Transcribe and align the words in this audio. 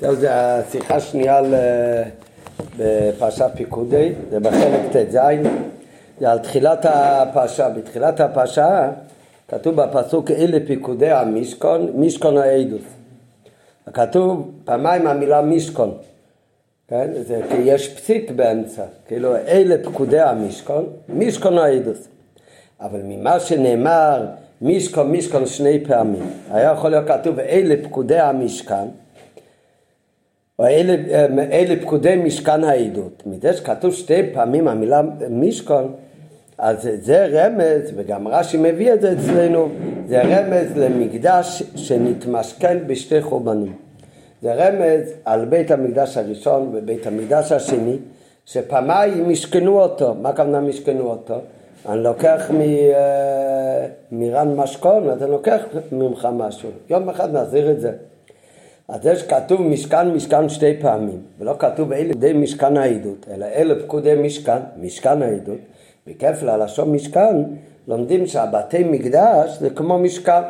זהו, 0.00 0.14
זה 0.14 0.28
השיחה 0.32 0.94
השנייה 0.94 1.40
בפרשה 2.78 3.48
פיקודי, 3.48 4.12
זה 4.30 4.40
בחלק 4.40 4.80
ט"ז, 4.92 5.18
זה 6.20 6.30
על 6.30 6.38
תחילת 6.38 6.86
הפרשה. 6.88 7.68
בתחילת 7.68 8.20
הפרשה 8.20 8.90
כתוב 9.48 9.74
בפסוק 9.74 10.30
אלה 10.30 10.58
פיקודי 10.66 11.10
המשכון, 11.10 11.92
משכון 11.94 12.36
העדות. 12.38 12.80
כתוב 13.92 14.50
פעמיים 14.64 15.06
המילה 15.06 15.42
משכון, 15.42 15.94
כן? 16.88 17.10
זה 17.26 17.40
כי 17.50 17.56
יש 17.56 17.94
פסיק 17.94 18.30
באמצע, 18.30 18.82
כאילו 19.06 19.36
אלה 19.36 19.76
פקודי 19.84 20.20
המשכון, 20.20 20.86
משכון 21.08 21.58
העדות. 21.58 22.08
אבל 22.80 23.00
ממה 23.04 23.40
שנאמר 23.40 24.26
משכון 24.62 25.12
משכון 25.12 25.46
שני 25.46 25.84
פעמים, 25.84 26.30
היה 26.50 26.72
יכול 26.72 26.90
להיות 26.90 27.08
כתוב 27.08 27.38
אלה 27.38 27.74
פקודי 27.84 28.18
המשכן 28.18 28.88
או 30.58 30.66
אלה, 30.66 31.76
פקודי 31.82 32.16
משכן 32.16 32.64
העדות. 32.64 33.22
מזה 33.26 33.52
שכתוב 33.52 33.94
שתי 33.94 34.22
פעמים 34.32 34.68
המילה 34.68 35.02
משכון, 35.30 35.92
אז 36.58 36.88
זה 37.00 37.26
רמז, 37.26 37.92
וגם 37.96 38.28
רש"י 38.28 38.56
מביא 38.56 38.92
את 38.92 39.00
זה 39.00 39.12
אצלנו, 39.12 39.68
זה 40.06 40.22
רמז 40.22 40.76
למקדש 40.76 41.62
שנתמשכן 41.76 42.78
בשתי 42.86 43.22
חורבנים. 43.22 43.74
זה 44.42 44.54
רמז 44.54 45.12
על 45.24 45.44
בית 45.44 45.70
המקדש 45.70 46.16
הראשון 46.16 46.70
ובית 46.72 47.06
המקדש 47.06 47.52
השני, 47.52 47.96
שפעמיים 48.46 49.28
משכנו 49.28 49.80
אותו. 49.80 50.14
מה 50.14 50.28
הכוונה 50.28 50.60
משכנו 50.60 51.10
אותו? 51.10 51.34
אני 51.88 52.02
לוקח 52.02 52.50
מ, 52.50 52.60
אה, 52.60 53.86
מרן 54.12 54.56
משכון, 54.56 55.08
אז 55.10 55.22
אני 55.22 55.30
לוקח 55.30 55.62
ממך 55.92 56.28
משהו. 56.32 56.68
יום 56.90 57.08
אחד 57.08 57.34
נחזיר 57.34 57.70
את 57.70 57.80
זה. 57.80 57.92
אז 58.88 59.06
יש 59.06 59.22
כתוב 59.22 59.62
משכן 59.62 60.10
משכן 60.10 60.48
שתי 60.48 60.80
פעמים, 60.80 61.22
ולא 61.38 61.54
כתוב 61.58 61.92
אלה 61.92 62.12
פקודי 62.12 62.32
משכן 62.32 62.76
העדות, 62.76 63.26
אלא 63.30 63.46
אלה 63.46 63.74
פקודי 63.82 64.14
משכן, 64.14 64.58
משכן 64.80 65.22
העדות. 65.22 65.58
בכפל 66.06 66.48
הלשון 66.48 66.92
משכן, 66.92 67.36
לומדים 67.88 68.26
שהבתי 68.26 68.84
מקדש 68.84 69.58
זה 69.60 69.70
כמו 69.70 69.98
משכן, 69.98 70.42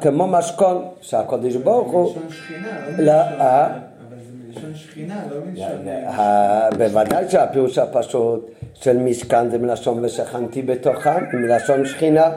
כמו 0.00 0.26
משכון, 0.26 0.84
שהקדוש 1.00 1.56
ברוך 1.56 1.92
הוא... 1.92 2.04
מלשון 2.04 2.30
שכינה, 2.30 2.86
לא 2.90 2.96
מלשון... 2.96 3.08
אה? 3.40 3.66
אבל 3.66 4.16
זה 4.26 4.32
מלשון 4.46 4.74
שכינה, 4.74 5.24
לא 5.30 5.36
מלשון... 5.50 6.78
בוודאי 6.78 7.30
שהפירוש 7.30 7.78
הפשוט 7.78 8.50
של 8.74 8.98
משכן 8.98 9.50
זה 9.50 9.58
מלשון 9.58 10.04
ושכנתי 10.04 10.62
בתוכם, 10.62 11.24
מלשון 11.32 11.86
שכינה, 11.86 12.30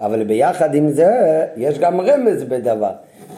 אבל 0.00 0.24
ביחד 0.24 0.74
עם 0.74 0.88
זה 0.88 1.46
יש 1.56 1.78
גם 1.78 2.00
רמז 2.00 2.44
בדבר. 2.44 2.92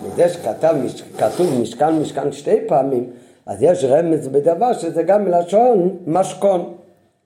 בזה 0.04 0.28
שכתוב 0.28 0.70
כתוב 1.18 1.60
משכן 1.60 1.98
משכן 1.98 2.32
שתי 2.32 2.56
פעמים, 2.66 3.10
אז 3.46 3.62
יש 3.62 3.84
רמז 3.84 4.28
בדבר 4.28 4.72
שזה 4.72 5.02
גם 5.02 5.24
מלשון 5.24 5.96
משכון. 6.06 6.74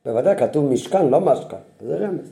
בוודאי 0.06 0.36
כתוב 0.36 0.64
משכן, 0.64 1.08
לא 1.08 1.20
משכן, 1.20 1.56
זה 1.80 1.96
רמז. 1.96 2.30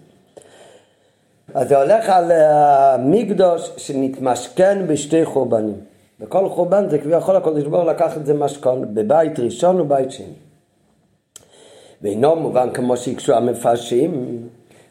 אז 1.54 1.68
זה 1.68 1.82
הולך 1.82 2.08
על 2.08 2.32
המקדוש 2.32 3.70
שנתמשכן 3.76 4.86
בשתי 4.86 5.24
חורבנים. 5.24 5.80
בכל 6.20 6.48
חורבן 6.48 6.88
זה 6.88 6.98
כביכול 6.98 7.36
הקדוש 7.36 7.64
ברוך 7.64 7.88
לקח 7.88 8.16
את 8.16 8.26
זה 8.26 8.34
משכון, 8.34 8.94
בבית 8.94 9.38
ראשון 9.38 9.80
ובית 9.80 10.10
שני. 10.10 10.26
ואינו 12.02 12.36
מובן 12.36 12.70
כמו 12.74 12.96
שהקשו 12.96 13.34
המפרשים, 13.34 14.38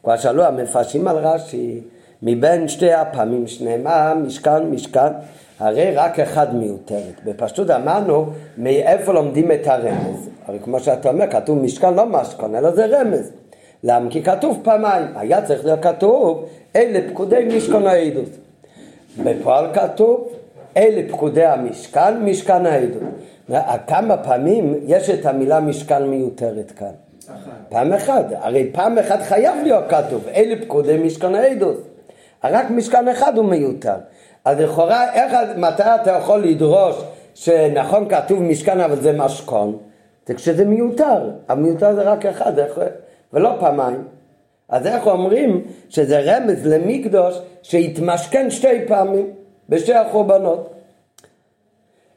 כבר 0.03 0.17
שאלו 0.17 0.43
המפרשים 0.43 1.07
על 1.07 1.17
רש"י, 1.17 1.81
מבין 2.21 2.67
שתי 2.67 2.93
הפעמים 2.93 3.47
שנאמר 3.47 4.13
משכן 4.13 4.63
משכן, 4.63 5.11
הרי 5.59 5.95
רק 5.95 6.19
אחד 6.19 6.55
מיותרת. 6.55 7.23
בפשטות 7.25 7.69
אמרנו 7.69 8.25
מאיפה 8.57 9.13
לומדים 9.13 9.51
את 9.51 9.67
הרמז. 9.67 10.29
הרי 10.45 10.59
כמו 10.63 10.79
שאתה 10.79 11.09
אומר, 11.09 11.31
כתוב 11.31 11.57
משכן 11.57 11.93
לא 11.93 12.05
משכון, 12.05 12.55
אלא 12.55 12.71
זה 12.71 12.85
רמז. 12.85 13.31
למה? 13.83 14.11
כי 14.11 14.23
כתוב 14.23 14.59
פעמיים. 14.63 15.07
היה 15.15 15.41
צריך 15.41 15.65
להיות 15.65 15.83
כתוב 15.83 16.45
אלה 16.75 17.09
פקודי 17.09 17.47
משכון 17.57 17.87
העדות. 17.87 18.29
בפועל 19.23 19.65
כתוב 19.73 20.29
אלה 20.77 21.01
פקודי 21.09 21.45
המשכן, 21.45 22.23
משכן 22.23 22.65
העדות. 22.65 23.03
כמה 23.87 24.17
פעמים 24.17 24.79
יש 24.87 25.09
את 25.09 25.25
המילה 25.25 25.59
משכן 25.59 26.03
מיותרת 26.03 26.71
כאן? 26.71 26.91
פעם 27.69 27.93
אחת, 27.93 28.25
הרי 28.31 28.69
פעם 28.73 28.97
אחת 28.97 29.21
חייב 29.21 29.55
להיות 29.63 29.83
כתוב, 29.89 30.27
אלה 30.27 30.55
פקודי 30.61 30.97
משכן 30.97 31.35
העדות. 31.35 31.83
רק 32.43 32.69
משכן 32.69 33.07
אחד 33.07 33.37
הוא 33.37 33.45
מיותר. 33.45 33.95
אז 34.45 34.59
לכאורה, 34.59 35.13
איך, 35.13 35.33
מתי 35.57 35.83
אתה 35.83 36.11
יכול 36.11 36.43
לדרוש 36.43 36.95
שנכון 37.33 38.09
כתוב 38.09 38.41
משכן 38.41 38.79
אבל 38.79 39.01
זה 39.01 39.13
משכון? 39.13 39.77
זה 40.27 40.33
כשזה 40.33 40.65
מיותר, 40.65 41.31
המיותר 41.47 41.95
זה 41.95 42.01
רק 42.01 42.25
אחד, 42.25 42.59
איך, 42.59 42.79
ולא 43.33 43.51
פעמיים. 43.59 44.03
אז 44.69 44.87
איך 44.87 45.07
אומרים 45.07 45.61
שזה 45.89 46.19
רמז 46.19 46.67
למקדוש 46.67 47.39
שהתמשכן 47.61 48.49
שתי 48.49 48.87
פעמים 48.87 49.29
בשתי 49.69 49.93
החורבנות? 49.93 50.73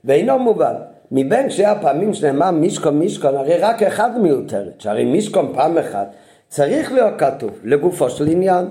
ואינו 0.05 0.39
מובן. 0.39 0.75
מבין 1.13 1.51
שתי 1.51 1.65
הפעמים 1.65 2.15
שנאמר 2.15 2.51
משכון 2.51 2.99
משכון, 2.99 3.37
הרי 3.37 3.59
רק 3.59 3.83
אחד 3.83 4.19
מיותרת, 4.21 4.81
שהרי 4.81 5.05
משכון 5.05 5.53
פעם 5.55 5.79
אחת 5.79 6.13
צריך 6.49 6.93
להיות 6.93 7.15
כתוב 7.19 7.51
לגופו 7.65 8.11
של 8.11 8.29
עניין. 8.29 8.69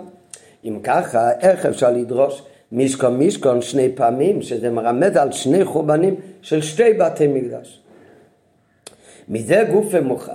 אם 0.66 0.80
ככה, 0.84 1.32
איך 1.42 1.66
אפשר 1.66 1.92
לדרוש 1.92 2.44
משכון 2.72 3.20
משכון 3.20 3.62
שני 3.62 3.90
פעמים, 3.96 4.42
שזה 4.42 4.70
מרמז 4.70 5.16
על 5.16 5.32
שני 5.32 5.66
חורבנים 5.66 6.16
של 6.42 6.62
שתי 6.62 6.94
בתי 6.94 7.28
מקדש? 7.28 7.82
מזה 9.30 9.64
גוף 9.72 9.96
מוכח. 9.96 10.32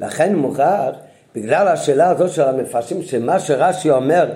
לכן 0.00 0.36
מוכח, 0.36 0.90
בגלל 1.34 1.68
השאלה 1.68 2.10
הזאת 2.10 2.30
של 2.30 2.42
המפרשים, 2.42 3.02
שמה 3.02 3.40
שרש"י 3.40 3.90
אומר, 3.90 4.30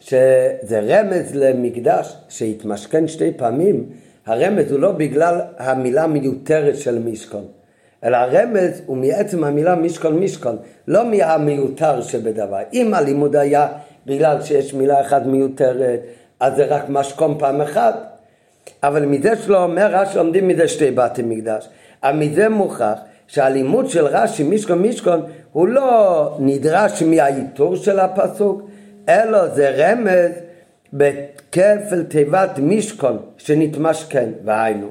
שזה 0.00 0.80
רמז 0.80 1.34
למקדש 1.34 2.16
שהתמשכן 2.28 3.08
שתי 3.08 3.32
פעמים, 3.36 3.86
הרמז 4.26 4.72
הוא 4.72 4.80
לא 4.80 4.92
בגלל 4.92 5.40
המילה 5.58 6.02
המיותרת 6.02 6.78
של 6.78 6.98
משכון, 6.98 7.44
אלא 8.04 8.16
הרמז 8.16 8.82
הוא 8.86 8.96
מעצם 8.96 9.44
המילה 9.44 9.74
משכון 9.74 10.20
משכון, 10.20 10.56
לא 10.88 11.10
מהמיותר 11.10 12.02
שבדבר. 12.02 12.58
אם 12.72 12.94
הלימוד 12.94 13.36
היה 13.36 13.68
בגלל 14.06 14.42
שיש 14.42 14.74
מילה 14.74 15.00
אחת 15.00 15.26
מיותרת, 15.26 16.00
אז 16.40 16.56
זה 16.56 16.64
רק 16.64 16.84
משכון 16.88 17.38
פעם 17.38 17.60
אחת, 17.60 17.94
אבל 18.82 19.04
מזה 19.04 19.36
שלא 19.36 19.64
אומר 19.64 19.86
רש"י 19.90 20.18
לומדים 20.18 20.48
מזה 20.48 20.68
שתי 20.68 20.90
בתי 20.90 21.22
מקדש. 21.22 21.68
אבל 22.02 22.16
מזה 22.16 22.48
מוכח 22.48 22.98
שהלימוד 23.26 23.90
של 23.90 24.06
רש"י 24.06 24.42
משכון 24.42 24.82
משכון 24.82 25.22
הוא 25.52 25.68
לא 25.68 26.36
נדרש 26.38 27.02
מהעיטור 27.02 27.76
של 27.76 28.00
הפסוק, 28.00 28.62
אלא 29.08 29.48
זה 29.48 29.70
רמז 29.70 30.30
בכפל 30.92 32.02
תיבת 32.08 32.50
משכון 32.58 33.18
שנתמשכן, 33.38 34.28
והיינו, 34.44 34.88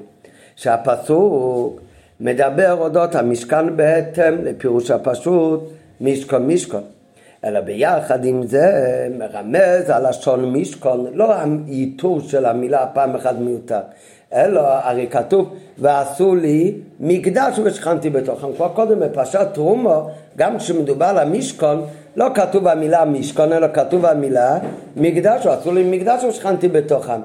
שהפסוק 0.55 1.81
מדבר 2.19 2.73
אודות 2.73 3.15
המשכן 3.15 3.77
בהתאם 3.77 4.45
לפירוש 4.45 4.91
הפשוט 4.91 5.63
משכון 6.01 6.47
משכון. 6.47 6.83
אלא 7.45 7.59
ביחד 7.59 8.25
עם 8.25 8.47
זה 8.47 8.71
מרמז 9.17 9.89
על 9.89 10.09
לשון 10.09 10.53
משכון, 10.53 11.05
לא 11.13 11.33
העיטור 11.33 12.21
של 12.21 12.45
המילה 12.45 12.85
פעם 12.93 13.15
אחת 13.15 13.35
מיותר, 13.39 13.79
אלא 14.33 14.61
הרי 14.61 15.07
כתוב 15.07 15.53
ועשו 15.77 16.35
לי 16.35 16.73
מקדש 16.99 17.59
ושכנתי 17.63 18.09
בתוכם. 18.09 18.47
כבר 18.55 18.67
קודם 18.67 18.99
בפרשת 18.99 19.47
תרומו, 19.53 20.09
גם 20.37 20.57
כשמדובר 20.57 21.05
על 21.05 21.17
המשכון, 21.17 21.85
לא 22.15 22.27
כתוב 22.33 22.67
המילה 22.67 23.05
משכון, 23.05 23.53
אלא 23.53 23.67
כתוב 23.73 24.05
המילה 24.05 24.57
מקדש, 24.95 25.45
עשו 25.45 25.73
לי 25.73 25.97
מקדש 25.97 26.23
ושכנתי 26.23 26.67
בתוכם. 26.67 27.21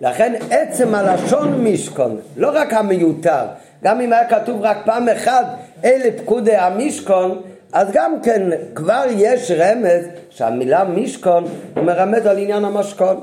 לכן 0.00 0.34
עצם 0.50 0.94
הלשון 0.94 1.64
משכון, 1.64 2.16
לא 2.36 2.50
רק 2.54 2.72
המיותר, 2.72 3.44
גם 3.84 4.00
אם 4.00 4.12
היה 4.12 4.28
כתוב 4.28 4.60
רק 4.62 4.76
פעם 4.84 5.08
אחת 5.08 5.46
אלה 5.84 6.18
פקודי 6.18 6.56
המשכון, 6.56 7.42
אז 7.74 7.88
גם 7.92 8.14
כן 8.22 8.42
כבר 8.74 9.04
יש 9.10 9.50
רמז 9.50 10.04
שהמילה 10.30 10.84
משכון 10.84 11.44
מרמז 11.76 12.26
על 12.26 12.38
עניין 12.38 12.64
המשכון. 12.64 13.20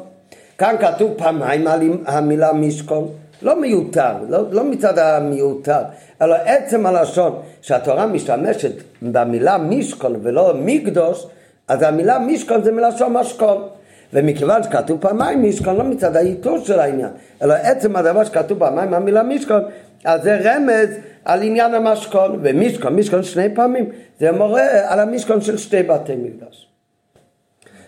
כאן 0.57 0.75
כתוב 0.79 1.13
פעמיים 1.17 1.67
על 1.67 1.81
המילה 2.05 2.53
משכון, 2.53 3.07
לא 3.41 3.61
מיותר, 3.61 4.11
לא, 4.29 4.51
לא 4.51 4.63
מצד 4.63 4.99
המיותר, 4.99 5.81
אלא 6.21 6.35
עצם 6.45 6.85
הלשון 6.85 7.41
שהתורה 7.61 8.05
משתמשת 8.05 8.71
במילה 9.01 9.57
משכון 9.57 10.15
ולא 10.23 10.53
מקדוש, 10.55 11.27
אז 11.67 11.81
המילה 11.81 12.19
משכון 12.19 12.63
זה 12.63 12.71
מלשון 12.71 13.13
משכון. 13.13 13.67
ומכיוון 14.13 14.63
שכתוב 14.63 15.01
פעמיים 15.01 15.43
משכון, 15.43 15.75
לא 15.75 15.83
מצד 15.83 16.15
העיטור 16.15 16.59
של 16.59 16.79
העניין, 16.79 17.09
אלא 17.41 17.53
עצם 17.53 17.95
הדבר 17.95 18.23
שכתוב 18.23 18.59
פעמיים 18.59 18.93
המילה 18.93 19.23
משכון, 19.23 19.61
אז 20.05 20.23
זה 20.23 20.39
רמז 20.43 20.89
על 21.25 21.41
עניין 21.43 21.73
המשכון, 21.73 22.39
ומשכון, 22.43 22.95
משכון 22.95 23.23
שני 23.23 23.55
פעמים, 23.55 23.89
זה 24.19 24.31
מורה 24.31 24.91
על 24.91 24.99
המשכון 24.99 25.41
של 25.41 25.57
שתי 25.57 25.83
בתי 25.83 26.15
מקדש. 26.15 26.67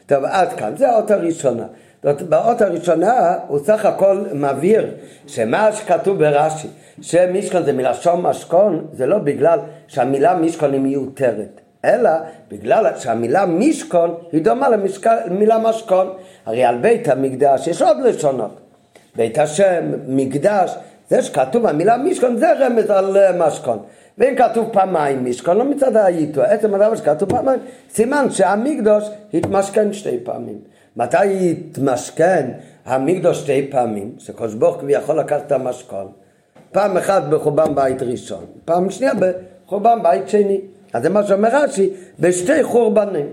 טוב, 0.06 0.24
עד 0.26 0.54
כאן, 0.54 0.78
זה 0.78 0.90
האות 0.90 1.12
הראשונה. 1.12 1.66
זאת 2.04 2.22
באות 2.22 2.62
הראשונה 2.62 3.36
הוא 3.48 3.60
סך 3.60 3.86
הכל 3.86 4.26
מבהיר 4.34 4.92
שמה 5.28 5.72
שכתוב 5.72 6.20
ברש"י 6.20 6.68
שמשכון 7.02 7.64
זה 7.64 7.74
מלשון 7.74 8.22
משכון 8.22 8.88
זה 8.94 9.06
לא 9.06 9.18
בגלל 9.18 9.60
שהמילה 9.88 10.36
משכון 10.36 10.74
היא 10.74 10.82
מיותרת 10.82 11.62
אלא 11.86 12.10
בגלל 12.52 12.86
שהמילה 13.00 13.46
משכון 13.46 14.16
היא 14.32 14.42
דומה 14.42 14.68
למילה 14.70 15.58
משכון 15.58 16.14
הרי 16.46 16.64
על 16.64 16.78
בית 16.78 17.08
המקדש 17.08 17.68
יש 17.68 17.82
עוד 17.82 17.98
לשונות 18.00 18.60
בית 19.16 19.38
השם, 19.38 19.92
מקדש 20.08 20.76
זה 21.10 21.22
שכתוב 21.22 21.66
המילה 21.66 21.98
משכון 21.98 22.38
זה 22.38 22.54
רמז 22.54 22.90
על 22.90 23.18
אה, 23.18 23.48
משכון. 23.48 23.80
ואם 24.18 24.36
כתוב 24.38 24.70
פעמיים 24.72 25.26
משכון 25.26 25.58
לא 25.58 25.66
מצד 25.66 25.96
האיתו 25.96 26.42
עצם 26.42 26.74
הדבר 26.74 26.96
שכתוב 26.96 27.30
פעמיים 27.30 27.60
סימן 27.94 28.30
שהמקדוש 28.30 29.04
התמשכן 29.34 29.94
שתי 29.94 30.18
פעמים. 30.24 30.58
מתי 30.98 31.52
התמשכן 31.52 32.52
המקדוש 32.86 33.40
שתי 33.40 33.68
פעמים? 33.72 34.16
שקדוש 34.18 34.54
ברוך 34.54 34.82
הוא 34.82 34.90
יכול 34.90 35.20
לקחת 35.20 35.48
את 35.48 35.52
המשכון 35.52 36.12
פעם 36.72 36.98
אחת 36.98 37.24
בחורבן 37.24 37.76
בית 37.76 38.02
ראשון 38.02 38.46
פעם 38.66 38.90
שנייה 38.90 39.14
בחורבן 39.14 40.04
בית 40.04 40.30
שני. 40.30 40.62
אז 40.94 41.04
זה 41.04 41.10
מה 41.10 41.24
שאומר 41.24 41.50
רש"י 41.52 41.90
בשתי 42.20 42.64
חורבנים. 42.64 43.28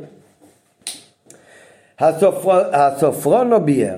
הסופרונו 2.73 3.61
ביאר 3.61 3.97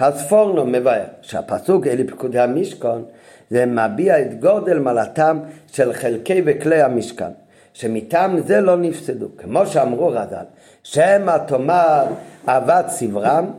הספורנו 0.00 0.66
מבאר 0.66 1.04
שהפסוק 1.22 1.86
אלי 1.86 2.04
פקודי 2.06 2.38
המשכון 2.38 3.04
זה 3.50 3.66
מביע 3.66 4.20
את 4.20 4.40
גודל 4.40 4.78
מעלתם 4.78 5.38
של 5.72 5.92
חלקי 5.92 6.42
וכלי 6.46 6.82
המשכן 6.82 7.30
שמטעם 7.72 8.40
זה 8.40 8.60
לא 8.60 8.76
נפסדו. 8.76 9.26
כמו 9.38 9.66
שאמרו 9.66 10.08
רז"ל 10.08 10.44
שמא 10.82 11.36
תאמר 11.46 12.04
אהבת 12.48 12.88
סברם 12.88 13.50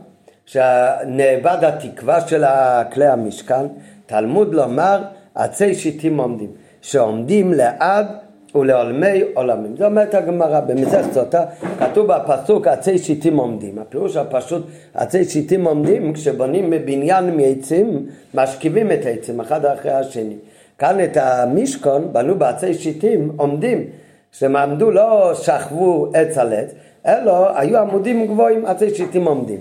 שנאבד 0.46 1.58
התקווה 1.62 2.20
של 2.20 2.44
כלי 2.92 3.06
המשכן 3.06 3.66
תלמוד 4.06 4.54
לומר 4.54 5.02
עצי 5.34 5.74
שיטים 5.74 6.18
עומדים 6.18 6.50
שעומדים 6.80 7.52
לעד 7.52 8.06
ולעולמי 8.54 9.22
עולמים. 9.34 9.76
זאת 9.76 9.86
אומרת 9.86 10.14
הגמרא 10.14 10.60
במסכת 10.60 11.12
סוטה, 11.12 11.44
כתוב 11.78 12.06
בפסוק 12.06 12.66
עצי 12.66 12.98
שיטים 12.98 13.36
עומדים. 13.36 13.78
הפירוש 13.78 14.16
הפשוט 14.16 14.66
עצי 14.94 15.24
שיטים 15.24 15.64
עומדים 15.64 16.12
כשבונים 16.12 16.70
בניין 16.84 17.36
מעצים 17.36 18.06
משכיבים 18.34 18.92
את 18.92 19.06
העצים 19.06 19.40
אחד 19.40 19.64
אחרי 19.64 19.92
השני. 19.92 20.36
כאן 20.78 21.04
את 21.04 21.16
המשכון 21.16 22.12
בנו 22.12 22.34
בעצי 22.34 22.74
שיטים 22.74 23.32
עומדים, 23.36 23.84
שהם 24.32 24.56
עמדו 24.56 24.90
לא 24.90 25.34
שכבו 25.34 26.10
עץ 26.14 26.38
על 26.38 26.52
עץ, 26.52 26.74
אלא 27.06 27.58
היו 27.58 27.78
עמודים 27.78 28.26
גבוהים 28.26 28.66
עצי 28.66 28.94
שיטים 28.94 29.24
עומדים. 29.24 29.60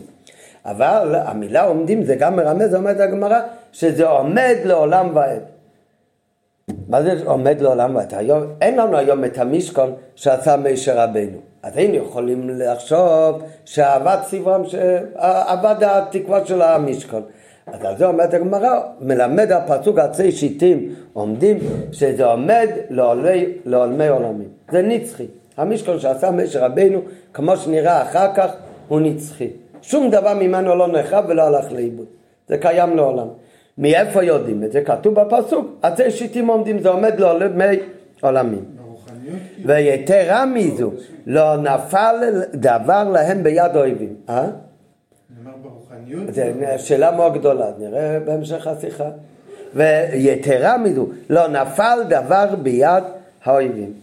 אבל 0.66 1.16
המילה 1.16 1.64
עומדים 1.64 2.04
זה 2.04 2.16
גם 2.16 2.36
מרמז, 2.36 2.76
אומרת 2.76 3.00
הגמרא, 3.00 3.40
שזה 3.72 4.08
עומד 4.08 4.56
לעולם 4.66 5.10
ועד. 5.14 5.59
מה 6.88 7.04
זה 7.04 7.14
עומד 7.26 7.62
לעולם 7.62 7.96
ועד? 7.96 8.14
היום, 8.14 8.44
אין 8.62 8.78
לנו 8.78 8.98
היום 8.98 9.26
את 9.26 9.38
המשכון 9.38 9.94
שעשה 10.16 10.58
מישר 10.58 11.00
רבנו. 11.00 11.38
אז 11.64 11.78
היינו 11.78 11.96
יכולים 11.96 12.50
לחשוב 12.50 13.42
שאבד 13.66 14.18
סברם, 14.24 14.66
שאבד 14.66 15.76
התקווה 15.82 16.46
של 16.46 16.62
המשכון. 16.62 17.22
אז 17.68 17.86
על 17.86 17.98
זה 17.98 18.06
אומרת 18.06 18.34
הגמרא, 18.34 18.80
מלמד 19.02 19.52
הפסוק 19.52 20.00
עצי 20.00 20.32
שיטים 20.32 20.96
עומדים, 21.14 21.58
שזה 21.92 22.26
עומד 22.26 22.68
לעולי, 22.90 23.54
לעולמי 23.66 24.08
עולמים. 24.08 24.48
זה 24.72 24.82
נצחי. 24.82 25.26
המשכון 25.58 26.00
שעשה 26.00 26.32
מישר 26.32 26.66
רבנו, 26.66 27.02
כמו 27.34 27.58
שנראה 27.58 28.02
אחר 28.02 28.34
כך, 28.34 28.52
הוא 28.88 29.00
נצחי. 29.00 29.50
שום 29.82 30.10
דבר 30.10 30.34
ממנו 30.34 30.76
לא 30.76 30.88
נחרב 30.88 31.26
ולא 31.28 31.42
הלך 31.42 31.72
לאיבוד. 31.72 32.06
זה 32.48 32.58
קיים 32.58 32.96
לעולם. 32.96 33.28
מאיפה 33.80 34.24
יודעים 34.24 34.64
את 34.64 34.72
זה? 34.72 34.82
כתוב 34.82 35.14
בפסוק, 35.22 35.80
עצי 35.82 36.12
שיטים 36.12 36.48
עומדים, 36.48 36.80
זה 36.80 36.90
עומד 36.90 37.20
לעולמי 37.20 37.80
עולמים. 38.22 38.66
ויתרה 39.66 40.46
מזו, 40.46 40.92
לא 41.26 41.58
נפל 41.58 42.16
דבר 42.54 43.04
להם 43.04 43.44
ביד 43.44 43.76
אויבים. 43.76 44.16
אה? 44.30 44.48
זו 46.30 46.42
שאלה 46.78 47.12
מאוד 47.12 47.34
גדולה, 47.34 47.72
נראה 47.80 48.20
בהמשך 48.20 48.68
השיחה. 48.68 49.10
ויתרה 49.76 50.78
מזו, 50.78 51.08
לא 51.30 51.48
נפל 51.48 52.00
דבר 52.10 52.56
ביד 52.56 53.04
האויבים. 53.44 53.94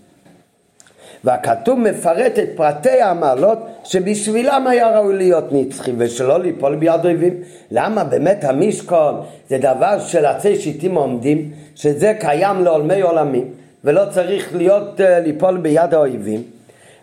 והכתוב 1.26 1.78
מפרט 1.78 2.38
את 2.38 2.49
פרטי 2.56 3.02
המעלות 3.02 3.58
שבשבילם 3.84 4.67
היה 4.67 4.99
ראוי 4.99 5.17
להיות 5.17 5.44
נצחי 5.52 5.93
ושלא 5.99 6.40
ליפול 6.40 6.76
ביד 6.76 7.05
אויבים. 7.05 7.34
למה 7.70 8.05
באמת 8.05 8.44
המשכון 8.44 9.20
זה 9.49 9.58
דבר 9.58 9.99
של 9.99 10.26
עצי 10.26 10.56
שיטים 10.56 10.94
עומדים, 10.94 11.50
שזה 11.75 12.14
קיים 12.20 12.64
לעולמי 12.64 13.00
עולמים 13.00 13.50
ולא 13.84 14.02
צריך 14.11 14.56
להיות 14.56 15.00
אה, 15.00 15.20
ליפול 15.20 15.56
ביד 15.56 15.94
האויבים? 15.94 16.43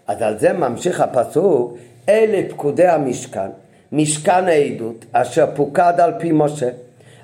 אז 0.07 0.21
על 0.21 0.39
זה 0.39 0.53
ממשיך 0.53 1.01
הפסוק, 1.01 1.77
אלה 2.09 2.41
פקודי 2.49 2.87
המשכן, 2.87 3.49
משכן 3.91 4.47
העדות 4.47 5.05
אשר 5.11 5.45
פוקד 5.55 5.93
על 5.97 6.11
פי 6.19 6.31
משה, 6.31 6.69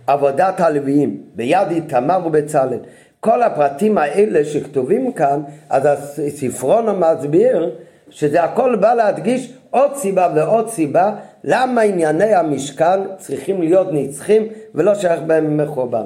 עבודת 0.07 0.59
הלוויים 0.59 1.17
ביד 1.35 1.71
איתמר 1.71 2.19
ובצלאל 2.25 2.79
כל 3.19 3.43
הפרטים 3.43 3.97
האלה 3.97 4.45
שכתובים 4.45 5.11
כאן, 5.11 5.41
אז 5.69 5.85
הספרון 6.27 6.99
מסביר 6.99 7.71
שזה 8.09 8.43
הכל 8.43 8.75
בא 8.75 8.93
להדגיש 8.93 9.53
עוד 9.69 9.95
סיבה 9.95 10.27
ועוד 10.35 10.69
סיבה 10.69 11.11
למה 11.43 11.81
ענייני 11.81 12.33
המשכן 12.33 12.99
צריכים 13.17 13.61
להיות 13.61 13.87
נצחים 13.91 14.47
ולא 14.75 14.95
שייך 14.95 15.19
בהם 15.21 15.57
מחורבן. 15.57 16.05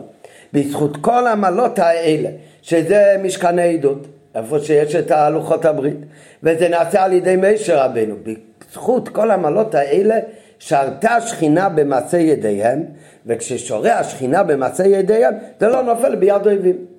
בזכות 0.54 0.98
כל 0.98 1.28
המעלות 1.28 1.80
האלה, 1.80 2.30
שזה 2.62 3.16
משכני 3.24 3.74
עדות, 3.74 4.08
איפה 4.36 4.60
שיש 4.60 4.96
את 4.96 5.12
הלוחות 5.12 5.66
הברית, 5.66 5.98
וזה 6.44 6.70
נעשה 6.70 7.04
על 7.04 7.14
ידי 7.14 7.36
מישר 7.36 7.86
רבנו, 7.86 8.16
בזכות 8.24 9.10
כל 9.10 9.32
המעלות 9.32 9.76
האלה 9.76 10.20
שרתה 10.60 11.22
שכינה 11.22 11.70
במעשה 11.70 12.18
ידיהם, 12.18 12.84
וכששורה 13.26 14.00
השכינה 14.00 14.44
במעשה 14.44 14.88
ידיהם, 14.88 15.34
זה 15.60 15.68
לא 15.68 15.82
נופל 15.82 16.16
ביד 16.16 16.46
אויבים. 16.48 16.93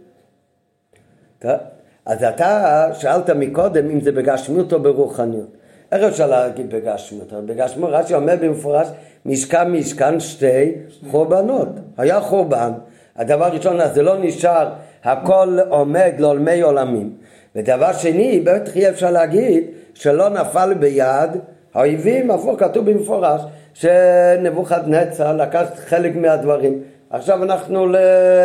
אז 2.06 2.24
אתה 2.24 2.86
שאלת 2.94 3.30
מקודם 3.30 3.90
אם 3.90 4.00
זה 4.00 4.12
בגשמיות 4.12 4.72
או 4.72 4.82
ברוחניות. 4.82 5.48
איך 5.92 6.02
אפשר 6.02 6.26
להגיד 6.26 6.74
בגשמיות? 6.74 7.32
בגשמיות 7.32 7.90
רש"י 7.92 8.14
אומר 8.14 8.34
במפורש 8.40 8.88
משכן 9.26 9.72
משכן 9.72 10.20
שתי 10.20 10.72
חורבנות. 11.10 11.68
היה 11.98 12.20
חורבן, 12.20 12.72
הדבר 13.16 13.44
הראשון 13.44 13.78
זה 13.94 14.02
לא 14.02 14.16
נשאר 14.20 14.68
הכל 15.04 15.58
עומד 15.68 16.12
לעולמי 16.18 16.60
עולמים. 16.60 17.12
ודבר 17.56 17.92
שני, 17.92 18.40
בטח 18.40 18.76
אי 18.76 18.88
אפשר 18.88 19.10
להגיד 19.10 19.64
שלא 19.94 20.28
נפל 20.28 20.74
ביד 20.74 21.30
האויבים, 21.74 22.30
הפוך 22.30 22.60
כתוב 22.60 22.90
במפורש 22.90 23.40
שנבוכדנצר 23.74 25.36
לקח 25.36 25.64
חלק 25.86 26.16
מהדברים. 26.16 26.82
עכשיו 27.10 27.42
אנחנו 27.42 27.86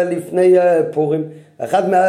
לפני 0.09 0.59
אה, 0.59 0.79
פורים, 0.91 1.23
אחד 1.59 1.89
מה... 1.89 2.05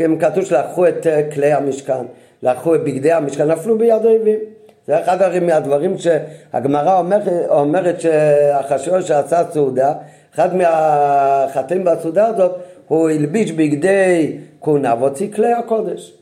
הם 0.00 0.18
כתוב 0.18 0.44
שלקחו 0.44 0.88
את 0.88 1.06
אה, 1.06 1.30
כלי 1.34 1.52
המשכן, 1.52 2.04
לקחו 2.42 2.74
את 2.74 2.84
בגדי 2.84 3.12
המשכן, 3.12 3.50
נפלו 3.50 3.78
ביד 3.78 4.04
אויבים. 4.04 4.38
זה 4.86 5.00
אחד 5.00 5.38
מהדברים 5.42 5.98
שהגמרא 5.98 6.98
אומר, 6.98 7.18
אומרת 7.48 8.00
שאחשוורוש 8.00 9.08
שעשה 9.08 9.42
סעודה, 9.50 9.92
אחד 10.34 10.56
מהחטאים 10.56 11.84
בסעודה 11.84 12.26
הזאת, 12.26 12.56
הוא 12.88 13.10
הלביש 13.10 13.52
בגדי 13.52 14.38
כהונה 14.60 14.94
והוציא 14.98 15.32
כלי 15.32 15.52
הקודש. 15.52 16.14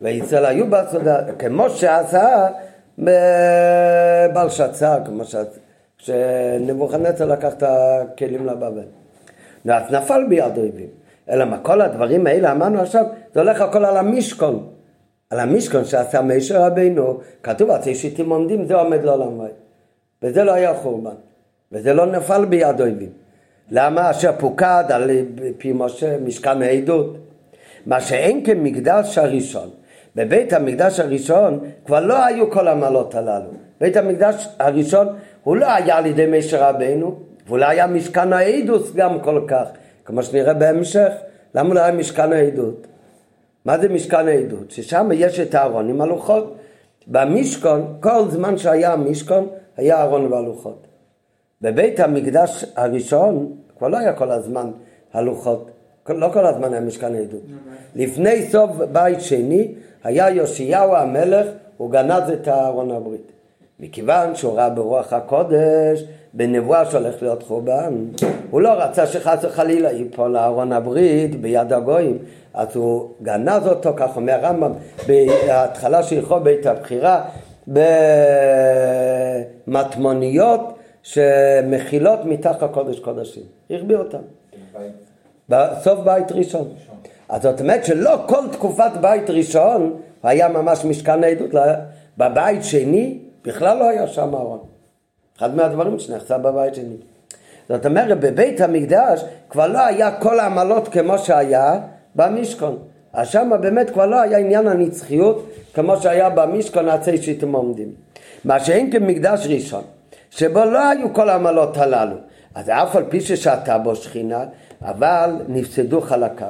וישראל 0.00 0.44
היו 0.44 0.70
בסעודה, 0.70 1.32
כמו 1.38 1.70
שעשה 1.70 2.48
בבלשצר, 4.32 4.98
כמו 5.04 5.22
שנבוכנצר 5.98 7.26
לקח 7.26 7.52
את 7.52 7.62
הכלים 7.66 8.46
לבבל. 8.46 8.84
ואז 9.64 9.92
נפל 9.92 10.24
ביד 10.28 10.58
אויבים. 10.58 10.99
אלא 11.30 11.44
מה, 11.44 11.58
כל 11.58 11.80
הדברים 11.80 12.26
האלה 12.26 12.52
אמרנו 12.52 12.80
עכשיו, 12.80 13.04
זה 13.34 13.40
הולך 13.40 13.60
הכל 13.60 13.84
על 13.84 13.96
המשכון. 13.96 14.66
על 15.30 15.40
המשכון 15.40 15.84
שעשה 15.84 16.22
מישר 16.22 16.62
רבינו, 16.62 17.18
כתוב 17.42 17.70
עצי 17.70 17.94
שיטים 17.94 18.30
עומדים, 18.30 18.64
זה 18.64 18.74
עומד 18.74 19.04
לעולם 19.04 19.38
ועד. 19.38 19.50
וזה 20.22 20.44
לא 20.44 20.52
היה 20.52 20.74
חורבן. 20.74 21.14
וזה 21.72 21.94
לא 21.94 22.06
נפל 22.06 22.44
ביד 22.44 22.80
אויבים. 22.80 23.08
למה? 23.70 24.10
אשר 24.10 24.32
פוקד 24.38 24.84
על 24.88 25.10
פי 25.58 25.72
משה 25.74 26.18
משכן 26.18 26.62
העדות. 26.62 27.16
מה 27.86 28.00
שאין 28.00 28.44
כמקדש 28.44 29.18
הראשון. 29.18 29.70
בבית 30.16 30.52
המקדש 30.52 31.00
הראשון 31.00 31.60
כבר 31.86 32.00
לא 32.00 32.24
היו 32.24 32.50
כל 32.50 32.68
המעלות 32.68 33.14
הללו. 33.14 33.50
בית 33.80 33.96
המקדש 33.96 34.48
הראשון 34.58 35.06
הוא 35.44 35.56
לא 35.56 35.72
היה 35.72 35.96
על 35.96 36.06
ידי 36.06 36.26
מישר 36.26 36.64
רבינו, 36.64 37.18
ואולי 37.48 37.66
היה 37.66 37.86
משכן 37.86 38.32
העדות 38.32 38.94
גם 38.94 39.20
כל 39.20 39.44
כך. 39.48 39.66
כמו 40.04 40.22
שנראה 40.22 40.54
בהמשך, 40.54 41.12
למה 41.54 41.74
לא 41.74 41.80
היה 41.80 41.92
משכן 41.92 42.32
העדות? 42.32 42.86
מה 43.64 43.78
זה 43.78 43.88
משכן 43.88 44.28
העדות? 44.28 44.70
ששם 44.70 45.08
יש 45.14 45.40
את 45.40 45.54
הארון 45.54 45.88
עם 45.90 46.00
הלוחות. 46.00 46.56
במשכון, 47.06 47.96
כל 48.00 48.22
זמן 48.30 48.58
שהיה 48.58 48.92
המשכון, 48.92 49.48
היה 49.76 50.02
ארון 50.02 50.32
והלוחות. 50.32 50.86
בבית 51.62 52.00
המקדש 52.00 52.64
הראשון 52.76 53.52
כבר 53.78 53.88
לא 53.88 53.98
היה 53.98 54.12
כל 54.12 54.30
הזמן 54.30 54.70
הלוחות, 55.12 55.70
לא 56.08 56.30
כל 56.32 56.46
הזמן 56.46 56.72
היה 56.72 56.80
משכן 56.80 57.14
העדות. 57.14 57.42
לפני 57.94 58.50
סוף 58.50 58.70
בית 58.92 59.20
שני 59.20 59.74
היה 60.04 60.30
יאשיהו 60.30 60.94
המלך, 60.94 61.46
הוא 61.76 61.90
גנז 61.90 62.30
את 62.30 62.48
ארון 62.48 62.90
הברית. 62.90 63.32
מכיוון 63.80 64.34
שהוא 64.34 64.56
ראה 64.56 64.70
ברוח 64.70 65.12
הקודש, 65.12 66.04
בנבואה 66.34 66.90
שהולך 66.90 67.22
להיות 67.22 67.42
חורבן, 67.42 67.94
הוא 68.50 68.60
לא 68.60 68.68
רצה 68.68 69.06
שחס 69.06 69.38
וחלילה 69.44 69.92
ייפול 69.92 70.36
ארון 70.36 70.72
הברית 70.72 71.40
ביד 71.40 71.72
הגויים, 71.72 72.18
אז 72.54 72.76
הוא 72.76 73.10
גנז 73.22 73.66
אותו, 73.66 73.92
כך 73.96 74.16
אומר 74.16 74.32
הרמב"ם, 74.32 74.72
בהתחלה 75.06 76.02
של 76.02 76.16
הלכות 76.16 76.42
בית 76.44 76.66
הבחירה, 76.66 77.24
במטמוניות 79.66 80.78
שמכילות 81.02 82.24
מתחת 82.24 82.62
הקודש 82.62 82.98
קודשים, 82.98 83.42
החביא 83.70 83.96
אותם. 83.96 84.18
בסוף 85.48 85.98
בית 86.04 86.32
ראשון. 86.32 86.68
אז 87.28 87.42
זאת 87.42 87.60
אומרת 87.60 87.84
שלא 87.84 88.24
כל 88.26 88.48
תקופת 88.52 88.90
בית 89.00 89.30
ראשון 89.30 89.96
היה 90.22 90.48
ממש 90.48 90.84
משכן 90.84 91.24
העדות, 91.24 91.50
בבית 92.18 92.64
שני 92.64 93.18
בכלל 93.44 93.78
לא 93.78 93.88
היה 93.88 94.06
שם 94.06 94.34
ארון. 94.34 94.58
אחד 95.40 95.54
מהדברים 95.54 95.98
שנחצה 95.98 96.38
בבית 96.38 96.74
שני. 96.74 96.96
זאת 97.68 97.86
אומרת, 97.86 98.20
בבית 98.20 98.60
המקדש 98.60 99.24
כבר 99.50 99.66
לא 99.66 99.86
היה 99.86 100.10
כל 100.10 100.40
העמלות 100.40 100.88
כמו 100.88 101.18
שהיה 101.18 101.80
במשכון. 102.14 102.78
אז 103.12 103.28
שם 103.28 103.50
באמת 103.60 103.90
כבר 103.90 104.06
לא 104.06 104.20
היה 104.20 104.38
עניין 104.38 104.66
הנצחיות 104.66 105.50
כמו 105.74 105.96
שהיה 105.96 106.30
במשכון 106.30 106.88
עצי 106.88 107.22
שאיתם 107.22 107.52
עומדים. 107.52 107.88
מה 108.44 108.60
שאין 108.60 108.90
כמקדש 108.90 109.46
ראשון, 109.46 109.82
שבו 110.30 110.64
לא 110.64 110.88
היו 110.88 111.14
כל 111.14 111.28
העמלות 111.28 111.76
הללו. 111.76 112.16
אז 112.54 112.68
אף 112.68 112.96
על 112.96 113.04
פי 113.08 113.20
ששתה 113.20 113.78
בו 113.78 113.96
שכינה, 113.96 114.44
אבל 114.82 115.30
נפסדו 115.48 116.00
חלקיו. 116.00 116.48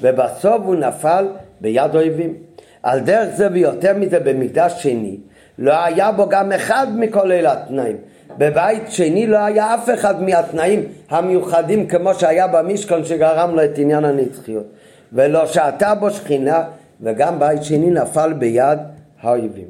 ובסוף 0.00 0.62
הוא 0.64 0.74
נפל 0.74 1.26
ביד 1.60 1.94
אויבים. 1.94 2.34
על 2.82 3.00
דרך 3.00 3.28
זה 3.36 3.48
ויותר 3.52 3.94
מזה 3.94 4.20
במקדש 4.20 4.82
שני, 4.82 5.16
לא 5.58 5.84
היה 5.84 6.12
בו 6.12 6.28
גם 6.28 6.52
אחד 6.52 6.86
מכל 6.96 7.32
אלה 7.32 7.52
התנאים. 7.52 7.96
בבית 8.38 8.82
שני 8.88 9.26
לא 9.26 9.38
היה 9.38 9.74
אף 9.74 9.88
אחד 9.94 10.22
מהתנאים 10.22 10.84
המיוחדים 11.10 11.86
כמו 11.86 12.14
שהיה 12.14 12.46
במשכון 12.46 13.04
שגרם 13.04 13.54
לו 13.54 13.64
את 13.64 13.78
עניין 13.78 14.04
הנצחיות. 14.04 14.66
ולא 15.12 15.46
שעתה 15.46 15.94
בו 15.94 16.10
שכינה, 16.10 16.64
וגם 17.00 17.38
בית 17.38 17.62
שני 17.64 17.90
נפל 17.90 18.32
ביד 18.32 18.78
האויבים. 19.22 19.66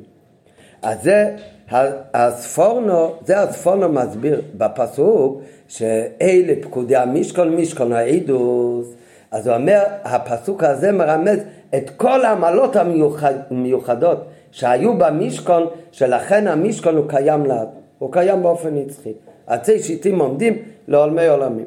אז 0.82 1.02
זה 1.02 1.36
הספורנו, 2.14 3.12
זה 3.24 3.40
הספורנו 3.40 3.88
מסביר 3.88 4.42
בפסוק 4.54 5.42
שאלה 5.68 6.52
פקודי 6.62 6.96
המשכון, 6.96 7.56
משכון 7.56 7.92
העידוס. 7.92 8.86
אז 9.30 9.46
הוא 9.46 9.56
אומר, 9.56 9.82
הפסוק 10.04 10.64
הזה 10.64 10.92
מרמז 10.92 11.38
את 11.74 11.90
כל 11.96 12.24
העמלות 12.24 12.76
המיוחד, 12.76 13.34
המיוחדות 13.50 14.26
שהיו 14.50 14.98
במשכון, 14.98 15.66
שלכן 15.92 16.48
המשכון 16.48 16.96
הוא 16.96 17.08
קיים 17.08 17.46
לעד, 17.46 17.68
הוא 18.02 18.12
קיים 18.12 18.42
באופן 18.42 18.74
נצחי. 18.74 19.12
עצי 19.46 19.78
שיטים 19.78 20.18
עומדים 20.18 20.62
לעולמי 20.88 21.26
עולמים. 21.26 21.64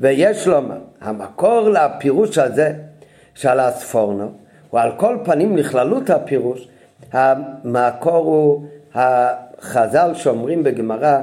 ויש 0.00 0.46
לומר, 0.46 0.78
המקור 1.00 1.68
לפירוש 1.68 2.38
הזה 2.38 2.72
של 3.34 3.60
הספורנו, 3.60 4.30
הוא 4.70 4.80
על 4.80 4.90
כל 4.96 5.16
פנים 5.24 5.56
לכללות 5.56 6.10
הפירוש, 6.10 6.68
המקור 7.12 8.24
הוא 8.24 8.64
החז"ל 8.94 10.14
שאומרים 10.14 10.62
בגמרא 10.62 11.20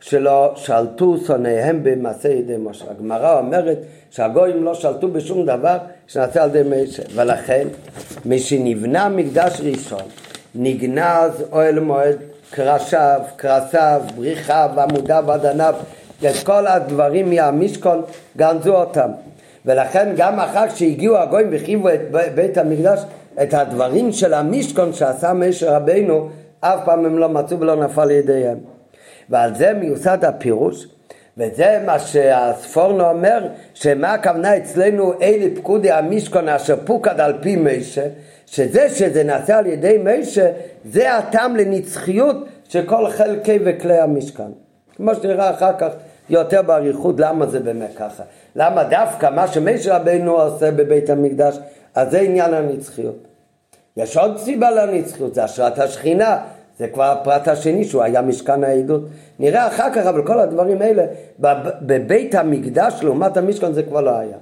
שלא 0.00 0.52
שלטו 0.56 1.16
שונאיהם 1.26 1.80
במעשה 1.82 2.28
ידי 2.28 2.56
משה. 2.58 2.84
הגמרא 2.90 3.38
אומרת 3.38 3.78
שהגויים 4.10 4.64
לא 4.64 4.74
שלטו 4.74 5.08
בשום 5.08 5.46
דבר 5.46 5.78
שנעשה 6.06 6.42
על 6.42 6.56
ידי 6.56 6.82
משה, 6.84 7.02
ולכן 7.14 7.68
משנבנה 8.26 9.08
מקדש 9.08 9.60
ראשון 9.60 10.02
נגנז 10.54 11.44
אוהל 11.52 11.80
מועד 11.80 12.16
קרשיו, 12.50 13.20
קרסיו, 13.36 14.00
בריחיו, 14.16 14.70
עמודיו, 14.78 15.34
אדניו, 15.34 15.74
את 16.26 16.44
כל 16.44 16.66
הדברים 16.66 17.30
מהמשכון 17.30 18.02
גנזו 18.36 18.76
אותם. 18.76 19.10
ולכן 19.66 20.12
גם 20.16 20.40
אחר 20.40 20.68
שהגיעו 20.74 21.16
הגויים 21.16 21.48
וחייבו 21.52 21.88
את 21.88 22.00
בית 22.34 22.58
המקדש, 22.58 23.00
את 23.42 23.54
הדברים 23.54 24.12
של 24.12 24.34
המשכון 24.34 24.92
שעשה 24.92 25.32
משה 25.32 25.76
רבינו, 25.76 26.28
אף 26.60 26.80
פעם 26.84 27.04
הם 27.04 27.18
לא 27.18 27.28
מצאו 27.28 27.60
ולא 27.60 27.76
נפל 27.76 28.04
לידיהם. 28.04 28.58
ועל 29.30 29.54
זה 29.54 29.72
מיוסד 29.72 30.24
הפירוש, 30.24 30.86
וזה 31.38 31.82
מה 31.86 31.98
שהספורנו 31.98 33.10
אומר, 33.10 33.46
שמה 33.74 34.12
הכוונה 34.12 34.56
אצלנו 34.56 35.12
אלה 35.22 35.46
פקודי 35.56 35.90
המשכון 35.90 36.48
אשר 36.48 36.76
פוקד 36.84 37.20
על 37.20 37.32
פי 37.40 37.56
משה, 37.56 38.06
שזה 38.50 38.88
שזה 38.88 39.24
נעשה 39.24 39.58
על 39.58 39.66
ידי 39.66 39.98
משה, 40.04 40.50
זה 40.92 41.16
הטעם 41.16 41.56
לנצחיות 41.56 42.36
של 42.68 42.86
כל 42.86 43.10
חלקי 43.10 43.58
וכלי 43.64 43.98
המשכן. 43.98 44.50
כמו 44.96 45.14
שנראה 45.14 45.50
אחר 45.50 45.72
כך 45.78 45.88
יותר 46.30 46.62
באריכות 46.62 47.14
למה 47.18 47.46
זה 47.46 47.60
באמת 47.60 47.90
ככה. 47.96 48.22
למה 48.56 48.84
דווקא 48.84 49.30
מה 49.30 49.48
שמשה 49.48 49.96
רבינו 49.96 50.40
עושה 50.40 50.70
בבית 50.70 51.10
המקדש, 51.10 51.58
אז 51.94 52.10
זה 52.10 52.20
עניין 52.20 52.54
הנצחיות. 52.54 53.16
יש 53.96 54.16
עוד 54.16 54.38
סיבה 54.38 54.70
לנצחיות, 54.70 55.34
זה 55.34 55.44
השראת 55.44 55.78
השכינה, 55.78 56.38
זה 56.78 56.88
כבר 56.88 57.04
הפרט 57.04 57.48
השני 57.48 57.84
שהוא 57.84 58.02
היה 58.02 58.22
משכן 58.22 58.64
העדות. 58.64 59.02
נראה 59.38 59.66
אחר 59.66 59.92
כך, 59.94 60.06
אבל 60.06 60.26
כל 60.26 60.38
הדברים 60.38 60.82
האלה, 60.82 61.04
בבית 61.82 62.34
המקדש 62.34 62.94
לעומת 63.02 63.36
המשכן 63.36 63.72
זה 63.72 63.82
כבר 63.82 64.00
לא 64.00 64.10
היה. 64.18 64.36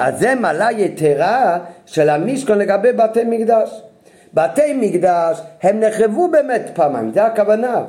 אז 0.00 0.18
זה 0.18 0.34
מעלה 0.34 0.72
יתרה 0.72 1.58
של 1.86 2.08
המשכן 2.08 2.58
לגבי 2.58 2.92
בתי 2.92 3.24
מקדש. 3.24 3.82
בתי 4.34 4.74
מקדש 4.74 5.40
הם 5.62 5.80
נחרבו 5.80 6.28
באמת 6.30 6.70
פעמיים, 6.74 7.12
זה 7.14 7.24
הכוונה. 7.24 7.84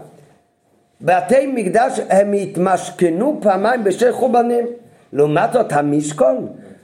בתי 1.02 1.48
מקדש 1.48 2.00
הם 2.10 2.34
התמשכנו 2.34 3.40
פעמיים 3.42 3.84
בשי 3.84 4.12
חורבנים. 4.12 4.66
לעומת 5.14 5.54
זאת 5.54 5.72
המשכן, 5.72 6.36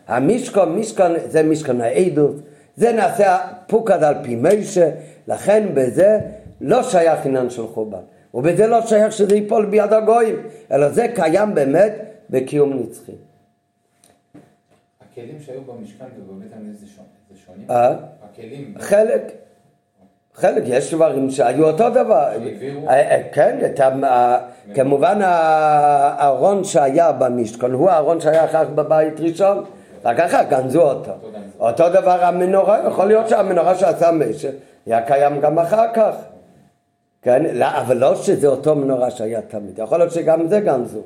המשכן, 0.07 0.69
משכן, 0.69 1.11
זה 1.25 1.43
משכן 1.43 1.81
העדות, 1.81 2.35
זה 2.75 2.91
נעשה 2.91 3.37
פוקד 3.67 4.03
על 4.03 4.15
פי 4.23 4.35
משה, 4.35 4.89
לכן 5.27 5.67
בזה 5.73 6.19
לא 6.61 6.83
שייך 6.83 7.25
עניין 7.25 7.49
של 7.49 7.67
חורבן. 7.67 7.97
ובזה 8.33 8.67
לא 8.67 8.81
שייך 8.87 9.11
שזה 9.11 9.35
ייפול 9.35 9.65
ביד 9.65 9.93
הגויים, 9.93 10.35
אלא 10.71 10.89
זה 10.89 11.07
קיים 11.15 11.55
באמת 11.55 11.93
בקיום 12.29 12.73
נצחי. 12.73 13.30
הכלים 15.11 15.39
שהיו 15.45 15.61
במשכן 15.61 16.05
ובבית 16.17 16.51
המקדש 16.53 16.79
זה 17.31 17.37
שונים? 17.45 17.71
אה? 17.71 17.95
הכלים? 18.23 18.75
חלק. 18.79 19.31
חלק, 20.33 20.63
יש 20.65 20.93
דברים 20.93 21.29
שהיו 21.29 21.67
אותו 21.67 21.89
דבר. 21.89 22.27
אה, 22.87 22.93
אה, 22.93 23.21
כן, 23.33 23.71
כמובן 24.75 25.19
הארון 25.21 26.63
שהיה 26.63 27.11
במשכן 27.11 27.71
הוא 27.71 27.89
הארון 27.89 28.19
שהיה 28.21 28.45
אחר 28.45 28.65
כך 28.65 28.71
בבית 28.71 29.19
ראשון, 29.19 29.63
רק 30.05 30.19
אחר 30.19 30.43
גנזו 30.49 30.81
אותו. 30.81 31.11
אותו 31.59 31.89
דבר 31.89 32.25
המנורה, 32.25 32.79
יכול 32.87 33.07
להיות 33.07 33.29
שהמנורה 33.29 33.75
שעשה 33.75 34.11
משה 34.11 34.49
היה 34.85 35.01
קיים 35.01 35.41
גם 35.41 35.59
אחר 35.59 35.93
כך. 35.93 36.15
כן, 37.21 37.43
לא, 37.53 37.65
אבל 37.65 37.97
לא 37.97 38.15
שזה 38.15 38.47
אותו 38.47 38.75
מנורה 38.75 39.11
שהיה 39.11 39.41
תמיד, 39.41 39.79
יכול 39.79 39.97
להיות 39.97 40.11
שגם 40.11 40.47
זה 40.47 40.59
גנזו. 40.59 41.01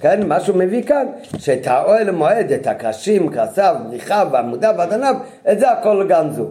כן, 0.00 0.26
מה 0.26 0.40
שהוא 0.40 0.56
מביא 0.56 0.82
כאן, 0.82 1.06
שאת 1.38 1.66
האוהל 1.66 2.10
מועד, 2.10 2.52
את 2.52 2.66
הקרשים, 2.66 3.32
קרסיו, 3.32 3.76
בריחיו, 3.88 4.36
עמודיו, 4.36 4.74
אדניו, 4.82 5.14
את 5.52 5.60
זה 5.60 5.70
הכל 5.70 6.06
גנזו. 6.08 6.46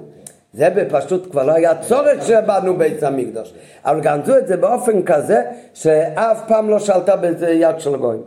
זה 0.54 0.70
בפשוט 0.70 1.32
כבר 1.32 1.44
לא 1.44 1.52
היה 1.52 1.82
צורך 1.82 2.28
שבאנו 2.28 2.78
בית 2.78 3.04
המקדוש. 3.04 3.54
אבל 3.86 4.00
גנזו 4.02 4.38
את 4.38 4.48
זה 4.48 4.58
באופן 4.58 5.04
כזה 5.04 5.42
שאף 5.74 6.42
פעם 6.48 6.70
לא 6.70 6.80
שלטה 6.80 7.16
בזה 7.16 7.50
יד 7.50 7.80
של 7.80 7.96
גויים. 7.96 8.22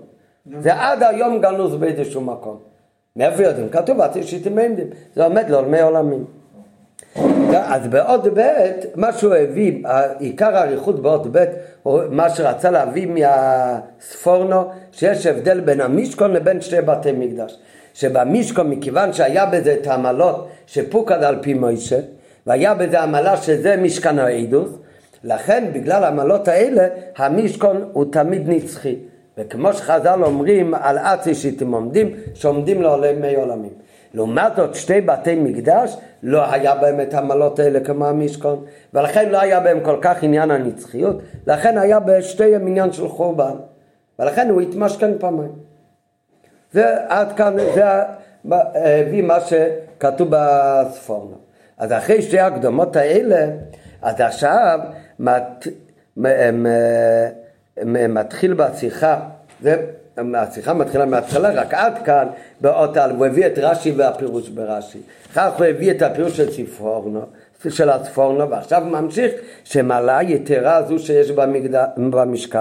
זה 0.61 0.75
עד 0.75 1.02
היום 1.02 1.40
גנוז 1.40 1.75
באיזשהו 1.75 2.20
מקום. 2.20 2.59
מאיפה 3.16 3.42
יודעים? 3.42 3.68
כתוב, 3.68 4.00
עד 4.00 4.23
שיתם 4.23 4.59
עמדים. 4.59 4.87
זה 5.14 5.25
עומד 5.25 5.50
לעולמי 5.50 5.80
עולמים. 5.80 6.25
אז 7.52 7.86
בעוד 7.86 8.28
ב', 8.34 8.40
מה 8.94 9.12
שהוא 9.12 9.34
הביא, 9.34 9.82
עיקר 10.18 10.56
האריכות 10.56 11.02
בעוד 11.02 11.36
ב', 11.36 11.44
מה 12.10 12.30
שרצה 12.30 12.70
להביא 12.70 13.06
מהספורנו, 13.06 14.64
שיש 14.92 15.26
הבדל 15.26 15.60
בין 15.60 15.80
המשכון 15.80 16.32
לבין 16.32 16.60
שתי 16.60 16.80
בתי 16.80 17.12
מקדש. 17.12 17.58
שבמשכון, 17.94 18.70
מכיוון 18.70 19.12
שהיה 19.12 19.46
בזה 19.46 19.76
את 19.80 19.86
העמלות 19.86 20.48
שפוקד 20.66 21.22
על 21.22 21.38
פי 21.42 21.54
מוישה, 21.54 21.98
והיה 22.46 22.74
בזה 22.74 23.00
עמלה 23.00 23.36
שזה 23.36 23.76
משכן 23.76 24.18
העדוס, 24.18 24.70
לכן 25.24 25.64
בגלל 25.72 26.04
העמלות 26.04 26.48
האלה, 26.48 26.88
המשכון 27.16 27.90
הוא 27.92 28.04
תמיד 28.12 28.48
נצחי. 28.48 28.96
וכמו 29.38 29.72
שחז"ל 29.72 30.24
אומרים 30.24 30.74
על 30.74 30.98
עצי 30.98 31.34
שיטים 31.34 31.72
עומדים, 31.72 32.14
שעומדים 32.34 32.82
לעולמי 32.82 33.34
עולמים. 33.34 33.70
לעומת 34.14 34.56
זאת 34.56 34.74
שתי 34.74 35.00
בתי 35.00 35.34
מקדש 35.34 35.96
לא 36.22 36.52
היה 36.52 36.74
בהם 36.74 37.00
את 37.00 37.14
העמלות 37.14 37.58
האלה 37.58 37.80
כמו 37.80 38.06
המשכון. 38.06 38.64
ולכן 38.94 39.28
לא 39.28 39.40
היה 39.40 39.60
בהם 39.60 39.80
כל 39.80 39.98
כך 40.00 40.22
עניין 40.22 40.50
הנצחיות. 40.50 41.22
לכן 41.46 41.78
היה 41.78 42.00
בשתיהם 42.00 42.66
עניין 42.66 42.92
של 42.92 43.08
חורבן. 43.08 43.54
ולכן 44.18 44.48
הוא 44.48 44.60
התמשכן 44.60 45.18
פעמיים. 45.18 45.52
זה 46.72 46.96
עד 47.08 47.32
כאן, 47.32 47.56
זה 47.74 47.84
הביא 48.74 49.22
מה 49.22 49.38
שכתוב 49.40 50.28
בספורנו 50.30 51.34
אז 51.78 51.92
אחרי 51.92 52.22
שתי 52.22 52.40
הקדומות 52.40 52.96
האלה 52.96 53.46
אז 54.02 54.20
עכשיו 54.20 54.80
מת, 55.18 55.66
מתחיל 57.86 58.54
בשיחה. 58.54 59.20
זה 59.62 59.76
השיחה 60.34 60.74
מתחילה 60.74 61.04
מההתחלה, 61.04 61.50
רק 61.50 61.74
עד 61.74 61.98
כאן 62.04 62.26
באות 62.60 62.96
א', 62.96 63.12
הוא 63.16 63.26
הביא 63.26 63.46
את 63.46 63.58
רש"י 63.58 63.92
והפירוש 63.92 64.48
ברש"י. 64.48 64.98
אחר 65.32 65.50
כך 65.50 65.58
הוא 65.58 65.66
הביא 65.66 65.90
את 65.90 66.02
הפירוש 66.02 66.36
של 66.36 66.50
ספורנו, 66.50 67.22
של 67.68 67.90
הספורנו, 67.90 68.50
ועכשיו 68.50 68.82
ממשיך 68.84 69.32
שמעלה 69.64 70.22
יתרה 70.22 70.82
זו 70.82 70.98
שיש 70.98 71.30
במקד... 71.30 71.84
במשכן. 71.96 72.58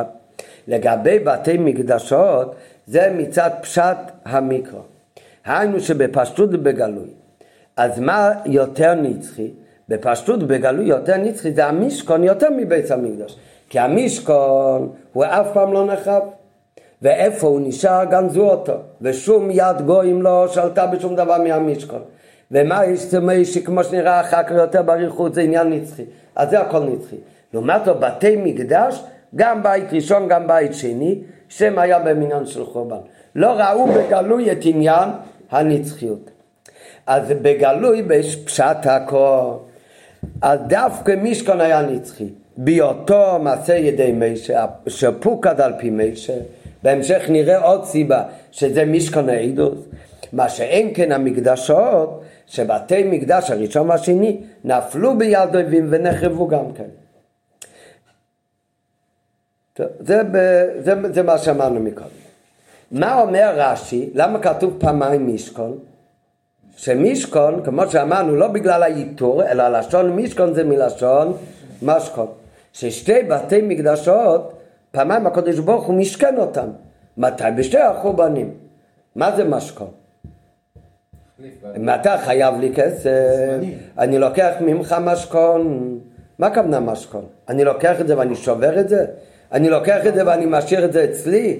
לגבי 0.67 1.19
בתי 1.19 1.57
מקדשות, 1.57 2.55
זה 2.87 3.13
מצד 3.17 3.49
פשט 3.61 3.97
המיקרו. 4.25 4.79
היינו 5.45 5.79
שבפשטות 5.79 6.49
ובגלוי. 6.53 7.09
אז 7.77 7.99
מה 7.99 8.31
יותר 8.45 8.93
נצחי? 8.93 9.51
בפשטות 9.89 10.43
ובגלוי 10.43 10.85
יותר 10.85 11.17
נצחי 11.17 11.51
זה 11.51 11.65
המשכון 11.65 12.23
יותר 12.23 12.47
מבית 12.57 12.91
המקדש. 12.91 13.37
כי 13.69 13.79
המשכון 13.79 14.89
הוא 15.13 15.25
אף 15.25 15.47
פעם 15.53 15.73
לא 15.73 15.85
נחרב. 15.85 16.23
ואיפה 17.01 17.47
הוא 17.47 17.61
נשאר 17.63 18.03
גנזו 18.03 18.49
אותו, 18.49 18.73
ושום 19.01 19.51
יד 19.51 19.81
גויים 19.85 20.21
לא 20.21 20.47
שלטה 20.47 20.87
בשום 20.87 21.15
דבר 21.15 21.37
מהמשכון. 21.37 22.01
ומה 22.51 22.85
יש 22.85 23.09
צמאי 23.09 23.45
שכמו 23.45 23.83
שנראה 23.83 24.21
אחר 24.21 24.43
כך 24.43 24.51
יותר 24.51 24.81
באריכות 24.81 25.33
זה 25.33 25.41
עניין 25.41 25.69
נצחי, 25.69 26.03
אז 26.35 26.49
זה 26.49 26.59
הכל 26.59 26.79
נצחי. 26.79 27.15
לעומת 27.53 27.85
זאת 27.85 27.99
בתי 27.99 28.35
מקדש, 28.35 29.03
גם 29.35 29.63
בית 29.63 29.93
ראשון 29.93 30.27
גם 30.27 30.47
בית 30.47 30.73
שני, 30.73 31.19
שם 31.49 31.79
היה 31.79 31.99
במניין 31.99 32.45
של 32.45 32.65
חורבן. 32.65 32.97
לא 33.35 33.47
ראו 33.47 33.87
בגלוי 33.87 34.51
את 34.51 34.57
עניין 34.61 35.09
הנצחיות. 35.51 36.29
אז 37.07 37.23
בגלוי 37.41 38.01
בפשט 38.01 38.85
הכל, 38.85 39.51
אז 40.41 40.59
דווקא 40.67 41.15
משכון 41.21 41.61
היה 41.61 41.81
נצחי. 41.81 42.29
בהיותו 42.57 43.39
מעשה 43.39 43.75
ידי 43.75 44.11
מישה, 44.11 44.65
שפוקד 44.87 45.61
על 45.61 45.73
פי 45.79 45.89
מישה, 45.89 46.33
בהמשך 46.83 47.25
נראה 47.29 47.57
עוד 47.57 47.86
סיבה, 47.86 48.24
שזה 48.51 48.86
משכון 48.86 49.29
העידוס. 49.29 49.79
מה 50.33 50.50
שאין 50.50 50.91
כן 50.93 51.12
המקדשות, 51.12 52.21
שבתי 52.48 53.03
מקדש 53.03 53.51
הראשון 53.51 53.89
והשני 53.89 54.41
נפלו 54.63 55.17
ביד 55.17 55.55
אויבים 55.55 55.88
ונחרבו 55.89 56.48
גם 56.48 56.74
כן. 56.74 56.89
זה, 60.00 60.21
זה, 60.79 60.93
זה 61.13 61.24
מה 61.24 61.38
שאמרנו 61.38 61.79
מקודם. 61.79 62.09
מה 62.91 63.21
אומר 63.21 63.53
רש"י? 63.55 64.09
למה 64.13 64.39
כתוב 64.39 64.75
פעמיים 64.79 65.36
משכון? 65.36 65.77
שמשכון, 66.77 67.63
כמו 67.63 67.89
שאמרנו, 67.89 68.36
לא 68.36 68.48
בגלל 68.48 68.83
הייתור, 68.83 69.43
אלא 69.43 69.67
לשון 69.67 70.15
משכון 70.15 70.53
זה 70.53 70.63
מלשון 70.63 71.38
משכון. 71.81 72.27
ששתי 72.74 73.24
בתי 73.24 73.62
מקדשות 73.62 74.58
פעמיים 74.91 75.27
הקדוש 75.27 75.60
ברוך 75.60 75.86
הוא 75.86 75.96
משכן 75.96 76.38
אותם. 76.38 76.67
מתי? 77.17 77.43
בשתי 77.58 77.77
החורבנים. 77.77 78.53
מה 79.15 79.36
זה 79.36 79.43
משכון? 79.43 79.88
אם 81.75 81.89
אתה 81.89 82.17
חייב 82.17 82.55
לי 82.60 82.74
כסף, 82.75 83.60
אני 83.98 84.19
לוקח 84.19 84.53
ממך 84.62 84.96
משכון. 85.01 86.00
מה 86.39 86.48
הכוונה 86.48 86.79
משכון? 86.79 87.25
אני 87.50 87.63
לוקח 87.63 88.01
את 88.01 88.08
זה 88.08 88.17
ואני 88.17 88.36
שובר 88.36 88.79
את 88.79 88.89
זה? 88.89 89.05
אני 89.51 89.69
לוקח 89.69 90.05
את 90.08 90.13
זה 90.13 90.27
ואני 90.27 90.46
משאיר 90.48 90.86
את 90.86 90.93
זה 90.93 91.03
אצלי? 91.03 91.60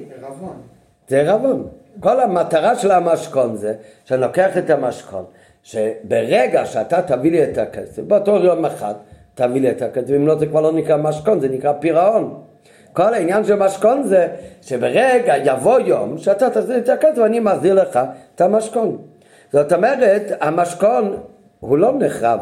זה 1.08 1.22
ערבון. 1.22 1.68
כל 2.00 2.20
המטרה 2.20 2.76
של 2.76 2.92
המשכון 2.92 3.56
זה 3.56 3.74
שאני 4.06 4.22
לוקח 4.22 4.58
את 4.58 4.70
המשכון, 4.70 5.26
שברגע 5.64 6.66
שאתה 6.66 7.02
תביא 7.02 7.32
לי 7.32 7.44
את 7.44 7.58
הכסף, 7.58 8.04
באותו 8.04 8.38
יום 8.38 8.66
אחד 8.66 8.94
תביא 9.36 9.62
לי 9.62 9.72
את 9.72 9.82
הכסף, 9.82 10.10
אם 10.16 10.28
לא 10.28 10.40
זה 10.40 10.46
כבר 10.46 10.62
לא 10.62 10.72
נקרא 10.72 10.98
משכון, 10.98 11.40
זה 11.40 11.50
נקרא 11.50 11.74
פירעון. 11.80 12.42
כל 12.94 13.14
העניין 13.14 13.44
של 13.44 13.56
משכון 13.56 14.04
זה 14.04 14.28
שברגע 14.62 15.34
יבוא 15.38 15.80
יום 15.80 16.18
שאתה 16.18 16.50
תחזיר 16.50 16.78
את 16.78 16.90
הכסף 16.90 17.18
ואני 17.18 17.40
מחזיר 17.40 17.74
לך 17.74 18.00
את 18.36 18.42
המשכון. 18.42 18.98
זאת 19.54 19.74
אומרת, 19.74 20.32
המשכון 20.42 21.18
הוא 21.60 21.78
לא 21.78 21.94
נחרב. 22.00 22.40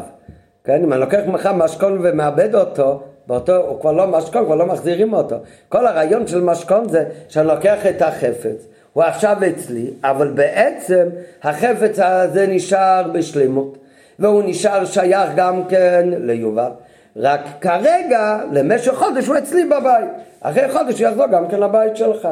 כן? 0.64 0.82
אם 0.82 0.92
אני 0.92 1.00
לוקח 1.00 1.20
ממך 1.26 1.48
משכון 1.54 1.98
ומאבד 2.02 2.54
אותו, 2.54 3.02
באותו, 3.26 3.56
הוא 3.56 3.80
כבר 3.80 3.92
לא 3.92 4.06
משכון, 4.06 4.44
כבר 4.44 4.54
לא 4.54 4.66
מחזירים 4.66 5.12
אותו. 5.12 5.36
כל 5.68 5.86
הרעיון 5.86 6.26
של 6.26 6.40
משכון 6.40 6.88
זה 6.88 7.04
שאני 7.28 7.46
לוקח 7.46 7.86
את 7.86 8.02
החפץ, 8.02 8.66
הוא 8.92 9.04
עכשיו 9.04 9.36
אצלי, 9.48 9.90
אבל 10.04 10.28
בעצם 10.28 11.08
החפץ 11.42 11.98
הזה 11.98 12.46
נשאר 12.46 13.10
בשלמות, 13.12 13.78
והוא 14.18 14.42
נשאר 14.46 14.84
שייך 14.84 15.30
גם 15.36 15.64
כן 15.68 16.08
ליובל. 16.12 16.70
רק 17.16 17.40
כרגע, 17.60 18.38
למשך 18.52 18.92
חודש 18.94 19.26
הוא 19.26 19.38
אצלי 19.38 19.64
בבית. 19.64 20.08
אחרי 20.40 20.72
חודש 20.72 21.00
יחזור 21.00 21.26
גם 21.26 21.48
כן 21.48 21.60
לבית 21.60 21.96
שלך. 21.96 22.28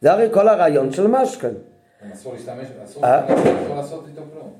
זה 0.00 0.12
הרי 0.12 0.28
כל 0.32 0.48
הרעיון 0.48 0.92
של 0.92 1.06
משכן. 1.06 1.52
אסור 2.12 2.32
להשתמש, 2.32 2.66
אסור 2.84 3.04
אה? 3.04 3.20
לעשות 3.76 4.04
איתו 4.08 4.22
כלום. 4.32 4.50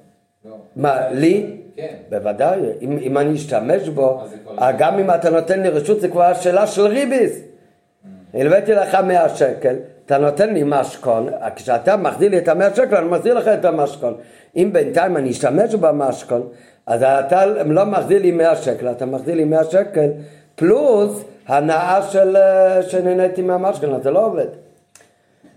לא. 0.45 0.57
מה, 0.77 1.09
לי? 1.11 1.57
כן. 1.77 1.95
בוודאי, 2.09 2.61
אם, 2.81 2.99
אם 2.99 3.19
אני 3.19 3.35
אשתמש 3.35 3.89
בו, 3.89 4.23
אה, 4.61 4.73
גם 4.73 4.99
אם 4.99 5.11
אתה 5.11 5.31
נותן 5.31 5.61
לי 5.61 5.69
רשות 5.69 6.01
זה 6.01 6.09
כבר 6.09 6.35
שאלה 6.35 6.67
של 6.67 6.83
ריביס. 6.83 7.37
Mm. 7.37 8.07
הלוויתי 8.35 8.73
לך 8.73 8.95
100 8.95 9.29
שקל, 9.29 9.77
אתה 10.07 10.19
נותן 10.19 10.55
לי 10.55 10.63
משכון, 10.67 11.29
כשאתה 11.57 11.97
מחזיר 11.97 12.31
לי 12.31 12.39
את 12.39 12.49
המאה 12.49 12.75
שקל, 12.75 12.97
אני 12.97 13.09
מחזיר 13.09 13.35
לך 13.35 13.49
את 13.49 13.65
המשכון. 13.65 14.15
אם 14.57 14.71
בינתיים 14.73 15.17
אני 15.17 15.31
אשתמש 15.31 15.75
במשכון, 15.75 16.49
אז 16.87 17.03
אתה 17.03 17.47
לא 17.47 17.85
מחזיר 17.85 18.23
לי 18.23 18.31
100 18.31 18.57
שקל, 18.57 18.91
אתה 18.91 19.07
מחזיר 19.07 19.35
לי 19.35 19.45
100 19.45 19.65
שקל 19.65 20.11
פלוס 20.55 21.25
הנאה 21.49 22.03
של, 22.03 22.37
אה, 22.37 22.83
שנהניתי 22.83 23.43
מהמשכון, 23.43 24.03
זה 24.03 24.11
לא 24.11 24.27
עובד. 24.27 24.47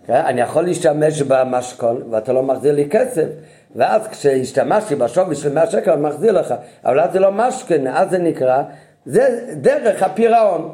כן? 0.07 0.21
אני 0.25 0.41
יכול 0.41 0.63
להשתמש 0.63 1.21
במשכון 1.21 2.01
ואתה 2.09 2.33
לא 2.33 2.43
מחזיר 2.43 2.75
לי 2.75 2.89
כסף 2.89 3.25
ואז 3.75 4.07
כשהשתמשתי 4.07 4.95
בשווי 4.95 5.35
של 5.35 5.53
100 5.53 5.67
שקל 5.67 5.91
אני 5.91 6.01
מחזיר 6.01 6.31
לך 6.31 6.53
אבל 6.85 6.99
אז 6.99 7.13
זה 7.13 7.19
לא 7.19 7.31
משכן, 7.31 7.87
אז 7.87 8.09
זה 8.09 8.17
נקרא 8.17 8.63
זה 9.05 9.39
דרך 9.53 10.03
הפירעון 10.03 10.73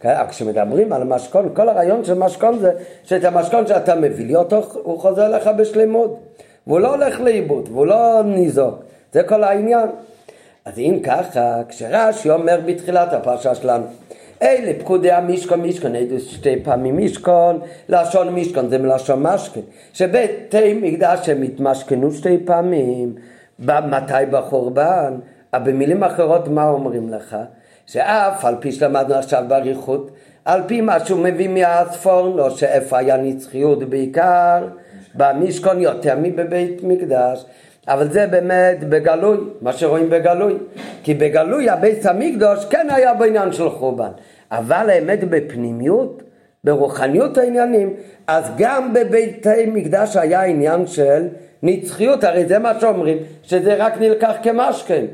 כן? 0.00 0.14
כשמדברים 0.28 0.92
על 0.92 1.04
משכון, 1.04 1.50
כל 1.54 1.68
הרעיון 1.68 2.04
של 2.04 2.14
משכון 2.14 2.58
זה 2.58 2.72
שאת 3.04 3.24
המשכון 3.24 3.66
שאתה 3.66 3.94
מביא 3.94 4.26
לי 4.26 4.36
אותו 4.36 4.62
הוא 4.82 5.00
חוזר 5.00 5.28
לך 5.28 5.50
בשלמות 5.58 6.18
והוא 6.66 6.80
לא 6.80 6.94
הולך 6.94 7.20
לאיבוד 7.20 7.68
והוא 7.72 7.86
לא 7.86 8.22
ניזוק 8.24 8.74
זה 9.12 9.22
כל 9.22 9.44
העניין 9.44 9.88
אז 10.64 10.78
אם 10.78 11.00
ככה, 11.02 11.62
כשרש"י 11.68 12.30
אומר 12.30 12.60
בתחילת 12.66 13.12
הפרשה 13.12 13.54
שלנו 13.54 13.84
אלה 14.42 14.72
פקודי 14.80 15.10
המשכון, 15.10 15.62
משכון, 15.62 15.94
איזה 15.94 16.20
שתי 16.20 16.60
פעמים 16.62 16.96
משכון, 17.04 17.60
לשון 17.88 18.34
משכון 18.34 18.68
זה 18.68 18.78
מלשון 18.78 19.22
משכן, 19.22 19.60
שבתי 19.92 20.74
מקדש 20.82 21.28
הם 21.28 21.42
התמשכנו 21.42 22.12
שתי 22.12 22.38
פעמים, 22.44 23.14
מתי 23.58 24.26
בחורבן, 24.30 25.14
אבל 25.52 25.72
במילים 25.72 26.04
אחרות 26.04 26.48
מה 26.48 26.68
אומרים 26.68 27.08
לך? 27.08 27.36
שאף 27.86 28.44
על 28.44 28.54
פי 28.60 28.72
שלמדנו 28.72 29.14
עכשיו 29.14 29.44
באריכות, 29.48 30.10
על 30.44 30.62
פי 30.66 30.80
מה 30.80 31.04
שהוא 31.04 31.20
מביא 31.20 31.48
מהספורנו, 31.48 32.36
לא 32.36 32.50
שאיפה 32.50 32.98
היה 32.98 33.16
נצחיות 33.16 33.84
בעיקר, 33.84 34.66
במשכון 35.14 35.80
יותר 35.80 36.14
מבבית 36.22 36.82
מקדש, 36.82 37.44
אבל 37.88 38.10
זה 38.10 38.26
באמת 38.26 38.84
בגלוי, 38.84 39.38
מה 39.62 39.72
שרואים 39.72 40.10
בגלוי. 40.10 40.54
כי 41.02 41.14
בגלוי 41.14 41.70
הבית 41.70 42.06
המקדוש 42.06 42.64
כן 42.64 42.86
היה 42.90 43.14
בעניין 43.14 43.52
של 43.52 43.70
חורבן. 43.70 44.10
אבל 44.50 44.90
האמת 44.90 45.24
בפנימיות, 45.24 46.22
ברוחניות 46.64 47.38
העניינים, 47.38 47.94
אז 48.26 48.44
גם 48.56 48.94
בביתי 48.94 49.66
מקדש 49.66 50.16
היה 50.16 50.42
עניין 50.42 50.86
של 50.86 51.28
נצחיות, 51.62 52.24
הרי 52.24 52.46
זה 52.46 52.58
מה 52.58 52.80
שאומרים, 52.80 53.18
שזה 53.42 53.74
רק 53.74 54.00
נלקח 54.00 54.32
כמשכן. 54.42 55.04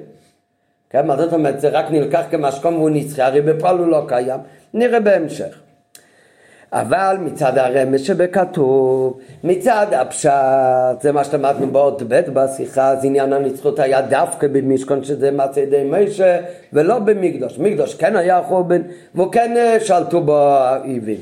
כן, 0.90 1.06
מה 1.06 1.16
זאת 1.16 1.32
אומרת, 1.32 1.60
זה 1.60 1.68
רק 1.68 1.90
נלקח 1.90 2.22
כמשכון 2.30 2.74
והוא 2.74 2.90
נצחי, 2.90 3.22
הרי 3.22 3.40
בפועל 3.40 3.78
הוא 3.78 3.86
לא 3.86 4.04
קיים. 4.08 4.40
נראה 4.74 5.00
בהמשך. 5.00 5.63
אבל 6.74 7.16
מצד 7.20 7.58
הרמז 7.58 8.00
שבכתוב, 8.00 9.18
מצד 9.44 9.86
הפשט, 9.92 11.00
זה 11.00 11.12
מה 11.12 11.24
שלמדנו 11.24 11.66
באות 11.66 12.02
ב' 12.08 12.20
בשיחה, 12.32 12.88
אז 12.88 13.04
עניין 13.04 13.32
הנצחות 13.32 13.78
היה 13.78 14.02
דווקא 14.02 14.46
במשכון 14.46 15.04
שזה 15.04 15.30
מצא 15.30 15.60
ידי 15.60 15.90
משה 15.90 16.40
ולא 16.72 16.98
במקדוש. 16.98 17.58
מקדוש 17.58 17.94
כן 17.94 18.16
היה 18.16 18.42
חורבן 18.42 18.82
והוא 19.14 19.32
כן 19.32 19.54
אה, 19.56 19.80
שלטו 19.80 20.20
בו 20.20 20.38
האויבים. 20.38 21.18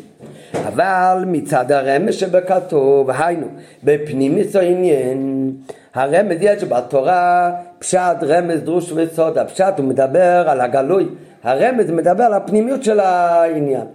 אבל 0.55 1.25
מצד 1.27 1.73
הרמז 1.73 2.15
שבכתוב, 2.15 3.11
היינו, 3.11 3.47
בפנימיס 3.85 4.57
העניין, 4.57 5.53
הרמז 5.95 6.37
יש 6.41 6.65
בתורה 6.65 7.53
פשט, 7.79 8.17
רמז, 8.23 8.61
דרוש 8.61 8.93
וסוד. 8.93 9.39
הפשט 9.39 9.75
הוא 9.79 9.87
מדבר 9.87 10.45
על 10.49 10.61
הגלוי, 10.61 11.09
הרמז 11.43 11.91
מדבר 11.91 12.25
על 12.25 12.33
הפנימיות 12.33 12.85
של 12.85 13.01
העניין. 13.01 13.87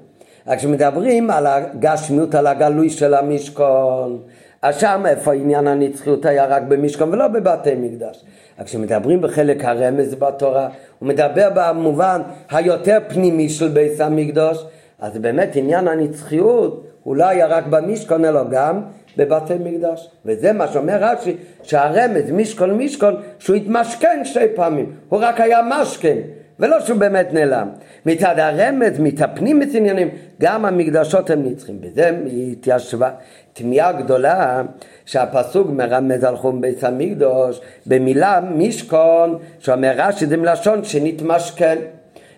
רק 0.48 0.58
כשמדברים 0.58 1.30
על 1.30 1.48
הגשמיות, 1.48 2.36
על 2.36 2.48
הגלוי 2.48 2.90
של 2.90 3.14
המשכון, 3.14 4.20
אז 4.62 4.80
שם 4.80 5.04
איפה 5.08 5.34
עניין 5.34 5.68
הנצחיות 5.68 6.26
היה 6.26 6.46
רק 6.46 6.64
במשכון 6.68 7.10
ולא 7.14 7.28
בבתי 7.28 7.76
מקדש. 7.76 8.24
רק 8.60 8.66
כשמדברים 8.66 9.22
בחלק 9.22 9.66
הרמז 9.66 10.16
בתורה, 10.16 10.70
הוא 11.00 11.10
מדבר 11.10 11.50
במובן 11.56 12.22
היותר 12.52 12.98
פנימי 13.08 13.50
של 13.50 13.68
בית 13.68 14.00
המקדוש, 14.00 14.66
אז 15.00 15.18
באמת 15.18 15.56
עניין 15.56 15.88
הנצחיות 15.88 16.88
הוא 17.04 17.16
לא 17.16 17.26
היה 17.26 17.48
רק 17.48 17.68
במשכון 17.68 18.26
אלא 18.26 18.44
גם 18.52 18.82
בבתי 19.18 19.54
מקדש. 19.54 20.10
וזה 20.26 20.54
מה 20.54 20.68
שאומר 20.68 20.98
רש"י, 21.02 21.36
שהרמז 21.64 22.32
משכון 22.32 22.78
משכון, 22.78 23.16
שהוא 23.40 23.56
התמשכן 23.56 24.22
שתי 24.24 24.48
פעמים, 24.56 24.92
הוא 25.10 25.20
רק 25.22 25.42
היה 25.42 25.60
משכן. 25.70 26.18
ולא 26.60 26.80
שהוא 26.80 27.00
באמת 27.00 27.34
נעלם. 27.34 27.68
מצד 28.06 28.40
הרמז, 28.40 29.00
מתאפנים 29.00 29.62
את 29.62 29.68
עניינים, 29.74 30.10
גם 30.42 30.66
המקדשות 30.66 31.30
הם 31.30 31.44
נצחים. 31.46 31.82
בזה 31.82 32.12
התיישבה 32.52 33.10
תמיהה 33.54 33.92
גדולה 33.92 34.62
שהפסוק 35.06 35.68
מרמז 35.70 36.24
על 36.24 36.38
חום 36.38 36.62
בית 36.62 36.84
המקדוש 36.84 37.62
במילה 37.86 38.40
משכון, 38.56 39.40
שאומר 39.60 39.94
רש"י 39.98 40.26
זה 40.26 40.38
מלשון 40.38 40.84
שנתמשכן. 40.84 41.78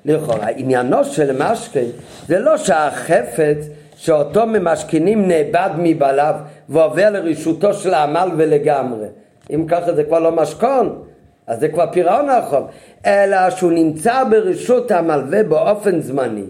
לכאורה, 0.06 0.48
עניינו 0.56 1.04
של 1.04 1.44
משכן 1.44 1.86
זה 2.28 2.40
לא 2.40 2.58
שהחפץ 2.58 3.68
שאותו 3.96 4.46
ממשכנים 4.46 5.28
נאבד 5.28 5.70
מבעליו 5.78 6.36
ועובר 6.70 7.10
לרשותו 7.10 7.74
של 7.74 7.94
העמל 7.94 8.30
ולגמרי. 8.38 9.08
אם 9.54 9.66
ככה 9.68 9.94
זה 9.94 10.04
כבר 10.04 10.20
לא 10.20 10.32
משכון, 10.32 11.04
אז 11.50 11.60
זה 11.60 11.68
כבר 11.68 11.86
פירעון 11.92 12.30
החוב, 12.30 12.68
אלא 13.06 13.50
שהוא 13.50 13.72
נמצא 13.72 14.24
ברשות 14.24 14.92
המלווה 14.92 15.44
באופן 15.44 16.02
זמני, 16.02 16.46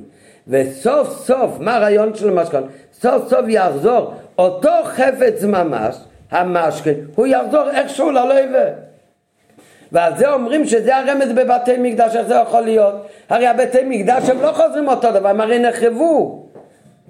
וסוף 0.48 1.10
סוף, 1.10 1.52
מה 1.60 1.76
הרעיון 1.76 2.16
של 2.16 2.30
המשכון? 2.30 2.64
סוף 2.94 3.30
סוף 3.30 3.46
יחזור 3.48 4.14
אותו 4.38 4.72
חפץ 4.84 5.44
ממש, 5.44 5.96
המשכן, 6.32 6.94
הוא 7.16 7.28
יחזור 7.28 7.70
איכשהו 7.70 8.12
ללווה. 8.12 8.66
ועל 9.92 10.18
זה 10.18 10.34
אומרים 10.34 10.66
שזה 10.66 10.98
הרמז 10.98 11.32
בבתי 11.32 11.78
מקדש, 11.78 12.16
איך 12.16 12.28
זה 12.28 12.36
יכול 12.36 12.62
להיות? 12.62 12.96
הרי 13.30 13.48
הבתי 13.48 13.80
מקדש 13.86 14.30
הם 14.30 14.42
לא 14.42 14.52
חוזרים 14.52 14.88
אותו 14.88 15.12
דבר, 15.12 15.30
הם 15.30 15.42
הרי 15.42 15.60
נחרבו. 15.60 16.46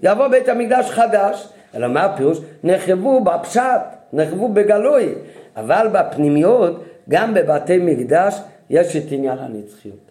יבוא 0.03 0.27
בית 0.27 0.49
המקדש 0.49 0.91
חדש, 0.91 1.47
אלא 1.75 1.87
מה 1.87 2.03
הפירוש? 2.03 2.37
נחרבו 2.63 3.23
בפשט, 3.23 3.81
נחרבו 4.13 4.47
בגלוי, 4.47 5.13
אבל 5.57 5.87
בפנימיות 5.91 6.83
גם 7.09 7.33
בבתי 7.33 7.77
מקדש 7.77 8.35
יש 8.69 8.95
את 8.95 9.03
עניין 9.11 9.37
הנצחיות. 9.37 10.09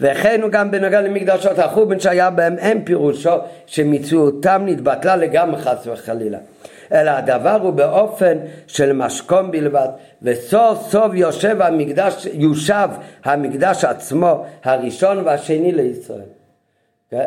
וכן 0.00 0.42
הוא 0.42 0.50
גם 0.50 0.70
בנוגע 0.70 1.00
למקדשות 1.00 1.58
החורבן 1.58 2.00
שהיה 2.00 2.30
בהם 2.30 2.58
אין 2.58 2.84
פירושו 2.84 3.30
שמציאותם 3.66 4.62
נתבטלה 4.66 5.16
לגמרי 5.16 5.62
חס 5.62 5.86
וחלילה. 5.86 6.38
אלא 6.92 7.10
הדבר 7.10 7.58
הוא 7.62 7.70
באופן 7.70 8.38
של 8.66 8.92
משכון 8.92 9.50
בלבד 9.50 9.88
וסוף 10.22 10.88
סוף 10.88 11.14
יושב 11.14 11.62
המקדש, 11.62 12.26
יושב 12.32 12.88
המקדש 13.24 13.84
עצמו 13.84 14.44
הראשון 14.64 15.18
והשני 15.24 15.72
לישראל. 15.72 16.20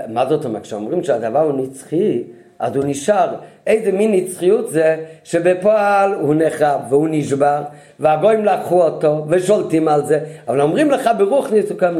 מה 0.08 0.26
זאת 0.30 0.45
אומרת? 0.45 0.63
כשאומרים 0.63 1.04
שהדבר 1.04 1.39
הוא 1.39 1.62
נצחי 1.62 2.24
אז 2.62 2.76
הוא 2.76 2.84
נשאר. 2.88 3.28
איזה 3.67 3.91
מין 3.91 4.12
נצחיות 4.12 4.69
זה 4.71 4.97
שבפועל 5.24 6.13
הוא 6.13 6.36
נחרב 6.36 6.82
והוא 6.89 7.08
נשבר 7.12 7.62
והגויים 8.00 8.45
לקחו 8.45 8.84
אותו 8.84 9.26
ושולטים 9.30 9.88
על 9.88 10.06
זה, 10.06 10.19
אבל 10.47 10.62
אומרים 10.62 10.91
לך 10.91 11.10
ברוך 11.17 11.52
ניסוקם, 11.52 11.95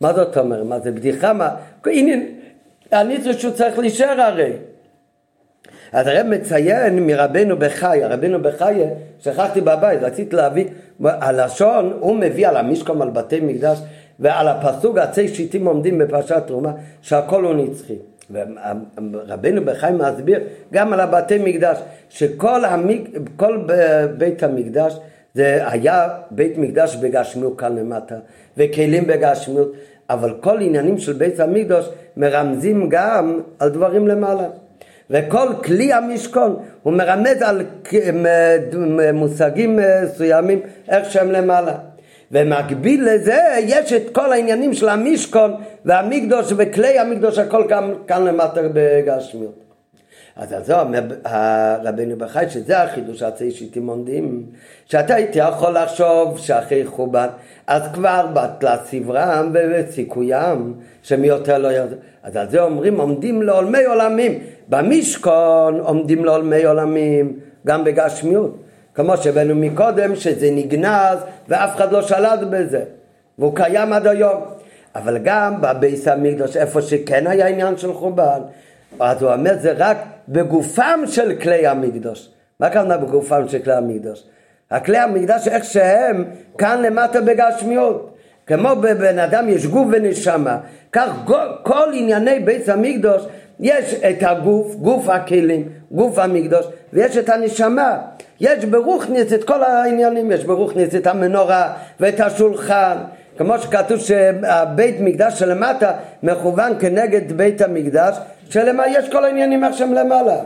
מה 0.00 0.12
זאת 0.12 0.38
אומרת? 0.38 0.64
מה 0.64 0.80
זה 0.80 0.92
בדיחה? 0.92 1.32
מה? 1.32 1.48
הנה, 1.86 2.12
הניצחות 2.92 3.38
שהוא 3.38 3.52
צריך 3.52 3.78
להישאר 3.78 4.20
הרי. 4.20 4.52
אז 5.92 6.06
הרב 6.06 6.26
מציין 6.26 7.06
מרבנו 7.06 7.56
בחי, 7.58 8.04
הרבנו 8.04 8.42
בחי, 8.42 8.74
שכחתי 9.20 9.60
בבית, 9.60 10.02
רציתי 10.02 10.36
להביא, 10.36 10.64
הלשון, 11.04 11.92
הוא 12.00 12.16
מביא 12.16 12.48
על 12.48 12.56
המשקום, 12.56 13.02
על 13.02 13.10
בתי 13.10 13.40
מקדש, 13.40 13.78
ועל 14.20 14.48
הפסוק 14.48 14.98
עצי 14.98 15.28
שיטים 15.28 15.66
עומדים 15.66 15.98
בפרשת 15.98 16.42
תרומה, 16.46 16.72
שהכל 17.02 17.44
הוא 17.44 17.54
נצחי. 17.54 17.96
ורבנו 18.30 19.64
בחיים 19.64 19.98
מסביר 19.98 20.40
גם 20.72 20.92
על 20.92 21.00
הבתי 21.00 21.38
מקדש, 21.38 21.78
שכל 22.08 22.64
המיק, 22.64 23.18
בית 24.18 24.42
המקדש 24.42 24.98
זה 25.34 25.60
היה 25.70 26.08
בית 26.30 26.58
מקדש 26.58 26.96
בגשמיות 26.96 27.58
כאן 27.58 27.78
למטה, 27.78 28.14
וכלים 28.56 29.06
בגשמיות, 29.06 29.72
אבל 30.10 30.34
כל 30.40 30.60
עניינים 30.60 30.98
של 30.98 31.12
בית 31.12 31.40
המקדש 31.40 31.88
מרמזים 32.16 32.88
גם 32.88 33.40
על 33.58 33.68
דברים 33.68 34.08
למעלה. 34.08 34.46
וכל 35.10 35.48
כלי 35.64 35.92
המשכון 35.92 36.56
הוא 36.82 36.92
מרמז 36.92 37.42
על 37.42 37.62
מושגים 39.14 39.78
מסוימים 40.02 40.60
איך 40.88 41.10
שהם 41.10 41.30
למעלה. 41.32 41.74
ומקביל 42.32 43.08
לזה 43.08 43.40
יש 43.58 43.92
את 43.92 44.10
כל 44.12 44.32
העניינים 44.32 44.74
של 44.74 44.88
המשכון 44.88 45.54
והמקדוש 45.84 46.52
וכלי 46.56 46.98
המקדוש 46.98 47.38
הכל 47.38 47.64
כאן, 47.68 47.92
כאן 48.06 48.24
למטה 48.24 48.60
בגשמיות. 48.72 49.66
אז 50.36 50.52
על 50.52 50.64
זה 50.64 50.74
רבנו 51.82 52.16
בחי 52.18 52.44
שזה 52.48 52.82
החידוש 52.82 53.22
הצעי 53.22 53.50
שאיתם 53.50 53.86
עומדים 53.86 54.46
שאתה 54.86 55.14
הייתי 55.14 55.38
יכול 55.38 55.78
לחשוב 55.78 56.38
שאחרי 56.38 56.86
חורבן 56.86 57.26
אז 57.66 57.82
כבר 57.94 58.26
בטלה 58.34 58.76
סברם 58.84 59.52
וסיכוים 59.54 60.74
שמי 61.02 61.26
יותר 61.26 61.58
לא 61.58 61.72
ירדה 61.72 61.96
אז 62.22 62.36
על 62.36 62.50
זה 62.50 62.62
אומרים 62.62 63.00
עומדים 63.00 63.42
לעולמי 63.42 63.84
עולמים. 63.84 64.38
במשכון 64.68 65.80
עומדים 65.80 66.24
לעולמי 66.24 66.64
עולמים 66.64 67.38
גם 67.66 67.84
בגשמיות 67.84 68.56
כמו 68.96 69.16
שהבאנו 69.16 69.54
מקודם, 69.54 70.16
שזה 70.16 70.50
נגנז 70.50 71.18
ואף 71.48 71.76
אחד 71.76 71.92
לא 71.92 72.02
שלט 72.02 72.40
בזה, 72.50 72.84
והוא 73.38 73.56
קיים 73.56 73.92
עד 73.92 74.06
היום. 74.06 74.42
אבל 74.94 75.18
גם 75.18 75.60
בביס 75.60 76.08
המקדוש, 76.08 76.56
איפה 76.56 76.82
שכן 76.82 77.26
היה 77.26 77.46
עניין 77.46 77.76
של 77.76 77.92
חורבן, 77.92 78.40
אז 79.00 79.22
הוא 79.22 79.32
אומר 79.32 79.54
זה 79.58 79.72
רק 79.76 79.96
בגופם 80.28 81.00
של 81.06 81.34
כלי 81.42 81.66
המקדוש. 81.66 82.28
מה 82.60 82.66
הכוונה 82.66 82.96
בגופם 82.96 83.48
של 83.48 83.58
כלי 83.58 83.74
המקדוש? 83.74 84.22
הכלי 84.70 84.98
המקדש 84.98 85.48
איך 85.48 85.64
שהם 85.64 86.24
כאן 86.58 86.82
למטה 86.82 87.20
בגשמיות. 87.20 88.16
כמו 88.46 88.68
בבן 88.76 89.18
אדם 89.18 89.48
יש 89.48 89.66
גוף 89.66 89.88
ונשמה, 89.92 90.58
כך 90.92 91.08
כל 91.62 91.88
ענייני 91.94 92.40
בית 92.40 92.68
המקדוש 92.68 93.22
יש 93.60 93.94
את 93.94 94.16
הגוף, 94.20 94.74
גוף 94.74 95.08
הכלים, 95.08 95.68
גוף 95.90 96.18
המקדוש, 96.18 96.66
ויש 96.92 97.16
את 97.16 97.28
הנשמה. 97.28 97.98
יש 98.40 98.64
ברוכניס 98.64 99.32
את 99.32 99.44
כל 99.44 99.62
העניינים, 99.62 100.32
יש 100.32 100.44
ברוכניס 100.44 100.94
את 100.94 101.06
המנורה 101.06 101.72
ואת 102.00 102.20
השולחן, 102.20 102.96
כמו 103.38 103.58
שכתוב 103.58 103.98
שהבית 103.98 104.96
מקדש 105.00 105.38
שלמטה 105.38 105.92
מכוון 106.22 106.72
כנגד 106.80 107.32
בית 107.32 107.60
המקדש, 107.60 108.16
שלמה 108.50 108.88
יש 108.88 109.08
כל 109.08 109.24
העניינים 109.24 109.64
איך 109.64 109.74
שהם 109.76 109.92
למעלה. 109.94 110.36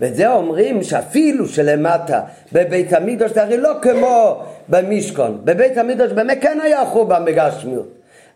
וזה 0.00 0.32
אומרים 0.32 0.82
שאפילו 0.82 1.48
שלמטה 1.48 2.20
בבית 2.52 2.92
המקדש 2.92 3.30
זה 3.30 3.42
הרי 3.42 3.56
לא 3.56 3.72
כמו 3.82 4.42
במשכון, 4.68 5.40
בבית 5.44 5.78
המקדש 5.78 6.12
באמת 6.12 6.38
כן 6.40 6.58
היה 6.62 6.84
חורבן 6.84 7.24
בגשמיות, 7.24 7.88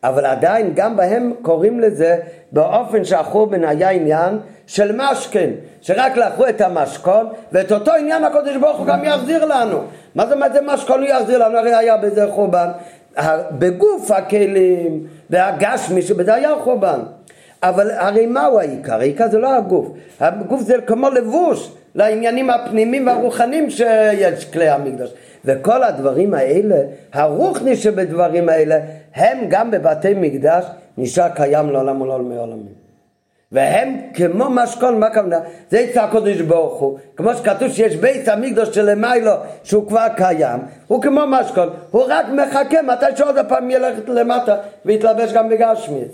אבל 0.05 0.27
עדיין 0.27 0.73
גם 0.75 0.97
בהם 0.97 1.33
קוראים 1.43 1.81
לזה 1.81 2.17
באופן 2.53 3.05
שהחורבן 3.05 3.65
היה 3.65 3.91
עניין 3.91 4.39
של 4.67 4.97
משכן, 4.97 5.51
שרק 5.81 6.17
לקחו 6.17 6.49
את 6.49 6.61
המשכון 6.61 7.27
ואת 7.53 7.73
אותו 7.73 7.93
עניין 7.93 8.25
הקודש 8.25 8.57
ברוך 8.57 8.79
הוא 8.79 8.87
גם 8.87 9.05
יחזיר 9.05 9.45
לנו. 9.45 9.79
מה 10.15 10.27
זאת 10.27 10.33
אומרת 10.33 10.53
זה 10.53 10.61
משכון 10.67 11.01
הוא 11.01 11.09
יחזיר 11.09 11.39
לנו? 11.39 11.59
הרי 11.59 11.75
היה 11.75 11.97
בזה 11.97 12.27
חורבן. 12.31 12.69
בגוף 13.53 14.11
הכלים 14.11 15.07
והגשמי 15.31 16.03
שבזה 16.03 16.35
היה 16.35 16.51
חורבן. 16.65 17.01
אבל 17.63 17.91
הרי 17.91 18.27
מהו 18.27 18.59
העיקר? 18.59 19.01
העיקר 19.01 19.31
זה 19.31 19.39
לא 19.39 19.57
הגוף. 19.57 19.87
הגוף 20.21 20.61
זה 20.61 20.75
כמו 20.87 21.11
לבוש 21.11 21.73
לעניינים 21.95 22.51
הפנימיים 22.51 23.07
והרוחניים 23.07 23.71
שיש 23.71 24.45
כלי 24.45 24.69
המקדש. 24.69 25.11
וכל 25.45 25.83
הדברים 25.83 26.35
האלה, 26.35 26.77
הרוחני 27.13 27.77
שבדברים 27.77 28.49
האלה, 28.49 28.79
הם 29.15 29.39
גם 29.49 29.71
בבתי 29.71 30.15
מקדש 30.15 30.65
נשאר 30.99 31.29
קיים 31.29 31.71
לעולם 31.71 32.01
ולעולמי 32.01 32.37
עולמים. 32.37 32.79
והם 33.53 33.97
כמו 34.15 34.51
משכון, 34.51 35.01
מה 35.01 35.07
הכוונה? 35.07 35.41
זה 35.71 35.79
יצא 35.79 36.03
הקודש 36.03 36.41
ברוך 36.41 36.81
הוא, 36.81 36.99
כמו 37.17 37.35
שכתוב 37.35 37.73
שיש 37.73 37.97
בית 37.97 38.29
המקדוש 38.29 38.69
שלמיילו 38.69 39.33
שהוא 39.65 39.89
כבר 39.89 40.07
קיים, 40.17 40.61
הוא 40.87 41.03
כמו 41.03 41.21
משכון, 41.27 41.69
הוא 41.91 42.05
רק 42.09 42.27
מחכה 42.29 42.83
מתי 42.83 43.07
שעוד 43.17 43.39
הפעם 43.39 43.71
ילך 43.71 43.95
למטה 44.09 44.57
ויתלבש 44.85 45.33
גם 45.33 45.49
בגשמיץ. 45.49 46.13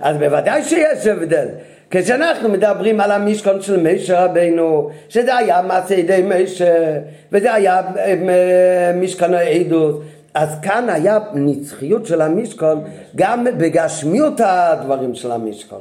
אז 0.00 0.16
בוודאי 0.16 0.62
שיש 0.62 1.06
הבדל. 1.06 1.48
כשאנחנו 1.90 2.48
מדברים 2.48 3.00
על 3.00 3.10
המשכון 3.10 3.62
של 3.62 3.76
מישה 3.76 4.24
רבינו, 4.24 4.90
שזה 5.08 5.36
היה 5.36 5.62
מעשה 5.62 5.94
ידי 5.94 6.22
מישה, 6.22 6.98
וזה 7.32 7.54
היה 7.54 7.80
אה, 7.98 8.92
משכון 8.94 9.34
העדות, 9.34 10.02
אז 10.34 10.48
כאן 10.62 10.88
היה 10.90 11.18
נצחיות 11.34 12.06
של 12.06 12.20
המשכון 12.20 12.84
גם 13.16 13.44
בגשמיות 13.44 14.40
הדברים 14.44 15.14
של 15.14 15.32
המשכון. 15.32 15.80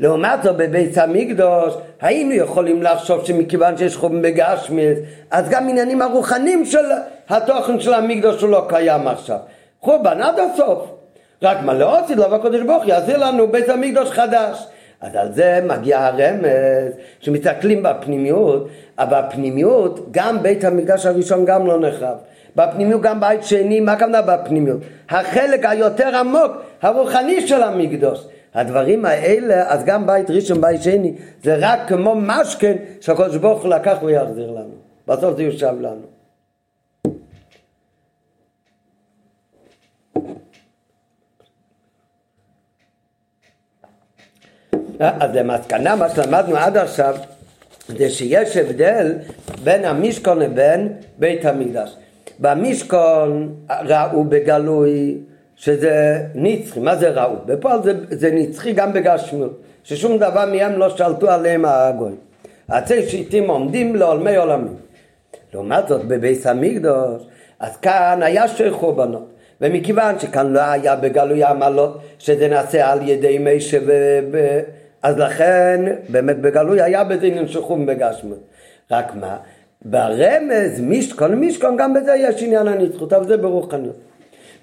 לעומת 0.00 0.42
זאת 0.42 0.56
בבית 0.56 0.98
המקדוש 0.98 1.74
היינו 2.00 2.32
יכולים 2.32 2.82
לחשוב 2.82 3.24
שמכיוון 3.24 3.76
שיש 3.76 3.96
חום 3.96 4.22
בגשמית 4.22 4.98
אז 5.30 5.48
גם 5.48 5.68
עניינים 5.68 6.02
הרוחניים 6.02 6.64
של 6.64 6.84
התוכן 7.28 7.80
של 7.80 7.94
המקדוש 7.94 8.42
הוא 8.42 8.50
לא 8.50 8.64
קיים 8.68 9.08
עכשיו. 9.08 9.38
חורבן 9.80 10.22
עד 10.22 10.34
הסוף. 10.38 10.90
רק 11.42 11.58
מה 11.62 11.74
לא 11.74 11.98
עשית 11.98 12.16
לו 12.16 12.30
והקדוש 12.30 12.60
ברוך 12.60 12.88
יעשה 12.88 13.16
לנו 13.16 13.48
בית 13.48 13.68
המקדוש 13.68 14.10
חדש 14.10 14.66
אז 15.04 15.14
על 15.14 15.32
זה 15.32 15.60
מגיע 15.68 16.06
הרמז 16.06 16.92
שמסתכלים 17.20 17.82
בפנימיות 17.82 18.68
אבל 18.98 19.20
בפנימיות 19.20 20.08
גם 20.10 20.42
בית 20.42 20.64
המקדש 20.64 21.06
הראשון 21.06 21.44
גם 21.44 21.66
לא 21.66 21.80
נחרב 21.80 22.16
בפנימיות 22.56 23.02
גם 23.02 23.20
בית 23.20 23.44
שני, 23.44 23.80
מה 23.80 23.92
הכוונה 23.92 24.22
בפנימיות? 24.22 24.80
החלק 25.08 25.64
היותר 25.64 26.16
עמוק, 26.16 26.52
הרוחני 26.82 27.46
של 27.46 27.62
המקדוש 27.62 28.26
הדברים 28.54 29.04
האלה, 29.04 29.72
אז 29.72 29.84
גם 29.84 30.06
בית 30.06 30.30
ראשון, 30.30 30.60
בית 30.60 30.82
שני, 30.82 31.14
זה 31.42 31.56
רק 31.58 31.80
כמו 31.88 32.14
משכן 32.14 32.76
שהקדוש 33.00 33.36
ברוך 33.36 33.62
הוא 33.62 33.70
לקח 33.70 33.96
ויחזיר 34.02 34.50
לנו. 34.50 34.74
בסוף 35.08 35.36
זה 35.36 35.42
יושב 35.42 35.74
לנו. 35.80 36.13
אז 45.00 45.30
למסקנה, 45.34 45.96
מה 45.96 46.08
שלמדנו 46.08 46.56
עד 46.56 46.76
עכשיו, 46.76 47.16
זה 47.88 48.10
שיש 48.10 48.56
הבדל 48.56 49.12
בין 49.64 49.84
המשכון 49.84 50.38
לבין 50.38 50.92
בית 51.18 51.44
המקדש. 51.44 51.96
במשכון 52.38 53.54
ראו 53.84 54.24
בגלוי 54.24 55.18
שזה 55.56 56.22
נצחי, 56.34 56.80
מה 56.80 56.96
זה 56.96 57.10
ראו? 57.10 57.34
בפועל 57.46 57.82
זה, 57.82 57.92
זה 58.10 58.30
נצחי 58.32 58.72
גם 58.72 58.92
בגשמיות, 58.92 59.60
ששום 59.84 60.18
דבר 60.18 60.46
מהם 60.52 60.78
לא 60.78 60.96
שלטו 60.96 61.30
עליהם 61.30 61.64
הגויים. 61.64 62.16
עצי 62.68 63.08
שיטים 63.08 63.50
עומדים 63.50 63.96
לעולמי 63.96 64.36
עולמים. 64.36 64.76
לעומת 65.54 65.88
זאת 65.88 66.04
בביס 66.04 66.46
המקדוש, 66.46 67.22
אז 67.60 67.76
כאן 67.76 68.20
היה 68.22 68.48
שתי 68.48 68.70
חורבנות. 68.70 69.30
ומכיוון 69.60 70.18
שכאן 70.18 70.52
לא 70.52 70.60
היה 70.60 70.96
בגלוי 70.96 71.44
עמלות, 71.44 72.00
שזה 72.18 72.48
נעשה 72.48 72.92
על 72.92 73.08
ידי 73.08 73.38
מישה 73.38 73.78
ו... 73.86 74.60
אז 75.04 75.18
לכן 75.18 75.80
באמת 76.08 76.38
בגלוי 76.38 76.82
היה 76.82 77.04
בזה 77.04 77.26
עניין 77.26 77.48
של 77.48 77.62
חום 77.62 77.86
בגשמיות. 77.86 78.40
רק 78.90 79.14
מה? 79.14 79.36
ברמז 79.84 80.80
מישכון 80.80 81.34
מישכון 81.34 81.76
גם 81.76 81.94
בזה 81.94 82.14
יש 82.14 82.42
עניין 82.42 82.68
הנצחות, 82.68 83.12
אבל 83.12 83.26
זה 83.26 83.36
ברוחניות. 83.36 83.96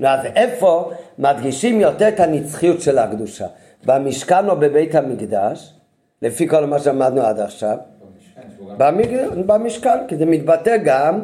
אז 0.04 0.26
איפה 0.36 0.92
מדגישים 1.20 1.82
יותר 1.82 2.08
את 2.08 2.20
הנצחיות 2.20 2.82
של 2.82 2.98
הקדושה? 2.98 3.48
במשכן 3.86 4.50
או 4.50 4.56
בבית 4.56 4.96
המקדש, 4.96 5.74
לפי 6.22 6.48
כל 6.48 6.66
מה 6.66 6.80
שאמרנו 6.80 7.22
עד 7.22 7.40
עכשיו? 7.40 7.78
במשכן, 8.78 9.48
במשכן 9.48 10.08
כי 10.08 10.16
זה 10.16 10.26
מתבטא 10.26 10.78
גם 10.78 11.22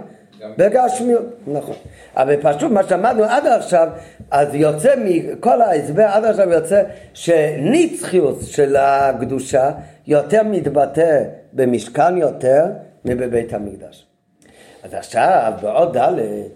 בגשמיות, 0.57 1.25
נכון. 1.47 1.75
אבל 2.15 2.35
פשוט 2.41 2.71
מה 2.71 2.83
שאמרנו 2.83 3.23
עד 3.23 3.47
עכשיו, 3.47 3.87
אז 4.31 4.55
יוצא 4.55 4.95
מכל 4.97 5.61
ההסבר 5.61 6.03
עד 6.03 6.25
עכשיו 6.25 6.49
יוצא 6.49 6.83
שנצחיות 7.13 8.39
של 8.41 8.75
הקדושה 8.75 9.71
יותר 10.07 10.43
מתבטא 10.43 11.23
במשכן 11.53 12.17
יותר 12.17 12.65
מבבית 13.05 13.53
המקדש. 13.53 14.05
אז 14.83 14.93
עכשיו 14.93 15.53
בעוד 15.61 15.97
ד' 15.97 16.13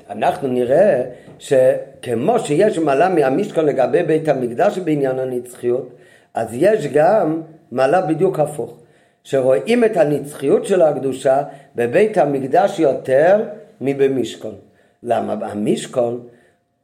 אנחנו 0.10 0.48
נראה 0.48 1.04
שכמו 1.40 2.40
שיש 2.40 2.78
מעלה 2.78 3.10
מהמשכון 3.10 3.66
לגבי 3.66 4.04
בית 4.04 4.28
המקדש 4.28 4.78
בעניין 4.78 5.20
הנצחיות, 5.20 5.90
אז 6.34 6.48
יש 6.52 6.88
גם 6.88 7.42
מעלה 7.72 8.02
בדיוק 8.02 8.40
הפוך, 8.40 8.78
שרואים 9.24 9.84
את 9.84 9.98
הנצחיות 9.98 10.66
של 10.66 10.82
הקדושה 10.82 11.44
בבית 11.76 12.18
המקדש 12.18 12.80
יותר 12.80 13.44
מבמשכון. 13.82 14.56
למה? 15.04 15.34
המשכון, 15.42 16.28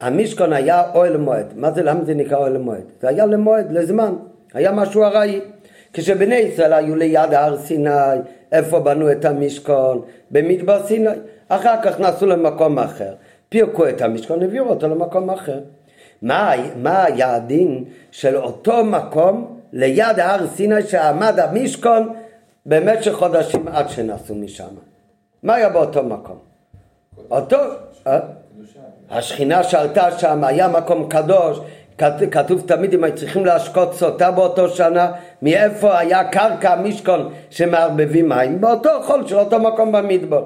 המשכון 0.01 0.53
היה 0.53 0.83
אוהל 0.93 1.17
מועד. 1.17 1.53
מה 1.55 1.71
זה, 1.71 1.83
למה 1.83 2.05
זה 2.05 2.13
נקרא 2.13 2.37
אוהל 2.37 2.57
מועד? 2.57 2.83
זה 3.01 3.09
היה 3.09 3.25
למועד, 3.25 3.71
לזמן, 3.71 4.15
היה 4.53 4.71
משהו 4.71 5.03
ארעי. 5.03 5.41
כשבני 5.93 6.35
ישראל 6.35 6.73
היו 6.73 6.95
ליד 6.95 7.33
הר 7.33 7.57
סיני, 7.57 7.89
איפה 8.51 8.79
בנו 8.79 9.11
את 9.11 9.25
המשכון? 9.25 10.01
במדבר 10.31 10.85
סיני. 10.85 11.09
אחר 11.47 11.75
כך 11.83 11.99
נסעו 11.99 12.27
למקום 12.27 12.79
אחר. 12.79 13.13
פירקו 13.49 13.89
את 13.89 14.01
המשכון, 14.01 14.41
העבירו 14.41 14.69
אותו 14.69 14.87
למקום 14.87 15.29
אחר. 15.29 15.59
מה, 16.21 16.51
מה 16.75 17.03
היה 17.03 17.35
הדין 17.35 17.83
של 18.11 18.37
אותו 18.37 18.83
מקום 18.83 19.59
ליד 19.73 20.19
הר 20.19 20.47
סיני 20.47 20.81
שעמד 20.81 21.39
המשכון 21.39 22.13
במשך 22.65 23.11
חודשים 23.11 23.67
עד 23.67 23.89
שנסעו 23.89 24.35
משם? 24.35 24.67
מה 25.43 25.55
היה 25.55 25.69
באותו 25.69 26.03
מקום? 26.03 26.37
אותו, 27.31 27.57
אה? 28.07 28.19
השכינה 29.09 29.63
שעלתה 29.63 30.19
שם, 30.19 30.43
היה 30.43 30.67
מקום 30.67 31.09
קדוש, 31.09 31.59
כתוב 32.31 32.63
תמיד 32.65 32.93
אם 32.93 33.03
היו 33.03 33.15
צריכים 33.15 33.45
להשקות 33.45 33.93
סוטה 33.93 34.31
באותו 34.31 34.69
שנה, 34.69 35.11
מאיפה 35.41 35.99
היה 35.99 36.23
קרקע 36.23 36.75
משכון 36.75 37.33
שמערבבים 37.49 38.29
מים? 38.29 38.61
באותו 38.61 38.89
חול 39.03 39.27
של 39.27 39.39
אותו 39.39 39.59
מקום 39.59 39.91
במדבר. 39.91 40.43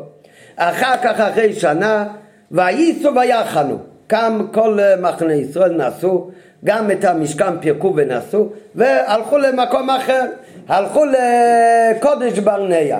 אחר 0.56 0.98
כך 1.04 1.20
אחרי 1.20 1.54
שנה, 1.54 2.08
וייסו 2.52 3.16
ויחנו, 3.16 3.78
קם 4.08 4.48
כל 4.52 4.80
מחנה 5.02 5.34
ישראל 5.34 5.74
נסעו, 5.74 6.32
גם 6.66 6.92
את 6.92 7.04
המשכן 7.06 7.60
פירקו 7.60 7.94
ונסעו, 7.96 8.50
והלכו 8.76 9.38
למקום 9.38 9.90
אחר, 9.90 10.26
הלכו 10.68 11.04
לקודש 11.06 12.40
ברנע. 12.40 13.00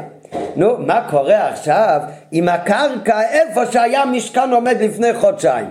נו, 0.56 0.78
מה 0.78 1.08
קורה 1.10 1.48
עכשיו 1.50 2.02
עם 2.32 2.50
הקרקע 2.50 3.22
איפה 3.22 3.66
שהיה 3.66 4.06
משכן 4.06 4.52
עומד 4.52 4.78
לפני 4.82 5.14
חודשיים? 5.14 5.70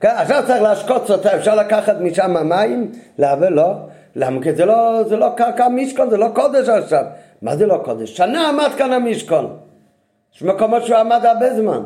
כן, 0.00 0.12
עכשיו 0.16 0.42
צריך 0.46 0.62
להשקוץ 0.62 1.10
אותה, 1.10 1.36
אפשר 1.36 1.54
לקחת 1.54 1.96
משם 2.00 2.48
מים? 2.48 2.90
לא, 3.18 3.50
לא. 3.50 3.74
למה? 4.16 4.42
כי 4.42 4.52
זה 4.52 4.64
לא, 4.64 5.02
זה 5.08 5.16
לא 5.16 5.28
קרקע 5.36 5.68
משכון, 5.68 6.10
זה 6.10 6.16
לא 6.16 6.28
קודש 6.34 6.68
עכשיו. 6.68 7.04
מה 7.42 7.56
זה 7.56 7.66
לא 7.66 7.80
קודש? 7.84 8.16
שנה 8.16 8.48
עמד 8.48 8.70
כאן 8.78 8.92
המשכון. 8.92 9.56
יש 10.34 10.42
מקומות 10.42 10.86
שהוא 10.86 10.98
עמד 10.98 11.26
הרבה 11.26 11.54
זמן. 11.54 11.82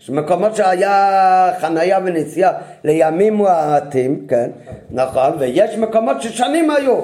יש 0.00 0.10
מקומות 0.10 0.56
שהיה 0.56 1.50
חנייה 1.60 1.98
ונסיעה 2.04 2.52
לימים 2.84 3.34
מועטים, 3.34 4.26
כן, 4.28 4.50
נכון, 4.90 5.32
ויש 5.38 5.76
מקומות 5.76 6.22
ששנים 6.22 6.70
היו. 6.70 7.00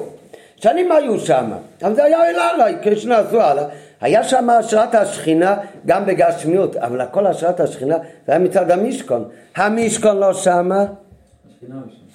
שנים 0.57 0.93
היו 0.93 1.19
שם, 1.21 1.51
אבל 1.83 1.95
זה 1.95 2.05
היה 2.05 2.31
אל 2.31 2.37
עליי, 2.39 2.77
כשנעשו 2.83 3.41
הלאה. 3.41 3.65
היה 4.01 4.25
שם 4.25 4.51
השראת 4.51 4.95
השכינה 4.95 5.57
גם 5.87 6.07
בגשמיות, 6.07 6.77
אבל 6.77 7.01
הכל 7.01 7.27
השראת 7.27 7.61
השכינה 7.61 7.97
זה 8.27 8.33
היה 8.33 8.39
מצד 8.39 8.71
המשכון. 8.71 9.25
המשכון 9.57 10.17
לא 10.17 10.35
שמה, 10.35 10.85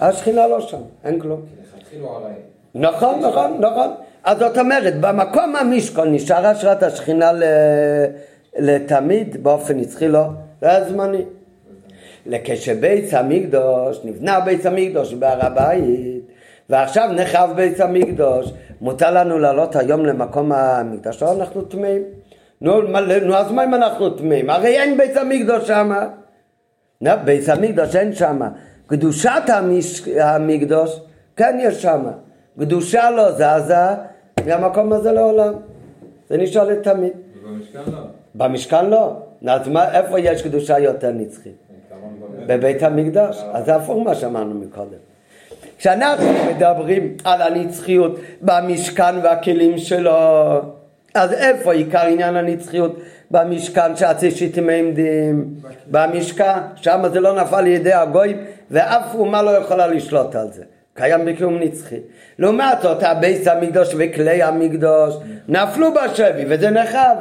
השכינה 0.00 0.46
לא 0.46 0.60
שם, 0.60 0.80
אין 1.04 1.20
כלום. 1.20 1.40
נכון, 2.74 3.20
נכון, 3.20 3.56
נכון. 3.60 3.88
אז 4.24 4.38
זאת 4.38 4.58
אומרת, 4.58 5.00
במקום 5.00 5.56
המשכון 5.56 6.14
נשארה 6.14 6.50
השראת 6.50 6.82
השכינה 6.82 7.30
לתמיד, 8.58 9.42
באופן 9.42 9.76
נצחי 9.76 10.08
לא, 10.08 10.24
זה 10.60 10.68
היה 10.68 10.84
זמני. 10.84 11.24
כשבית 12.44 13.14
המקדוש, 13.14 14.00
נבנה 14.04 14.40
בית 14.40 14.66
המקדוש 14.66 15.14
בהר 15.14 15.46
הבית, 15.46 16.24
ועכשיו 16.70 17.08
נחרב 17.12 17.52
בית 17.56 17.80
המקדוש, 17.80 18.52
מותר 18.80 19.10
לנו 19.10 19.38
לעלות 19.38 19.76
היום 19.76 20.06
למקום 20.06 20.52
המקדש, 20.52 21.22
לא 21.22 21.32
אנחנו 21.32 21.62
טמאים. 21.62 22.02
נו, 22.60 22.82
נו, 23.22 23.34
אז 23.34 23.52
מה 23.52 23.64
אם 23.64 23.74
אנחנו 23.74 24.10
טמאים? 24.10 24.50
הרי 24.50 24.80
אין 24.80 24.96
בית 24.96 25.16
המקדוש 25.16 25.66
שם. 25.66 25.92
בית 27.24 27.48
המקדוש 27.48 27.96
אין 27.96 28.12
שם. 28.12 28.40
קדושת 28.86 29.42
המש... 29.48 30.08
המקדוש, 30.08 31.00
כן 31.36 31.58
יש 31.60 31.82
שם. 31.82 32.04
קדושה 32.58 33.10
לא 33.10 33.32
זזה 33.32 33.86
מהמקום 34.46 34.92
הזה 34.92 35.12
לעולם. 35.12 35.54
זה 36.30 36.36
נשאר 36.36 36.64
לתמיד. 36.64 37.12
ובמשכן 37.44 37.80
לא. 37.92 37.98
במשכן 38.34 38.86
לא. 38.90 39.16
אז 39.46 39.68
מה, 39.68 39.98
איפה 39.98 40.20
יש 40.20 40.42
קדושה 40.42 40.78
יותר 40.78 41.10
נצחית? 41.10 41.56
בבית 42.46 42.82
המקדש. 42.82 43.42
אז 43.52 43.64
זה 43.64 43.76
הפוך 43.76 44.04
מה 44.04 44.14
שאמרנו 44.14 44.54
מקודם. 44.54 45.13
כשאנחנו 45.84 46.26
מדברים 46.50 47.16
על 47.24 47.42
הנצחיות 47.42 48.18
במשכן 48.40 49.14
והכלים 49.22 49.78
שלו, 49.78 50.12
אז 51.14 51.32
איפה 51.32 51.72
עיקר 51.72 52.06
עניין 52.06 52.36
הנצחיות? 52.36 53.00
במשכן 53.30 53.96
שעצי 53.96 54.30
שיטים 54.30 54.68
עמדים, 54.68 55.54
במשכן, 55.86 56.58
שם 56.76 57.02
זה 57.12 57.20
לא 57.20 57.40
נפל 57.42 57.60
לידי 57.60 57.92
הגויים 57.92 58.36
ואף 58.70 59.14
אומה 59.14 59.42
לא 59.42 59.50
יכולה 59.50 59.86
לשלוט 59.86 60.34
על 60.34 60.52
זה. 60.52 60.62
קיים 60.94 61.24
בקיום 61.24 61.58
נצחי. 61.58 62.00
לעומת 62.38 62.78
זאת, 62.82 63.02
הבייס 63.02 63.48
המקדוש 63.48 63.94
וכלי 63.98 64.42
המקדוש 64.42 65.14
נפלו 65.48 65.88
בשבי 65.94 66.44
וזה 66.48 66.70
נחב. 66.70 67.16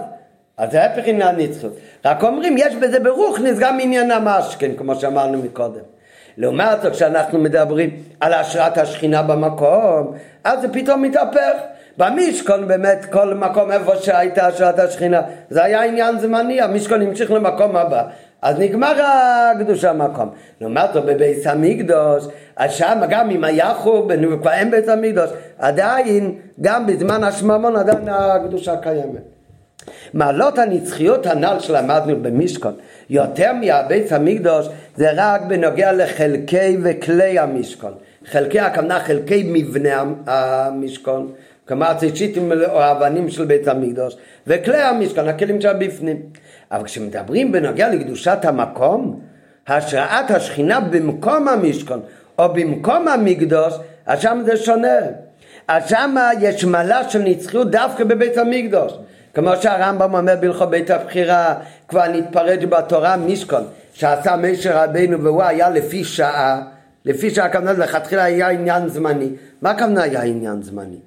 אז 0.57 0.71
זה 0.71 0.83
ההפך 0.83 1.03
עניין 1.05 1.35
נצחיות. 1.35 1.73
רק 2.05 2.23
אומרים, 2.23 2.55
יש 2.57 2.75
בזה 2.75 2.99
ברוכניס 2.99 3.59
גם 3.59 3.79
עניין 3.81 4.11
המשכן, 4.11 4.71
כמו 4.77 4.95
שאמרנו 4.95 5.37
מקודם. 5.37 5.92
לעומת 6.37 6.81
זאת, 6.81 6.91
כשאנחנו 6.91 7.39
מדברים 7.39 7.89
על 8.19 8.33
השראת 8.33 8.77
השכינה 8.77 9.21
במקום, 9.21 10.13
אז 10.43 10.61
זה 10.61 10.73
פתאום 10.73 11.01
מתהפך. 11.01 11.53
במשכון 11.97 12.67
באמת, 12.67 13.05
כל 13.11 13.33
מקום 13.33 13.71
איפה 13.71 13.95
שהייתה 13.95 14.47
השראת 14.47 14.79
השכינה, 14.79 15.21
זה 15.49 15.63
היה 15.63 15.83
עניין 15.83 16.19
זמני, 16.19 16.61
המשכון 16.61 17.01
המשיך 17.01 17.31
למקום 17.31 17.75
הבא. 17.75 18.03
אז 18.41 18.59
נגמר 18.59 19.01
הקדושה 19.05 19.89
המקום. 19.89 20.29
לעומת 20.61 20.93
זאת 20.93 21.05
בבית 21.05 21.47
המקדוש, 21.47 22.27
אז 22.55 22.71
שם 22.71 23.01
גם 23.09 23.29
אם 23.29 23.43
היה 23.43 23.73
חורבן 23.73 24.33
וכבר 24.33 24.51
אין 24.51 24.71
בית 24.71 24.89
המקדוש, 24.89 25.29
עדיין, 25.59 26.35
גם 26.61 26.87
בזמן 26.87 27.23
השממון 27.23 27.75
עדיין 27.75 28.09
הקדושה 28.09 28.77
קיימת. 28.77 29.32
מעלות 30.13 30.57
הנצחיות 30.57 31.25
הנ"ל 31.25 31.59
שלמדנו 31.59 32.15
במשכון, 32.21 32.73
יותר 33.09 33.53
מהבית 33.53 34.11
המקדוש, 34.11 34.67
זה 34.95 35.09
רק 35.15 35.41
בנוגע 35.41 35.91
לחלקי 35.91 36.77
וכלי 36.83 37.39
המשכון. 37.39 37.93
חלקי 38.25 38.59
הכוונה 38.59 38.99
חלקי 38.99 39.43
מבנה 39.53 40.03
המשכון, 40.27 41.31
כלומר 41.67 41.91
הציצ'יטים 41.91 42.51
או 42.51 42.81
האבנים 42.81 43.29
של 43.29 43.45
בית 43.45 43.67
המקדוש, 43.67 44.15
וכלי 44.47 44.77
המשכון, 44.77 45.27
הכלים 45.27 45.61
שבפנים. 45.61 46.17
אבל 46.71 46.83
כשמדברים 46.83 47.51
בנוגע 47.51 47.89
לקדושת 47.89 48.37
המקום, 48.43 49.19
השראת 49.67 50.31
השכינה 50.31 50.79
במקום 50.79 51.47
המשכון 51.47 52.01
או 52.39 52.53
במקום 52.53 53.07
המקדוש, 53.07 53.73
אז 54.05 54.21
שם 54.21 54.41
זה 54.45 54.57
שונה. 54.57 54.97
אז 55.67 55.89
שם 55.89 56.15
יש 56.39 56.65
מעלה 56.65 57.09
של 57.09 57.19
נצחיות 57.19 57.71
דווקא 57.71 58.03
בבית 58.03 58.37
המקדוש. 58.37 58.93
כמו 59.33 59.51
שהרמב"ם 59.61 60.13
אומר 60.13 60.35
בהלכות 60.39 60.69
בית 60.69 60.89
הבחירה, 60.89 61.55
כבר 61.87 62.07
נתפרד 62.07 62.65
בתורה 62.69 63.17
משכון, 63.17 63.63
שעשה 63.93 64.35
משה 64.35 64.83
רבינו 64.83 65.23
והוא 65.23 65.43
היה 65.43 65.69
לפי 65.69 66.03
שעה, 66.03 66.61
לפי 67.05 67.29
שעה 67.29 67.45
הכוונה 67.45 67.73
לכתחילה 67.73 68.23
היה 68.23 68.49
עניין 68.49 68.89
זמני. 68.89 69.29
מה 69.61 69.69
הכוונה 69.69 70.03
היה 70.03 70.21
עניין 70.21 70.61
זמני? 70.61 70.99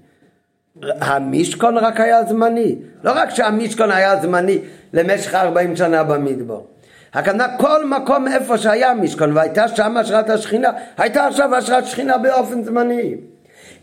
המשכון 0.83 1.79
רק 1.79 2.01
היה 2.01 2.25
זמני. 2.25 2.77
לא 3.05 3.13
רק 3.15 3.31
שהמשכון 3.31 3.91
היה 3.91 4.17
זמני 4.17 4.59
למשך 4.93 5.35
40 5.35 5.77
שנה 5.77 6.05
במדבור. 6.05 6.67
הכוונה 7.15 7.57
כל 7.59 7.87
מקום 7.87 8.29
איפה 8.29 8.59
שהיה 8.59 8.91
המשכון 8.91 9.37
והייתה 9.37 9.69
שם 9.69 9.97
השראת 9.97 10.31
השכינה, 10.31 10.71
הייתה 10.99 11.27
עכשיו 11.27 11.55
השראת 11.55 11.87
שכינה 11.87 12.19
באופן 12.19 12.65
זמני. 12.65 13.15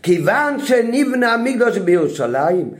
כיוון 0.02 0.58
שנבנה 0.58 1.34
המקדוש 1.34 1.78
בירושלים, 1.78 2.70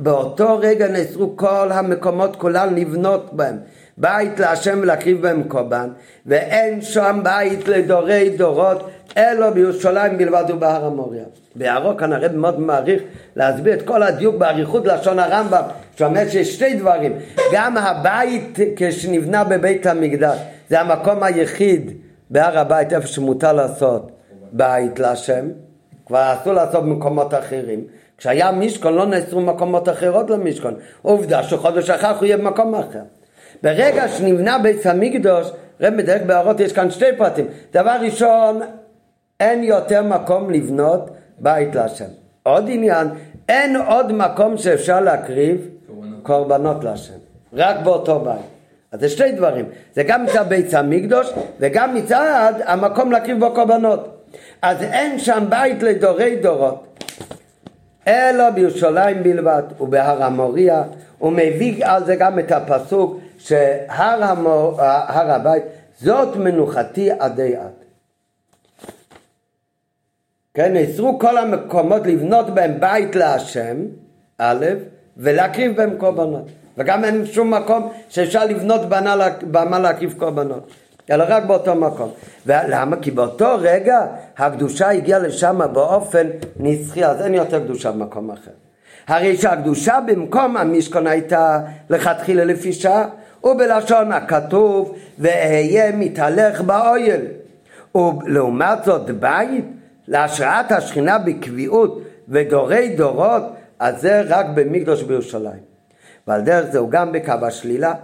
באותו 0.00 0.58
רגע 0.58 0.88
נאסרו 0.88 1.36
כל 1.36 1.72
המקומות 1.72 2.36
כולם 2.36 2.76
לבנות 2.76 3.32
בהם. 3.32 3.56
בית 3.98 4.40
להשם 4.40 4.78
ולהקריב 4.82 5.22
בהם 5.22 5.42
קורבן, 5.42 5.88
ואין 6.26 6.82
שם 6.82 7.20
בית 7.22 7.68
לדורי 7.68 8.30
דורות, 8.36 8.90
אלא 9.16 9.50
בירושלים 9.50 10.18
בלבד 10.18 10.44
ובהר 10.48 10.84
המוריה. 10.84 11.24
בהערו 11.56 11.96
כאן 11.96 12.12
הרב 12.12 12.32
מאוד 12.36 12.60
מעריך 12.60 13.02
להסביר 13.36 13.74
את 13.74 13.82
כל 13.82 14.02
הדיוק 14.02 14.36
באריכות 14.36 14.86
לשון 14.86 15.18
הרמב"ם, 15.18 15.62
שאומר 15.96 16.28
שיש 16.28 16.54
שתי 16.54 16.74
דברים, 16.74 17.12
גם 17.52 17.76
הבית 17.76 18.58
כשנבנה 18.76 19.44
בבית 19.44 19.86
המקדש, 19.86 20.38
זה 20.68 20.80
המקום 20.80 21.22
היחיד 21.22 21.90
בהר 22.30 22.58
הבית 22.58 22.92
איפה 22.92 23.06
שמותר 23.06 23.52
לעשות 23.52 24.10
בית 24.52 24.98
להשם, 24.98 25.48
כבר 26.06 26.34
אסור 26.34 26.52
לעשות 26.52 26.84
במקומות 26.84 27.34
אחרים. 27.34 27.84
כשהיה 28.20 28.52
משכון 28.52 28.94
לא 28.94 29.06
נאסרו 29.06 29.40
מקומות 29.40 29.88
אחרות 29.88 30.30
למשכון. 30.30 30.74
עובדה 31.02 31.42
שחודש 31.42 31.90
אחר 31.90 32.16
הוא 32.16 32.24
יהיה 32.24 32.36
במקום 32.36 32.74
אחר. 32.74 33.02
ברגע 33.62 34.08
שנבנה 34.08 34.58
בית 34.58 34.86
המקדוש, 34.86 35.50
רב 35.80 35.94
מדייק 35.94 36.22
בהערות 36.22 36.60
יש 36.60 36.72
כאן 36.72 36.90
שתי 36.90 37.04
פרטים. 37.18 37.46
דבר 37.72 37.96
ראשון, 38.02 38.60
אין 39.40 39.64
יותר 39.64 40.02
מקום 40.02 40.50
לבנות 40.50 41.10
בית 41.38 41.74
להשם. 41.74 42.04
עוד 42.42 42.64
עניין, 42.68 43.08
אין 43.48 43.76
עוד 43.76 44.12
מקום 44.12 44.56
שאפשר 44.56 45.00
להקריב 45.00 45.68
קורבנות 46.22 46.84
להשם. 46.84 47.14
רק 47.52 47.76
באותו 47.84 48.20
בית. 48.20 48.40
אז 48.92 49.00
זה 49.00 49.08
שתי 49.08 49.32
דברים. 49.32 49.64
זה 49.94 50.02
גם 50.02 50.24
מצד 50.24 50.48
בית 50.48 50.74
המקדוש 50.74 51.32
וגם 51.60 51.94
מצד 51.94 52.52
המקום 52.64 53.12
להקריב 53.12 53.40
בו 53.40 53.54
קורבנות. 53.54 54.08
אז 54.62 54.82
אין 54.82 55.18
שם 55.18 55.44
בית 55.48 55.82
לדורי 55.82 56.36
דורות. 56.36 56.86
אלא 58.06 58.50
בירושלים 58.50 59.22
בלבד 59.22 59.62
ובהר 59.80 60.22
המוריה, 60.22 60.82
הוא 61.18 61.32
מביא 61.32 61.86
על 61.86 62.04
זה 62.04 62.16
גם 62.16 62.38
את 62.38 62.52
הפסוק 62.52 63.20
שהר 63.38 64.24
המור, 64.24 64.76
הבית 64.80 65.62
זאת 66.00 66.36
מנוחתי 66.36 67.10
עדי 67.18 67.56
עד. 67.56 67.80
כן, 70.54 70.72
נאסרו 70.72 71.18
כל 71.18 71.38
המקומות 71.38 72.06
לבנות 72.06 72.50
בהם 72.50 72.80
בית 72.80 73.16
להשם, 73.16 73.76
א', 74.38 74.66
ולהקריב 75.16 75.76
בהם 75.76 75.96
קורבנות. 75.98 76.44
וגם 76.78 77.04
אין 77.04 77.26
שום 77.26 77.54
מקום 77.54 77.92
שאפשר 78.08 78.44
לבנות 78.44 78.80
במה 79.50 79.78
להקריב 79.78 80.14
קורבנות. 80.18 80.70
אלא 81.10 81.24
רק 81.28 81.44
באותו 81.44 81.74
מקום. 81.74 82.10
ולמה? 82.46 82.96
כי 82.96 83.10
באותו 83.10 83.56
רגע 83.58 84.06
הקדושה 84.38 84.90
הגיעה 84.90 85.18
לשם 85.18 85.60
באופן 85.72 86.26
נצחי, 86.56 87.04
אז 87.04 87.22
אין 87.22 87.34
יותר 87.34 87.64
קדושה 87.64 87.92
במקום 87.92 88.30
אחר. 88.30 88.50
הרי 89.08 89.36
שהקדושה 89.36 89.98
במקום 90.06 90.56
המשכון 90.56 91.06
הייתה 91.06 91.58
לכתחילה 91.90 92.44
לפי 92.44 92.72
שעה, 92.72 93.08
ובלשון 93.44 94.12
הכתוב, 94.12 94.96
ואהיה 95.18 95.92
מתהלך 95.92 96.60
באויל. 96.60 97.20
ולעומת 97.94 98.84
זאת 98.84 99.10
בית, 99.10 99.64
להשראת 100.08 100.72
השכינה 100.72 101.18
בקביעות 101.18 102.02
ודורי 102.28 102.88
דורות, 102.96 103.42
אז 103.78 104.00
זה 104.00 104.22
רק 104.26 104.46
במקדוש 104.54 105.02
בירושלים. 105.02 105.70
ועל 106.26 106.40
דרך 106.40 106.70
זה 106.70 106.78
הוא 106.78 106.90
גם 106.90 107.12
בקו 107.12 107.32
השלילה. 107.42 107.94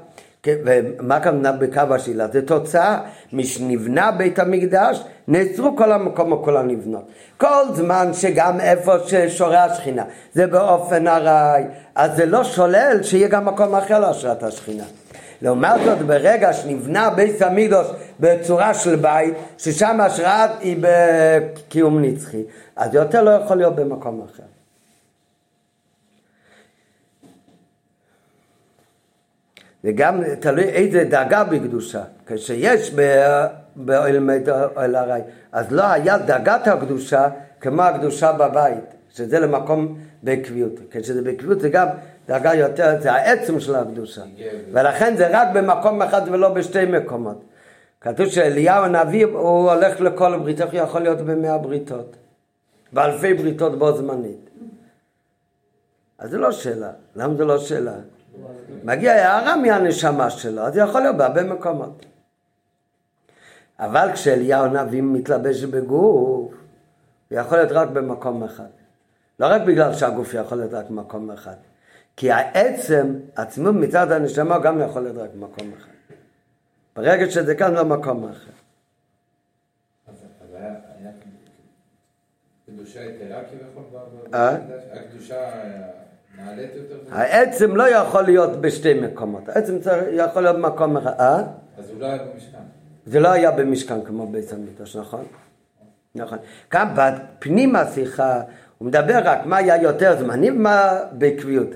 כן, 0.47 0.57
ומה 0.65 1.17
הכוונה 1.17 1.53
בקו 1.53 1.95
השאלה? 1.95 2.27
זה 2.33 2.47
תוצאה 2.47 2.99
משנבנה 3.33 4.11
בית 4.11 4.39
המקדש, 4.39 5.03
נעצרו 5.29 5.77
כל 5.77 5.93
המקומות 5.93 6.45
כולם 6.45 6.69
לבנות. 6.69 7.09
כל 7.37 7.65
זמן 7.75 8.09
שגם 8.13 8.61
איפה 8.61 8.93
ששורה 9.07 9.65
השכינה 9.65 10.05
זה 10.35 10.47
באופן 10.47 11.09
ארעי, 11.09 11.65
אז 11.95 12.17
זה 12.17 12.27
לא 12.27 12.45
שולל 12.45 13.03
שיהיה 13.03 13.29
גם 13.29 13.45
מקום 13.45 13.75
אחר 13.75 13.99
להשראת 13.99 14.43
השכינה. 14.43 14.85
לעומת 15.43 15.81
זאת, 15.85 15.99
ברגע 15.99 16.53
שנבנה 16.53 17.11
בית 17.11 17.43
המקדוש 17.43 17.87
בצורה 18.21 18.75
של 18.75 18.97
בית, 18.97 19.35
ששם 19.59 20.01
השראה 20.01 20.47
היא 20.61 20.77
בקיום 20.81 22.03
נצחי, 22.03 22.43
אז 22.77 22.95
יותר 22.95 23.23
לא 23.23 23.31
יכול 23.31 23.57
להיות 23.57 23.77
במקום 23.77 24.23
אחר. 24.33 24.56
וגם 29.87 30.22
תלוי 30.40 30.64
איזה 30.64 31.05
דאגה 31.05 31.44
בקדושה. 31.44 32.03
כשיש 32.27 32.94
באלמד 33.77 34.49
אל 34.79 34.94
הרי, 34.94 35.20
אז 35.53 35.72
לא 35.72 35.83
היה 35.83 36.18
דאגת 36.18 36.68
הקדושה 36.68 37.29
כמו 37.61 37.83
הקדושה 37.83 38.33
בבית, 38.33 38.85
שזה 39.11 39.38
למקום 39.38 39.99
בקביעות. 40.22 40.72
כשזה 40.90 41.22
בקביעות 41.22 41.61
זה 41.61 41.68
גם 41.68 41.88
דאגה 42.29 42.55
יותר, 42.55 43.01
זה 43.01 43.12
העצם 43.12 43.61
של 43.61 43.75
הקדושה. 43.75 44.22
ולכן 44.72 45.16
זה 45.16 45.29
רק 45.31 45.49
במקום 45.55 46.03
אחד 46.03 46.22
ולא 46.31 46.49
בשתי 46.49 46.85
מקומות. 46.87 47.44
כתוב 48.01 48.27
שאליהו 48.27 48.85
הנביא 48.85 49.27
הוא 49.27 49.70
הולך 49.70 50.01
לכל 50.01 50.38
ברית, 50.38 50.61
איך 50.61 50.75
יכול 50.75 51.01
להיות 51.03 51.18
במאה 51.18 51.59
בריתות? 51.59 52.16
באלפי 52.92 53.35
בריתות 53.35 53.79
בו 53.79 53.96
זמנית. 53.96 54.51
אז 56.18 56.31
זה 56.31 56.38
לא 56.38 56.53
שאלה. 56.53 56.90
למה 57.16 57.35
זה 57.35 57.44
לא 57.44 57.59
שאלה? 57.59 57.92
מגיע 58.85 59.12
הערה 59.12 59.57
מהנשמה 59.57 60.31
שלו, 60.31 60.62
אז 60.62 60.75
זה 60.75 60.81
יכול 60.81 61.01
להיות 61.01 61.16
בהרבה 61.16 61.42
מקומות. 61.42 62.07
אבל 63.79 64.11
כשאליהו 64.14 64.64
הנביא 64.64 65.03
מתלבש 65.03 65.64
בגוף, 65.64 66.55
הוא 67.29 67.38
יכול 67.38 67.58
להיות 67.58 67.73
רק 67.73 67.88
במקום 67.88 68.44
אחד. 68.44 68.69
לא 69.40 69.46
רק 69.46 69.63
בגלל 69.63 69.94
שהגוף 69.94 70.35
יכול 70.35 70.58
להיות 70.58 70.73
רק 70.73 70.90
במקום 70.90 71.31
אחד. 71.31 71.56
כי 72.17 72.33
העצם, 72.33 73.15
עצמו 73.37 73.73
מצד 73.73 74.13
הנשמה 74.13 74.58
גם 74.58 74.81
יכול 74.81 75.02
להיות 75.02 75.17
רק 75.17 75.31
במקום 75.35 75.73
אחד. 75.79 75.90
ברגע 76.96 77.31
שזה 77.31 77.54
כאן 77.54 77.75
לא 77.75 77.85
מקום 77.85 78.29
אחר. 78.29 78.50
הקדושה 82.69 83.04
יתרה 83.04 83.40
כביכול? 83.44 83.83
ב- 83.92 84.31
ב- 84.31 84.35
אה? 84.35 84.56
הקדושה? 84.92 85.52
העצם 87.11 87.77
לא 87.77 87.89
יכול 87.89 88.23
להיות 88.23 88.61
בשתי 88.61 88.95
מקומות, 88.95 89.49
העצם 89.49 89.79
יכול 90.13 90.43
להיות 90.43 90.57
במקום 90.57 90.97
אחד. 90.97 91.13
אה? 91.21 91.43
אז 91.79 91.91
הוא 91.91 92.01
לא 92.01 92.07
היה 92.07 92.19
במשכן. 92.19 92.59
זה 93.07 93.21
לא 93.21 93.29
היה 93.29 93.51
במשכן 93.51 94.05
כמו 94.05 94.27
בית 94.27 94.53
המקדש, 94.53 94.97
נכון? 94.97 95.25
נכון. 96.15 96.39
כאן 96.71 96.89
בפנים 96.95 97.77
השיחה 97.77 98.41
הוא 98.79 98.89
מדבר 98.89 99.19
רק 99.25 99.47
מה 99.47 99.57
היה 99.57 99.83
יותר 99.83 100.17
זמני 100.19 100.51
ומה 100.51 100.99
בקביעות. 101.13 101.69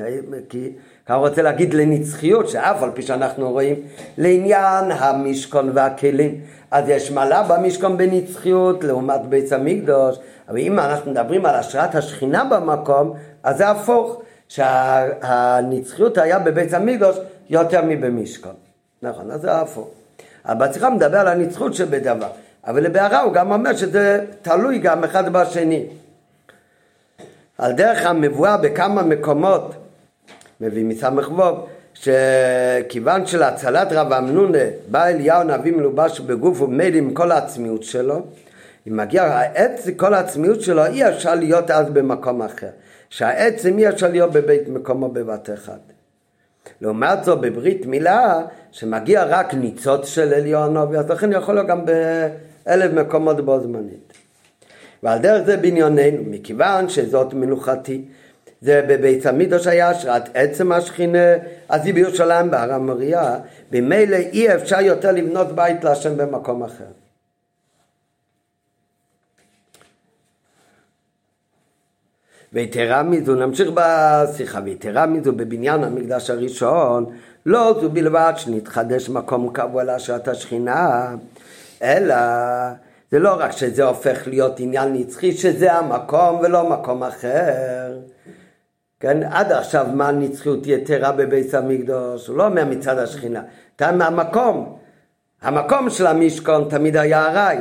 כי 0.49 0.73
כאן 1.07 1.17
הוא 1.17 1.29
רוצה 1.29 1.43
להגיד 1.43 1.75
לנצחיות, 1.75 2.49
שאף 2.49 2.83
על 2.83 2.91
פי 2.95 3.03
שאנחנו 3.03 3.51
רואים 3.51 3.77
לעניין 4.19 4.91
המשכון 4.91 5.71
והכלים, 5.75 6.41
אז 6.71 6.89
יש 6.89 7.11
מעלה 7.11 7.43
במשכון 7.43 7.97
בנצחיות 7.97 8.85
לעומת 8.85 9.21
בית 9.29 9.53
המקדוש, 9.53 10.19
אבל 10.49 10.59
אם 10.59 10.79
אנחנו 10.79 11.11
מדברים 11.11 11.47
על 11.47 11.55
השראת 11.55 11.95
השכינה 11.95 12.45
במקום, 12.45 13.13
אז 13.43 13.57
זה 13.57 13.69
הפוך, 13.69 14.23
שהנצחיות 14.51 16.19
היה 16.19 16.39
בבית 16.39 16.73
המקדוש 16.73 17.17
יותר 17.51 17.81
מבמשכון. 17.85 18.55
נכון, 19.03 19.31
אז 19.31 19.41
זה 19.41 19.53
הפוך. 19.53 19.89
אבל 20.45 20.69
בשיחה 20.69 20.91
מדבר 20.91 21.19
על 21.19 21.29
הנצחות 21.29 21.75
שבדבר, 21.75 22.29
אבל 22.67 22.85
לבהרה 22.85 23.21
הוא 23.21 23.33
גם 23.33 23.53
אומר 23.53 23.77
שזה 23.77 24.25
תלוי 24.43 24.79
גם 24.79 25.05
אחד 25.05 25.33
בשני. 25.33 25.87
על 27.59 27.73
דרך 27.73 28.07
המבואה 28.07 28.57
בכמה 28.57 29.03
מקומות, 29.03 29.75
מביא 30.61 30.85
מסמך 30.85 31.31
ווב, 31.31 31.67
שכיוון 31.95 33.27
שלהצלת 33.27 33.93
רב 33.93 34.13
אמנונה 34.13 34.59
בא 34.91 35.07
אליהו 35.07 35.43
נביא 35.43 35.73
מלובש 35.73 36.21
בגוף 36.21 36.61
ומילא 36.61 36.97
עם 36.97 37.15
כל 37.15 37.33
העצמיות 37.33 37.83
שלו, 37.83 38.23
אם 38.89 38.97
מגיע 38.97 39.25
העץ, 39.25 39.87
כל 39.97 40.15
העצמיות 40.15 40.61
שלו, 40.61 40.87
אי 40.87 41.09
אפשר 41.09 41.35
להיות 41.35 41.71
אז 41.71 41.91
במקום 41.91 42.43
אחר. 42.43 42.71
שהעצם 43.11 43.79
אי 43.79 43.89
אפשר 43.89 44.09
להיות 44.09 44.33
בבית 44.33 44.69
מקומו 44.69 45.09
בבת 45.09 45.51
אחד. 45.55 45.79
לעומת 46.81 47.25
זאת 47.25 47.41
בברית 47.41 47.87
מילה, 47.87 48.43
שמגיע 48.73 49.25
רק 49.25 49.55
ניצוץ 49.55 50.09
של 50.09 50.35
עליון 50.35 50.75
נובי, 50.75 50.97
אז 50.97 51.11
לכן 51.11 51.33
יכול 51.33 51.55
להיות 51.55 51.67
גם 51.67 51.85
באלף 51.87 52.93
מקומות 52.93 53.45
בו 53.45 53.61
זמנית. 53.61 54.13
ועל 55.03 55.19
דרך 55.19 55.47
זה 55.47 55.57
בניוננו, 55.57 56.23
מכיוון 56.27 56.89
שזאת 56.89 57.35
מנוחתי, 57.35 58.05
זה 58.61 58.85
בבית 58.89 59.27
המקדוש 59.27 59.67
היה 59.67 59.91
השראת 59.91 60.29
עצם 60.35 60.73
השכינה, 60.73 61.35
אז 61.69 61.87
היא 61.87 61.95
בירושלים 61.95 62.51
בהר 62.51 62.73
המוריה, 62.73 63.37
ממילא 63.73 64.17
אי 64.17 64.55
אפשר 64.55 64.81
יותר 64.81 65.13
לבנות 65.13 65.53
בית 65.53 65.85
להשם 65.85 66.17
במקום 66.17 66.63
אחר. 66.63 67.00
ויתרה 72.53 73.03
מזו, 73.03 73.35
נמשיך 73.35 73.71
בשיחה, 73.75 74.61
ויתרה 74.65 75.07
מזו 75.07 75.33
בבניין 75.33 75.85
המקדש 75.85 76.31
הראשון, 76.31 77.07
לא 77.47 77.79
זו 77.81 77.91
בלבד 77.91 78.33
שנתחדש 78.37 79.09
מקום 79.09 79.53
קבוע 79.53 79.85
להשעת 79.85 80.29
השכינה, 80.29 81.15
אלא 81.83 82.15
זה 83.11 83.19
לא 83.19 83.37
רק 83.39 83.53
שזה 83.53 83.85
הופך 83.85 84.29
להיות 84.29 84.61
עניין 84.61 84.93
נצחי, 84.93 85.33
שזה 85.33 85.73
המקום 85.73 86.41
ולא 86.43 86.69
מקום 86.71 87.03
אחר. 87.03 87.99
כן, 89.01 89.23
עד 89.31 89.53
עכשיו 89.53 89.87
מה 89.95 90.13
נצחיות 90.13 90.67
יתרה 90.67 91.13
בבית 91.13 91.55
המקדוש? 91.55 92.27
הוא 92.27 92.37
לא 92.37 92.47
אומר 92.47 92.65
מצד 92.65 92.99
השכינה, 92.99 93.43
אתה 93.77 93.93
מהמקום. 93.93 94.77
המקום 95.43 95.91
של 95.91 96.07
המשכון 96.07 96.67
תמיד 96.71 96.97
היה 96.97 97.27
ארעי. 97.27 97.59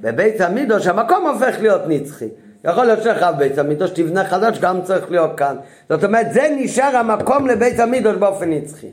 בבית 0.00 0.40
המקדוש 0.40 0.86
המקום 0.86 1.26
הופך 1.26 1.56
להיות 1.60 1.82
נצחי. 1.88 2.28
יכול 2.64 2.84
להיות 2.84 3.02
שלך 3.02 3.26
בבית 3.36 3.58
המקדוש 3.58 3.90
תבנה 3.90 4.24
חדש, 4.24 4.58
גם 4.58 4.82
צריך 4.82 5.10
להיות 5.10 5.30
כאן. 5.36 5.56
זאת 5.88 6.04
אומרת, 6.04 6.32
זה 6.32 6.48
נשאר 6.56 6.96
המקום 6.96 7.46
לבית 7.46 7.80
המקדוש 7.80 8.16
באופן 8.16 8.50
נצחי. 8.50 8.90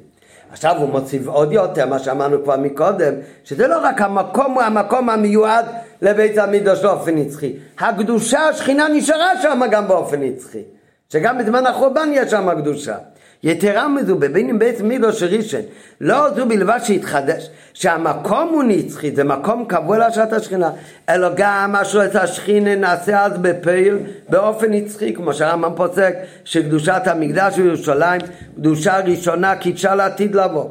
עכשיו 0.52 0.76
הוא 0.78 0.90
מוסיף 0.90 1.28
עוד 1.28 1.52
יותר, 1.52 1.86
מה 1.86 2.00
שאמרנו 2.00 2.44
כבר 2.44 2.58
מקודם, 2.58 3.14
שזה 3.44 3.68
לא 3.68 3.78
רק 3.84 4.02
המקום 4.02 4.60
המקום 4.60 5.10
המיועד 5.10 5.66
לבית 6.02 6.38
המקדוש 6.38 6.82
באופן 6.82 7.16
נצחי. 7.16 7.54
הקדושה, 7.80 8.40
השכינה 8.40 8.88
נשארה 8.88 9.42
שם 9.42 9.62
גם 9.72 9.88
באופן 9.88 10.22
נצחי. 10.24 10.64
שגם 11.10 11.38
בזמן 11.38 11.66
החורבן 11.66 12.10
יש 12.14 12.32
שם 12.32 12.62
קדושה. 12.62 12.96
יתרה 13.44 13.88
מזו, 13.88 14.16
בבין 14.16 14.60
בית 14.60 14.82
מקדוש 14.82 15.24
ראשון, 15.24 15.62
לא 16.02 16.34
זו 16.36 16.46
בלבד 16.46 16.80
שהתחדש, 16.84 17.50
שהמקום 17.74 18.50
הוא 18.50 18.64
נצחי, 18.64 19.16
זה 19.16 19.24
מקום 19.24 19.66
קבוע 19.68 19.98
להשעת 19.98 20.34
השכינה, 20.34 20.72
אלא 21.10 21.30
גם 21.36 21.72
משהו 21.72 22.02
את 22.04 22.16
השכינה 22.16 22.76
נעשה 22.76 23.26
אז 23.26 23.38
בפעיל 23.38 23.98
באופן 24.30 24.74
נצחי, 24.74 25.14
כמו 25.14 25.34
שהרמב"ם 25.34 25.72
פוסק, 25.76 26.16
שקדושת 26.44 27.02
המקדש 27.06 27.60
בירושלים, 27.60 28.22
קדושה 28.56 29.00
ראשונה 29.00 29.56
קידשה 29.56 29.96
לעתיד 29.96 30.36
לבוא. 30.36 30.66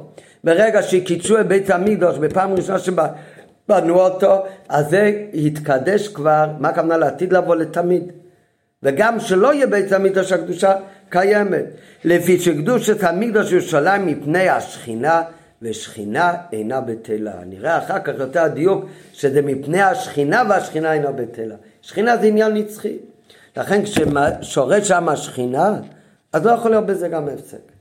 ברגע 0.44 0.82
שקידשו 0.82 1.40
את 1.40 1.48
בית 1.48 1.70
המקדוש 1.70 2.18
בפעם 2.18 2.52
ראשונה 2.52 2.78
שבנו 2.78 4.00
אותו, 4.00 4.44
אז 4.68 4.90
זה 4.90 5.12
התקדש 5.34 6.08
כבר, 6.08 6.46
מה 6.58 6.68
הכוונה 6.68 6.96
לעתיד 6.96 7.32
לבוא 7.32 7.56
לתמיד. 7.56 8.12
וגם 8.82 9.20
שלא 9.20 9.54
יהיה 9.54 9.66
בית 9.66 9.92
המקדוש 9.92 10.32
הקדושה 10.32 10.74
קיימת. 11.08 11.64
לפי 12.04 12.40
שקדושת 12.40 13.02
המקדוש 13.02 13.52
ירושלים 13.52 14.06
מפני 14.06 14.48
השכינה, 14.48 15.22
ושכינה 15.62 16.34
אינה 16.52 16.80
בטלה. 16.80 17.32
נראה 17.46 17.78
אחר 17.78 17.98
כך 17.98 18.12
יותר 18.18 18.40
הדיוק 18.40 18.84
שזה 19.12 19.42
מפני 19.42 19.82
השכינה 19.82 20.42
והשכינה 20.48 20.92
אינה 20.92 21.12
בטלה. 21.12 21.54
שכינה 21.82 22.16
זה 22.16 22.26
עניין 22.26 22.54
נצחי. 22.54 22.96
לכן 23.56 23.82
כששורש 23.84 24.88
שם 24.88 25.08
השכינה, 25.08 25.80
אז 26.32 26.46
לא 26.46 26.50
יכול 26.50 26.70
להיות 26.70 26.86
בזה 26.86 27.08
גם 27.08 27.28
הפסק. 27.28 27.72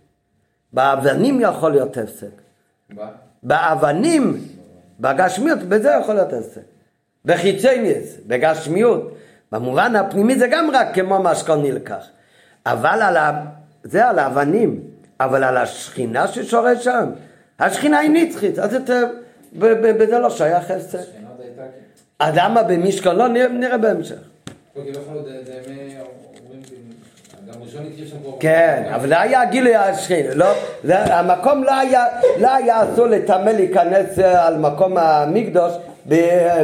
באבנים 0.74 1.42
יכול 1.42 1.72
להיות 1.72 1.98
הפסק. 1.98 2.42
באבנים, 3.44 4.38
בגשמיות, 5.00 5.60
בזה 5.60 5.90
יכול 6.02 6.16
להיות 6.16 6.34
הפסק. 6.34 6.62
בחיצניאס, 7.26 8.18
בגשמיות. 8.28 9.18
במובן 9.52 9.96
הפנימי 9.96 10.40
זה 10.40 10.48
גם 10.48 10.70
רק 10.74 10.88
כמו 10.94 11.20
משכון 11.20 11.64
נלקח. 11.64 12.08
אבל 12.66 13.02
על 13.02 13.18
ה... 13.18 13.46
זה 13.84 14.08
על 14.08 14.20
האבנים, 14.20 14.80
אבל 15.20 15.44
על 15.44 15.58
השכינה 15.58 16.28
ששורש 16.28 16.84
שם, 16.84 17.10
השכינה 17.60 18.00
היא 18.00 18.10
נצחית, 18.10 18.60
אז 18.60 18.74
ב- 18.74 19.66
ב- 19.66 20.04
בזה 20.04 20.20
לא 20.20 20.30
שייך 20.30 20.68
כן. 20.68 20.78
אז 22.20 22.36
למה 22.38 22.64
במשכון? 22.64 23.16
לא, 23.16 23.28
נראה, 23.28 23.78
בהמשך. 23.78 24.16
לא, 24.76 24.82
הקריב 27.92 28.08
שם 28.08 28.16
פה. 28.24 28.38
כן, 28.40 28.92
אבל 28.96 29.08
זה 29.08 29.22
היה 29.22 29.46
גילוי 29.46 29.76
השכינה, 29.76 30.36
לא, 30.36 30.46
המקום 30.84 31.64
לא 31.64 31.80
היה, 31.80 32.06
לא 32.40 32.56
היה 32.56 32.84
אסור 32.84 33.08
לטמא 33.08 33.50
להיכנס 33.50 34.20
אה, 34.20 34.48
על 34.48 34.58
מקום 34.58 34.98
המקדוש 34.98 35.74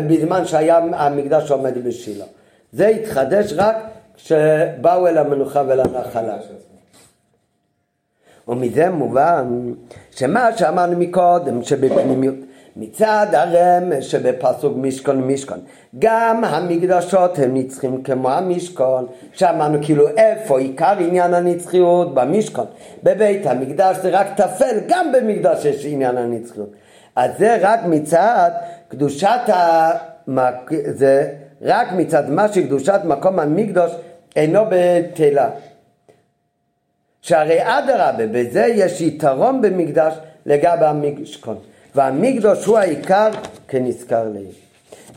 בזמן 0.07 0.45
שהיה 0.45 0.77
המקדש 0.77 1.51
עומד 1.51 1.87
בשילה. 1.87 2.25
זה 2.73 2.87
התחדש 2.87 3.53
רק 3.57 3.75
כשבאו 4.15 5.07
אל 5.07 5.17
המנוחה 5.17 5.63
ואל 5.67 5.79
הנחלה. 5.79 6.37
ומזה 8.47 8.89
מובן 8.89 9.71
שמה 10.11 10.57
שאמרנו 10.57 10.97
מקודם 10.97 11.63
שבפנימיות 11.63 12.35
מצד 12.75 13.27
הרמז 13.33 14.03
שבפסוק 14.03 14.77
משכון 14.77 15.27
משכון 15.27 15.59
גם 15.99 16.43
המקדשות 16.43 17.39
הם 17.39 17.53
נצחים 17.53 18.03
כמו 18.03 18.29
המשכון 18.31 19.05
שאמרנו 19.33 19.77
כאילו 19.81 20.07
איפה 20.07 20.59
עיקר 20.59 20.95
עניין 20.99 21.33
הנצחיות? 21.33 22.13
במשכון. 22.15 22.65
בבית 23.03 23.45
המקדש 23.45 23.97
זה 23.97 24.09
רק 24.09 24.27
טפל 24.37 24.79
גם 24.87 25.11
במקדש 25.11 25.65
יש 25.65 25.85
עניין 25.85 26.17
הנצחיות. 26.17 26.69
אז 27.15 27.31
זה 27.37 27.57
רק 27.61 27.79
מצד 27.85 28.51
קדושת 28.87 29.39
המק... 29.47 30.71
זה 30.87 31.33
רק 31.63 31.91
מצד 31.91 32.29
מה 32.29 32.53
שקדושת 32.53 32.99
מקום 33.03 33.39
המקדוש 33.39 33.91
אינו 34.35 34.61
בטלה 34.69 35.49
שהרי 37.21 37.59
אדרבה, 37.61 38.27
בזה 38.27 38.65
יש 38.65 39.01
יתרון 39.01 39.61
במקדש 39.61 40.13
לגבי 40.45 40.85
המשכון. 40.85 41.57
והמקדוש 41.95 42.65
הוא 42.65 42.77
העיקר 42.77 43.29
כנזכר 43.67 44.23
לעיל. 44.33 44.45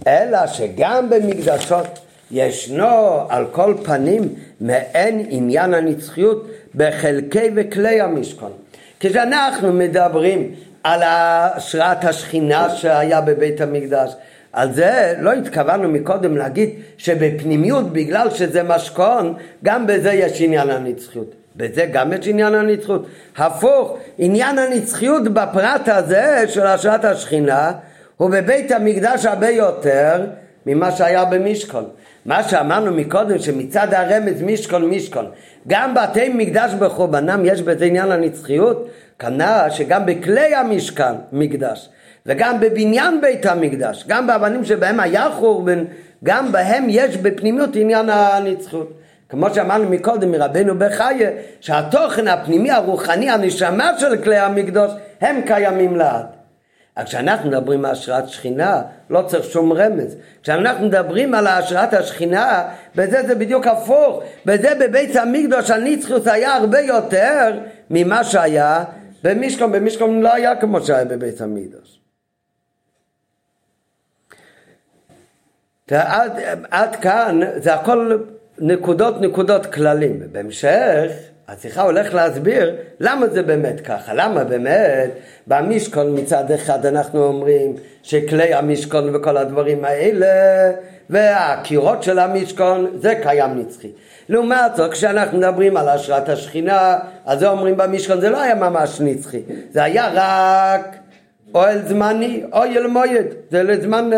אלא 0.07 0.47
שגם 0.47 1.11
במקדשות 1.11 1.99
ישנו 2.31 3.21
על 3.29 3.47
כל 3.53 3.75
פנים 3.85 4.35
מעין 4.61 5.27
עניין 5.29 5.75
הנצחיות 5.75 6.47
בחלקי 6.75 7.51
וכלי 7.55 8.01
המשכון. 8.01 8.53
כשאנחנו 9.01 9.73
מדברים 9.73 10.55
על 10.85 11.03
השראת 11.03 12.05
השכינה 12.05 12.71
שהיה 12.71 13.21
בבית 13.21 13.61
המקדש, 13.61 14.13
על 14.57 14.73
זה 14.73 15.15
לא 15.21 15.33
התכוונו 15.33 15.89
מקודם 15.89 16.37
להגיד 16.37 16.71
שבפנימיות 16.97 17.93
בגלל 17.93 18.31
שזה 18.31 18.63
משכון 18.63 19.35
גם 19.65 19.87
בזה 19.87 20.13
יש 20.13 20.41
עניין 20.41 20.71
הנצחיות. 20.71 21.35
בזה 21.57 21.87
גם 21.93 22.13
יש 22.13 22.29
עניין 22.29 22.55
הנצחיות. 22.55 23.07
הפוך, 23.37 23.99
עניין 24.19 24.59
הנצחיות 24.59 25.29
בפרט 25.29 25.89
הזה 25.89 26.45
של 26.49 26.67
השראת 26.67 27.05
השכינה 27.05 27.73
הוא 28.17 28.31
בבית 28.31 28.71
המקדש 28.71 29.27
הרבה 29.27 29.51
יותר 29.51 30.27
ממה 30.67 30.93
שהיה 30.93 31.25
במשכון. 31.25 31.85
מה 32.27 32.43
שאמרנו 32.43 32.93
מקודם 32.93 33.39
שמצד 33.39 33.95
הרמז 33.95 34.43
משכון 34.43 34.91
משכון 34.91 35.27
גם 35.69 35.95
בתי 35.95 36.29
מקדש 36.29 36.73
בחורבנם 36.75 37.43
יש 37.45 37.63
בזה 37.63 37.85
עניין 37.85 38.13
הנצחיות 38.13 38.89
כנ"ל 39.19 39.67
שגם 39.71 40.07
בכלי 40.07 40.55
המשכן 40.55 41.15
מקדש 41.33 41.89
וגם 42.27 42.61
בבניין 42.61 43.21
בית 43.21 43.47
המקדש 43.47 44.05
גם 44.09 44.27
באבנים 44.27 44.65
שבהם 44.65 45.01
היה 45.01 45.31
חורבן 45.31 45.85
גם 46.25 46.53
בהם 46.53 46.87
יש 46.89 47.17
בפנימיות 47.17 47.77
עניין 47.77 48.11
הנצחיות 48.11 48.93
כמו 49.29 49.55
שאמרנו 49.55 49.91
מקודם 49.91 50.31
מרבנו 50.31 50.79
בחיה 50.79 51.31
שהתוכן 51.61 52.29
הפנימי 52.29 52.71
הרוחני 52.71 53.31
הנשמה 53.31 53.99
של 53.99 54.23
כלי 54.23 54.39
המקדוש 54.39 54.91
הם 55.21 55.41
קיימים 55.47 55.97
לעד 55.97 56.27
כשאנחנו 57.05 57.49
מדברים 57.49 57.85
על 57.85 57.91
השראת 57.91 58.29
שכינה, 58.29 58.83
לא 59.11 59.23
צריך 59.23 59.45
שום 59.45 59.73
רמז. 59.73 60.17
כשאנחנו 60.43 60.87
מדברים 60.87 61.35
על 61.35 61.47
השראת 61.47 61.95
השכינה, 61.95 62.69
בזה 62.95 63.23
זה 63.27 63.35
בדיוק 63.35 63.67
הפוך. 63.67 64.23
בזה 64.47 64.69
בבית 64.81 65.17
המקדוש 65.17 65.71
הנצחיות 65.71 66.27
היה 66.27 66.55
הרבה 66.55 66.81
יותר 66.81 67.59
ממה 67.91 68.25
שהיה 68.25 68.85
במשכון. 69.25 69.73
במשכון 69.73 70.21
לא 70.21 70.35
היה 70.35 70.57
כמו 70.57 70.81
שהיה 70.81 71.05
בבית 71.05 71.41
המקדוש. 71.41 71.96
עד, 75.91 76.33
עד 76.71 76.97
כאן 76.97 77.41
זה 77.57 77.75
הכל 77.75 78.17
נקודות 78.59 79.21
נקודות 79.21 79.67
כללים. 79.67 80.21
בהמשך 80.33 81.11
השיחה 81.49 81.83
הולך 81.83 82.15
להסביר 82.15 82.77
למה 83.01 83.27
זה 83.27 83.43
באמת 83.43 83.81
ככה, 83.81 84.15
למה 84.15 84.45
באמת 84.45 85.11
במשכון 85.47 86.19
מצד 86.19 86.51
אחד 86.51 86.87
אנחנו 86.87 87.25
אומרים 87.25 87.77
שכלי 88.03 88.55
המשכון 88.55 89.17
וכל 89.17 89.37
הדברים 89.37 89.85
האלה 89.85 90.27
והקירות 91.11 92.03
של 92.03 92.19
המשכון 92.19 92.87
זה 92.95 93.15
קיים 93.23 93.59
נצחי. 93.59 93.91
לעומת 94.29 94.77
זאת 94.77 94.93
כשאנחנו 94.93 95.39
מדברים 95.39 95.77
על 95.77 95.89
השראת 95.89 96.29
השכינה 96.29 96.99
אז 97.25 97.39
זה 97.39 97.49
אומרים 97.49 97.77
במשכון 97.77 98.21
זה 98.21 98.31
לא 98.31 98.43
היה 98.43 98.55
ממש 98.55 99.01
נצחי, 99.01 99.41
זה 99.71 99.83
היה 99.85 100.11
רק 100.15 100.97
אוהל 101.55 101.83
זמני, 101.89 102.45
אוהל 102.53 102.87
מויד, 102.87 103.27
זה 103.51 103.63
לזמן 103.63 104.11
uh, 104.13 104.17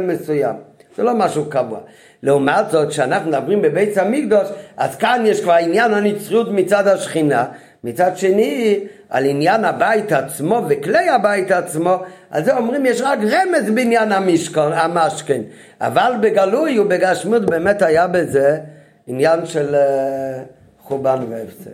מסוים, 0.00 0.69
זה 0.96 1.02
לא 1.02 1.14
משהו 1.14 1.44
קבוע. 1.44 1.78
לעומת 2.22 2.70
זאת, 2.70 2.88
כשאנחנו 2.88 3.30
מדברים 3.30 3.62
בבית 3.62 3.98
המקדוש, 3.98 4.48
אז 4.76 4.96
כאן 4.96 5.22
יש 5.26 5.40
כבר 5.40 5.52
עניין 5.52 5.94
הנצחיות 5.94 6.48
מצד 6.52 6.86
השכינה. 6.86 7.44
מצד 7.84 8.16
שני, 8.16 8.80
על 9.10 9.24
עניין 9.24 9.64
הבית 9.64 10.12
עצמו 10.12 10.60
וכלי 10.68 11.08
הבית 11.08 11.50
עצמו, 11.50 11.96
על 12.30 12.44
זה 12.44 12.56
אומרים 12.56 12.86
יש 12.86 13.00
רק 13.00 13.18
רמז 13.18 13.70
בעניין 13.74 14.12
המשכון, 14.12 14.72
המשכן. 14.72 15.40
אבל 15.80 16.12
בגלוי 16.20 16.78
ובגשמות 16.78 17.44
באמת 17.50 17.82
היה 17.82 18.06
בזה 18.06 18.58
עניין 19.06 19.46
של 19.46 19.74
אה, 19.74 20.42
חורבן 20.82 21.18
והפסק. 21.30 21.70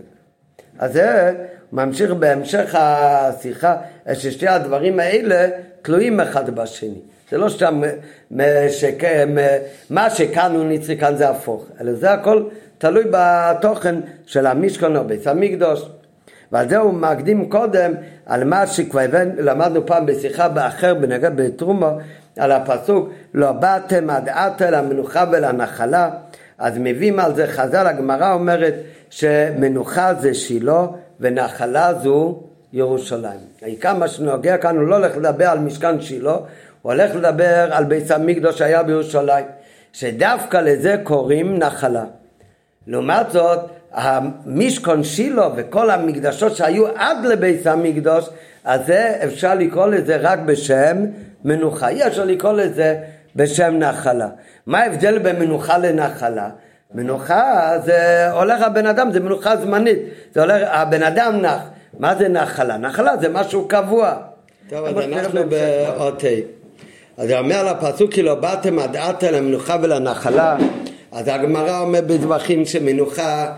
אז 0.79 0.93
זה 0.93 1.33
ממשיך 1.73 2.11
בהמשך 2.11 2.75
השיחה, 2.79 3.77
ששתי 4.15 4.49
הדברים 4.49 5.01
האלה 5.01 5.49
תלויים 5.83 6.21
אחד 6.21 6.51
בשני. 6.51 7.01
זה 7.31 7.39
לא 7.39 7.49
סתם 7.49 7.83
מה 9.91 10.11
שכאן 10.11 10.55
הוא 10.55 10.65
נצחי, 10.65 10.99
כאן 10.99 11.17
זה 11.17 11.29
הפוך, 11.29 11.67
אלא 11.81 11.93
זה 11.93 12.13
הכל 12.13 12.43
תלוי 12.79 13.05
בתוכן 13.11 13.95
של 14.27 14.47
המשכון 14.47 14.97
או 14.97 15.05
בית 15.05 15.27
המקדוש. 15.27 15.89
ועל 16.53 16.69
זה 16.69 16.77
הוא 16.77 16.93
מקדים 16.93 17.51
קודם 17.51 17.93
על 18.27 18.45
מה 18.45 18.67
שכבר 18.67 19.07
למדנו 19.39 19.87
פעם 19.87 20.07
בשיחה 20.07 20.49
באחר 20.49 20.95
בנגד 20.95 21.37
בתרומו 21.37 21.91
על 22.37 22.53
הפסוק 22.53 23.09
לא 23.35 23.53
באתם 23.53 24.11
עד 24.11 24.29
עתה 24.29 24.71
למנוחה 24.71 25.25
ולנחלה 25.33 26.11
אז 26.59 26.75
מביאים 26.79 27.21
על 27.21 27.35
זה 27.35 27.47
חז"ל 27.47 27.87
הגמרא 27.87 28.33
אומרת 28.33 28.75
שמנוחה 29.11 30.15
זה 30.15 30.35
שילה 30.35 30.87
ונחלה 31.21 31.95
זו 31.95 32.43
ירושלים. 32.73 33.41
העיקר 33.63 33.95
מה 33.95 34.09
שנוגע 34.09 34.57
כאן 34.57 34.77
הוא 34.77 34.89
לא 34.89 34.97
הולך 34.97 35.17
לדבר 35.17 35.45
על 35.45 35.59
משכן 35.59 36.01
שילה 36.01 36.37
הוא 36.87 36.93
הולך 36.93 37.15
לדבר 37.15 37.69
על 37.71 37.85
בית 37.85 38.11
המקדוש 38.11 38.59
שהיה 38.59 38.83
בירושלים, 38.83 39.45
שדווקא 39.93 40.57
לזה 40.57 40.97
קוראים 41.03 41.59
נחלה. 41.59 42.05
לעומת 42.87 43.31
זאת, 43.31 43.59
המשכון 43.93 45.05
שילה 45.05 45.49
וכל 45.57 45.91
המקדשות 45.91 46.57
שהיו 46.57 46.87
עד 46.97 47.25
לבית 47.25 47.67
המקדוש, 47.67 48.29
אז 48.65 48.81
זה 48.87 49.15
אפשר 49.25 49.55
לקרוא 49.55 49.87
לזה 49.87 50.17
רק 50.17 50.39
בשם 50.39 50.97
מנוחה. 51.45 51.89
אי 51.89 52.07
אפשר 52.07 52.25
לקרוא 52.25 52.53
לזה 52.53 52.99
בשם 53.37 53.79
נחלה. 53.79 54.29
מה 54.67 54.79
ההבדל 54.79 55.19
בין 55.19 55.39
מנוחה 55.39 55.79
לנחלה? 55.79 56.49
מנוחה 56.95 57.73
זה 57.85 58.31
הולך 58.31 58.63
הבן 58.63 58.87
אדם, 58.87 59.13
זה 59.13 59.21
מנוחה 59.21 59.57
זמנית. 59.57 59.99
זה 60.35 60.41
הולך, 60.41 60.69
הבן 60.71 61.03
אדם 61.03 61.41
נח. 61.43 61.63
מה 61.99 62.15
זה 62.15 62.29
נחלה? 62.29 62.77
נחלה 62.77 63.17
זה 63.17 63.29
משהו 63.29 63.69
קבוע. 63.69 64.15
טוב, 64.69 64.87
אז 64.87 65.05
אנחנו 65.05 65.41
באות. 65.49 66.23
אז 67.19 67.31
הוא 67.31 67.39
אומר 67.39 67.73
לפסוק 67.73 68.13
כי 68.13 68.23
לא 68.23 68.35
באתם 68.35 68.79
עד 68.79 68.97
עתה 68.97 69.31
למנוחה 69.31 69.77
ולנחלה 69.83 70.57
אז 71.13 71.29
הגמרא 71.29 71.81
אומר 71.81 72.01
בדבכים 72.01 72.65
שמנוחה 72.65 73.53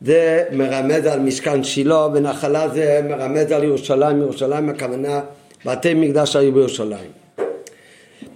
זה 0.00 0.44
מרמז 0.52 1.06
על 1.06 1.20
משכן 1.20 1.64
שילה 1.64 2.06
ונחלה 2.06 2.68
זה 2.68 3.00
מרמז 3.08 3.52
על 3.52 3.64
ירושלים, 3.64 4.20
ירושלים 4.20 4.68
הכוונה 4.68 5.20
בתי 5.66 5.94
מקדש 5.94 6.36
היו 6.36 6.52
בירושלים. 6.52 7.10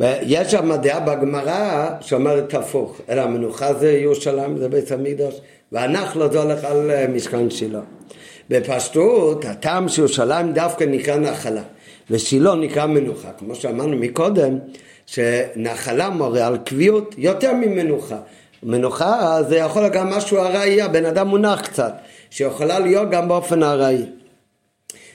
יש 0.01 0.51
שם 0.51 0.77
דעה 0.77 1.01
בגמרא 1.01 1.89
שאומרת 2.01 2.55
הפוך, 2.55 3.01
אלא 3.09 3.21
המנוחה 3.21 3.75
זה 3.75 3.93
ירושלים, 3.93 4.59
זה 4.59 4.69
בית 4.69 4.93
המקדש, 4.93 5.41
והנחלה 5.73 6.29
זה 6.29 6.43
הולך 6.43 6.65
על 6.65 6.91
אה, 6.91 7.07
משכן 7.09 7.51
שילה. 7.51 7.81
בפשטות, 8.51 9.45
הטעם 9.45 9.89
שירושלים 9.89 10.53
דווקא 10.53 10.85
נקרא 10.85 11.17
נחלה. 11.17 11.63
ושילה 12.11 12.55
נקרא 12.55 12.87
מנוחה, 12.87 13.29
כמו 13.39 13.55
שאמרנו 13.55 13.97
מקודם, 13.97 14.59
שנחלה 15.07 16.11
מורה 16.11 16.47
על 16.47 16.59
קביעות 16.65 17.15
יותר 17.19 17.53
ממנוחה. 17.53 18.17
מנוחה 18.63 19.43
זה 19.49 19.57
יכול 19.57 19.83
להיות 19.83 19.95
גם 19.95 20.11
משהו 20.11 20.39
ארעי, 20.39 20.83
הבן 20.83 21.05
אדם 21.05 21.29
מונח 21.29 21.61
קצת, 21.61 21.93
שיכולה 22.31 22.79
להיות 22.79 23.11
גם 23.11 23.29
באופן 23.29 23.63
ארעי. 23.63 24.05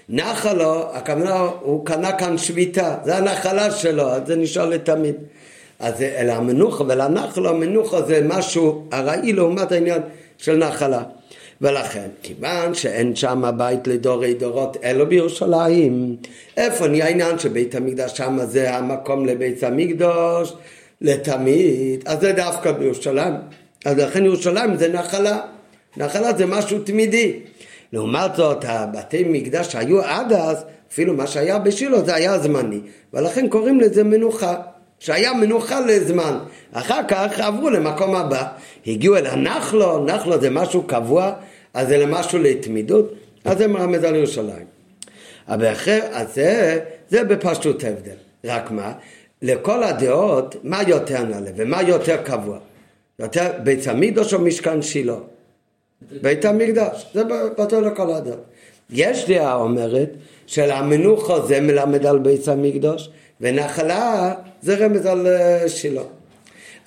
נחלו, 0.10 0.96
הכוונה, 0.96 1.40
הוא 1.62 1.86
קנה 1.86 2.12
כאן 2.12 2.38
שביתה, 2.38 2.96
זה 3.04 3.18
הנחלה 3.18 3.72
שלו, 3.72 4.10
אז 4.10 4.22
זה 4.26 4.36
נשאר 4.36 4.66
לתמיד. 4.66 5.16
אז 5.80 6.02
אל 6.02 6.30
המנוחה 6.30 6.84
ולנחלו, 6.84 7.50
המנוחה 7.50 8.02
זה 8.02 8.22
משהו 8.28 8.88
ארעי 8.94 9.34
לעומת 9.34 9.72
העניין 9.72 10.02
של 10.38 10.58
נחלה. 10.58 11.04
ולכן, 11.62 12.08
כיוון 12.24 12.74
שאין 12.74 13.16
שם 13.16 13.44
בית 13.58 13.88
לדורי 13.88 14.34
דורות 14.34 14.78
אלו 14.84 15.10
בירושלים, 15.10 16.16
איפה 16.58 16.88
נהיה 16.88 17.06
העניין 17.06 17.40
שבית 17.40 17.76
המקדש 17.76 18.18
שם 18.18 18.40
זה 18.44 18.76
המקום 18.76 19.26
לבית 19.26 19.64
המקדוש 19.64 20.54
לתמיד, 21.02 22.04
אז 22.06 22.20
זה 22.22 22.32
דווקא 22.32 22.72
בירושלים. 22.72 23.34
אז 23.86 23.98
לכן 23.98 24.26
ירושלים 24.26 24.76
זה 24.76 24.94
נחלה. 24.94 25.40
נחלה 25.98 26.34
זה 26.34 26.46
משהו 26.46 26.80
תמידי. 26.80 27.40
לעומת 27.94 28.36
זאת, 28.36 28.66
הבתי 28.68 29.24
מקדש 29.24 29.72
שהיו 29.72 30.02
עד 30.02 30.34
אז, 30.34 30.64
אפילו 30.92 31.14
מה 31.14 31.28
שהיה 31.28 31.60
בשילה 31.60 32.02
זה 32.02 32.16
היה 32.16 32.40
זמני, 32.40 32.80
ולכן 33.14 33.48
קוראים 33.50 33.80
לזה 33.80 34.04
מנוחה. 34.04 34.56
שהיה 35.04 35.34
מנוחה 35.34 35.80
לזמן, 35.80 36.38
אחר 36.72 37.00
כך 37.08 37.40
עברו 37.40 37.70
למקום 37.70 38.16
הבא, 38.16 38.48
הגיעו 38.88 39.16
אל 39.16 39.26
הנחלו, 39.26 40.06
נחלו 40.06 40.42
זה 40.42 40.50
משהו 40.50 40.84
קבוע, 40.84 41.34
אז 41.74 41.88
זה 41.88 41.98
למשהו 41.98 42.40
לתמידות, 42.40 43.14
אז 43.46 43.58
זה 43.58 43.68
מרמז 43.68 44.04
על 44.04 44.16
ירושלים. 44.16 44.66
אבל 45.48 45.72
אחרי, 45.72 46.00
אז 46.12 46.34
זה, 46.34 46.80
זה 47.10 47.24
בפשטות 47.24 47.84
ההבדל. 47.84 48.16
רק 48.46 48.72
מה? 48.72 48.94
לכל 49.42 49.84
הדעות, 49.84 50.56
מה 50.64 50.82
יותר 50.88 51.24
נעלה 51.24 51.52
ומה 51.56 51.82
יותר 51.82 52.18
קבוע? 52.24 52.58
יותר 53.20 53.52
בית 53.64 53.88
המקדוש 53.88 54.34
או 54.34 54.40
משכן 54.40 54.82
שילה? 54.82 55.16
בית 56.22 56.46
המקדש, 56.46 57.06
זה 57.14 57.24
בטוח 57.58 57.80
לכל 57.80 58.14
הדעות. 58.14 58.44
יש 58.90 59.30
דעה 59.30 59.56
אומרת 59.56 60.10
של 60.48 60.72
המנוחה 60.72 61.42
זה 61.42 61.62
מלמד 61.62 62.06
על 62.06 62.20
בית 62.20 62.48
המקדוש 62.48 63.10
ונחלה 63.42 64.34
זה 64.62 64.76
רמז 64.76 65.06
על 65.06 65.28
אה, 65.28 65.70
שילה. 65.70 66.02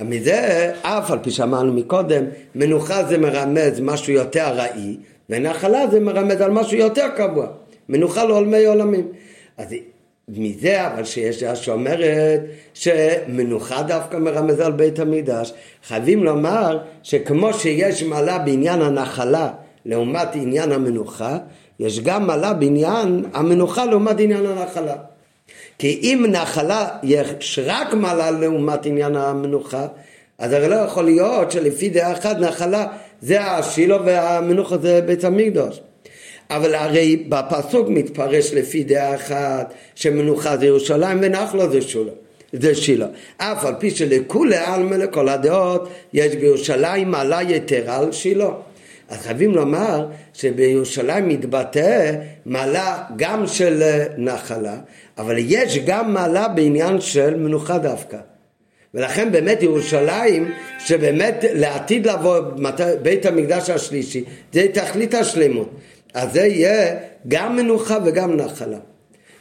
מזה, 0.01 0.73
אף 0.83 1.11
על 1.11 1.19
פי 1.23 1.31
שאמרנו 1.31 1.73
מקודם, 1.73 2.25
מנוחה 2.55 3.05
זה 3.05 3.19
מרמז 3.19 3.81
משהו 3.81 4.13
יותר 4.13 4.47
ארעי, 4.47 4.97
ונחלה 5.31 5.87
זה 5.91 6.01
מרמז 6.01 6.41
על 6.41 6.51
משהו 6.51 6.77
יותר 6.79 7.09
קבוע. 7.17 7.47
מנוחה 7.89 8.25
לעולמי 8.25 8.65
עולמים. 8.65 9.09
אז 9.59 9.75
מזה 10.29 10.87
אבל 10.87 11.05
שיש 11.05 11.43
דעה 11.43 11.57
שאומרת 11.57 12.41
שמנוחה 12.75 13.83
דווקא 13.83 14.17
מרמז 14.17 14.61
על 14.61 14.73
בית 14.73 14.99
המקדש, 14.99 15.53
חייבים 15.87 16.25
לומר 16.25 16.79
שכמו 17.03 17.53
שיש 17.53 18.03
מעלה 18.03 18.39
בעניין 18.39 18.83
הנחלה 18.83 19.51
לעומת 19.85 20.29
עניין 20.35 20.73
המנוחה, 20.73 21.39
יש 21.81 22.01
גם 22.01 22.27
מעלה 22.27 22.53
בעניין 22.53 23.25
המנוחה 23.33 23.85
לעומת 23.85 24.21
עניין 24.21 24.47
הנחלה. 24.47 24.97
כי 25.79 26.01
אם 26.03 26.24
נחלה 26.29 26.89
יש 27.03 27.59
רק 27.64 27.95
מעלה 27.95 28.31
לעומת 28.31 28.87
עניין 28.87 29.16
המנוחה, 29.16 29.87
אז 30.39 30.53
הרי 30.53 30.68
לא 30.68 30.74
יכול 30.74 31.05
להיות 31.05 31.51
שלפי 31.53 31.89
דעה 31.89 32.12
אחת 32.12 32.37
נחלה 32.37 32.87
זה 33.22 33.43
השילו 33.43 34.05
והמנוחה 34.05 34.79
זה 34.79 35.01
בית 35.07 35.24
המקדוש. 35.24 35.81
אבל 36.51 36.74
הרי 36.74 37.24
בפסוק 37.29 37.89
מתפרש 37.89 38.53
לפי 38.55 38.85
דעה 38.85 39.14
אחת 39.14 39.74
שמנוחה 39.95 40.57
זה 40.57 40.66
ירושלים 40.66 41.18
ונחלה 41.22 41.68
זה 41.68 41.83
שולה. 41.83 42.12
זה 42.53 42.74
שילה. 42.74 43.07
אף 43.37 43.64
על 43.64 43.74
פי 43.79 43.91
שלכולי 43.91 44.57
עלמא 44.57 44.95
לכל 44.95 45.29
הדעות 45.29 45.89
יש 46.12 46.35
בירושלים 46.35 47.11
מעלה 47.11 47.43
יתרה 47.43 47.97
על 47.97 48.12
שילה. 48.12 48.49
אז 49.09 49.19
חייבים 49.19 49.55
לומר 49.55 50.07
שבירושלים 50.33 51.29
מתבטא 51.29 52.13
מעלה 52.47 53.03
גם 53.17 53.47
של 53.47 53.83
נחלה, 54.19 54.77
אבל 55.19 55.35
יש 55.39 55.79
גם 55.79 56.15
מעלה 56.15 56.49
בעניין 56.49 57.01
של 57.01 57.37
מנוחה 57.37 57.79
דווקא. 57.79 58.19
ולכן 58.95 59.33
באמת 59.33 59.63
ירושלים, 59.63 60.53
שבאמת 60.79 61.45
לעתיד 61.53 62.07
לבוא 62.07 62.41
בית 63.03 63.27
המקדש 63.27 63.71
השלישי, 63.71 64.25
זה 64.53 64.67
תכלית 64.73 65.15
השלמות. 65.15 65.71
אז 66.15 66.33
זה 66.33 66.47
יהיה 66.47 66.97
גם 67.29 67.57
מנוחה 67.57 67.99
וגם 68.05 68.37
נחלה. 68.37 68.79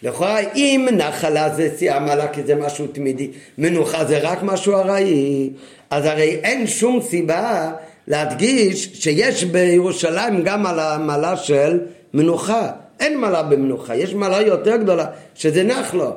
לכאורה 0.01 0.39
אם 0.55 0.87
נחלה 0.91 1.49
זה 1.55 1.69
שיא 1.77 1.93
המעלה 1.93 2.27
כי 2.27 2.43
זה 2.43 2.55
משהו 2.55 2.87
תמידי, 2.87 3.31
מנוחה 3.57 4.05
זה 4.05 4.17
רק 4.17 4.39
משהו 4.43 4.73
ארעי, 4.73 5.49
אז 5.89 6.05
הרי 6.05 6.39
אין 6.43 6.67
שום 6.67 7.01
סיבה 7.01 7.71
להדגיש 8.07 8.89
שיש 8.93 9.43
בירושלים 9.43 10.43
גם 10.43 10.65
על 10.65 10.79
המעלה 10.79 11.37
של 11.37 11.79
מנוחה. 12.13 12.71
אין 12.99 13.17
מעלה 13.17 13.43
במנוחה, 13.43 13.95
יש 13.95 14.13
מעלה 14.13 14.41
יותר 14.41 14.75
גדולה 14.75 15.05
שזה 15.35 15.63
נחלו. 15.63 16.13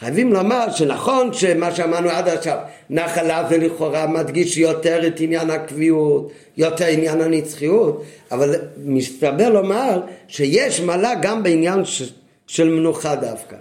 חייבים 0.00 0.32
לומר 0.32 0.70
שנכון 0.70 1.32
שמה 1.32 1.74
שאמרנו 1.74 2.10
עד 2.10 2.28
עכשיו, 2.28 2.58
נחלה 2.90 3.46
זה 3.48 3.58
לכאורה 3.58 4.06
מדגיש 4.06 4.56
יותר 4.56 5.06
את 5.06 5.20
עניין 5.20 5.50
הקביעות, 5.50 6.32
יותר 6.56 6.86
עניין 6.86 7.20
הנצחיות, 7.20 8.04
אבל 8.32 8.54
מסתבר 8.84 9.50
לומר 9.50 10.00
שיש 10.28 10.80
מעלה 10.80 11.14
גם 11.22 11.42
בעניין 11.42 11.84
ש... 11.84 12.02
של 12.46 12.68
מנוחה 12.68 13.14
דווקא. 13.14 13.56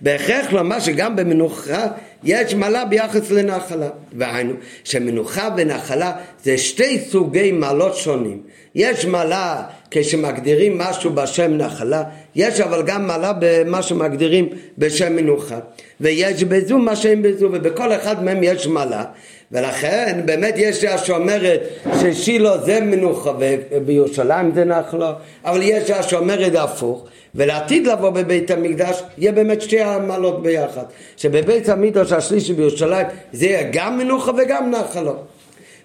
בהכרח 0.00 0.52
לומר 0.52 0.80
שגם 0.80 1.16
במנוחה 1.16 1.86
יש 2.24 2.54
מעלה 2.54 2.84
ביחס 2.84 3.30
לנחלה. 3.30 3.88
והיינו, 4.12 4.54
שמנוחה 4.84 5.48
ונחלה 5.56 6.12
זה 6.44 6.58
שתי 6.58 7.00
סוגי 7.10 7.52
מעלות 7.52 7.96
שונים. 7.96 8.42
יש 8.74 9.04
מעלה 9.04 9.62
כשמגדירים 9.90 10.78
משהו 10.78 11.10
בשם 11.10 11.52
נחלה, 11.52 12.02
יש 12.34 12.60
אבל 12.60 12.82
גם 12.82 13.06
מעלה 13.06 13.32
במה 13.38 13.82
שמגדירים 13.82 14.48
בשם 14.78 15.16
מנוחה. 15.16 15.58
ויש 16.00 16.44
בזו 16.44 16.78
מה 16.78 16.96
שאין 16.96 17.22
בזו, 17.22 17.48
ובכל 17.52 17.92
אחד 17.92 18.24
מהם 18.24 18.42
יש 18.42 18.66
מעלה. 18.66 19.04
ולכן 19.52 20.20
באמת 20.24 20.54
יש 20.56 20.84
דעה 20.84 20.98
שאומרת 20.98 21.60
ששילה 22.00 22.58
זה 22.58 22.80
מנוחה 22.80 23.32
ובירושלים 23.38 24.52
זה 24.54 24.64
נחלה, 24.64 25.14
אבל 25.44 25.60
יש 25.62 25.90
דעה 25.90 26.02
שאומרת 26.02 26.54
הפוך. 26.54 27.06
ולעתיד 27.34 27.86
לבוא 27.86 28.10
בבית 28.10 28.50
המקדש 28.50 29.02
יהיה 29.18 29.32
באמת 29.32 29.62
שתי 29.62 29.80
המעלות 29.80 30.42
ביחד 30.42 30.84
שבבית 31.16 31.68
המקדש 31.68 32.12
השלישי 32.12 32.52
בירושלים 32.52 33.06
זה 33.32 33.46
יהיה 33.46 33.68
גם 33.72 33.98
מנוחה 33.98 34.32
וגם 34.38 34.70
נחלה 34.70 35.12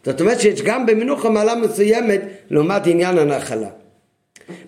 זאת 0.06 0.22
אומרת 0.22 0.40
שיש 0.40 0.62
גם 0.62 0.86
במנוחה 0.86 1.30
מעלה 1.30 1.56
מסוימת 1.56 2.22
לעומת 2.50 2.88
עניין 2.88 3.18
הנחלה 3.18 3.68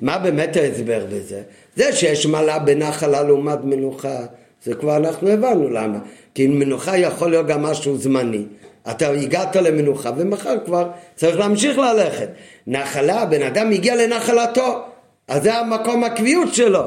מה 0.01 0.17
באמת 0.17 0.57
ההסבר 0.57 1.05
בזה? 1.11 1.41
זה 1.75 1.93
שיש 1.93 2.25
מעלה 2.25 2.59
בנחלה 2.59 3.23
לעומת 3.23 3.59
מנוחה 3.63 4.17
זה 4.63 4.75
כבר 4.75 4.97
אנחנו 4.97 5.29
הבנו 5.29 5.69
למה 5.69 5.99
כי 6.33 6.47
מנוחה 6.47 6.97
יכול 6.97 7.29
להיות 7.29 7.47
גם 7.47 7.63
משהו 7.63 7.97
זמני 7.97 8.43
אתה 8.91 9.09
הגעת 9.09 9.55
למנוחה 9.55 10.11
ומחר 10.17 10.55
כבר 10.65 10.89
צריך 11.15 11.39
להמשיך 11.39 11.77
ללכת 11.77 12.29
נחלה, 12.67 13.25
בן 13.25 13.43
אדם 13.43 13.71
הגיע 13.71 13.95
לנחלתו 13.95 14.83
אז 15.29 15.43
זה 15.43 15.53
המקום 15.55 16.03
הקביעות 16.03 16.53
שלו. 16.53 16.81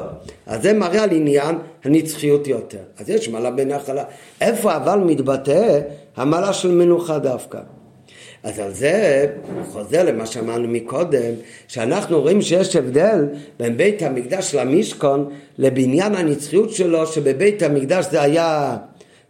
אז 0.45 0.61
זה 0.61 0.73
מראה 0.73 1.03
על 1.03 1.11
עניין 1.11 1.55
הנצחיות 1.83 2.47
יותר. 2.47 2.77
אז 2.99 3.09
יש 3.09 3.29
מעלה 3.29 3.51
בנחלה. 3.51 4.03
איפה 4.41 4.75
אבל 4.75 4.99
מתבטא 4.99 5.79
המעלה 6.17 6.53
של 6.53 6.71
מנוחה 6.71 7.19
דווקא? 7.19 7.59
אז 8.43 8.59
על 8.59 8.73
זה 8.73 9.27
חוזר 9.71 10.03
למה 10.03 10.25
שאמרנו 10.25 10.67
מקודם, 10.67 11.33
שאנחנו 11.67 12.21
רואים 12.21 12.41
שיש 12.41 12.75
הבדל 12.75 13.25
בין 13.59 13.77
בית 13.77 14.01
המקדש 14.01 14.55
למשכון 14.55 15.29
לבניין 15.57 16.15
הנצחיות 16.15 16.71
שלו, 16.71 17.07
שבבית 17.07 17.61
המקדש 17.61 18.05
זה 18.11 18.21
היה 18.21 18.77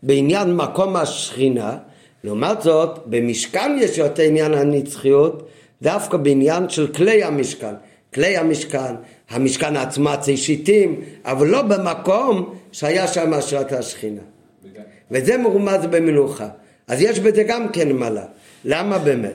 בעניין 0.03 0.55
מקום 0.55 0.95
השכינה, 0.95 1.77
לעומת 2.23 2.61
זאת 2.61 2.99
במשכן 3.05 3.77
יש 3.79 3.97
יותר 3.97 4.23
עניין 4.23 4.53
הנצחיות 4.53 5.49
דווקא 5.81 6.17
בעניין 6.17 6.69
של 6.69 6.87
כלי 6.87 7.23
המשכן. 7.23 7.73
כלי 8.13 8.37
המשכן, 8.37 8.95
המשכן 9.29 9.75
עצמו 9.75 10.09
עצי 10.09 10.37
שיטים, 10.37 11.01
אבל 11.25 11.47
לא 11.47 11.61
במקום 11.61 12.55
שהיה 12.71 13.07
שם 13.07 13.33
השראת 13.33 13.71
השכינה. 13.71 14.21
וזה 15.11 15.37
מרומז 15.37 15.85
במנוחה. 15.89 16.47
אז 16.87 17.01
יש 17.01 17.19
בזה 17.19 17.43
גם 17.43 17.69
כן 17.69 17.91
מעלה. 17.91 18.25
למה 18.65 18.97
באמת? 18.97 19.33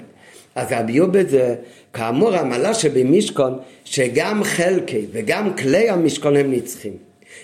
אז 0.54 0.66
הביאו 0.70 1.10
בזה, 1.10 1.54
כאמור 1.92 2.34
המעלה 2.34 2.74
שבמשכון, 2.74 3.58
שגם 3.84 4.44
חלקי 4.44 5.06
וגם 5.12 5.56
כלי 5.56 5.90
המשכון 5.90 6.36
הם 6.36 6.52
נצחים. 6.52 6.92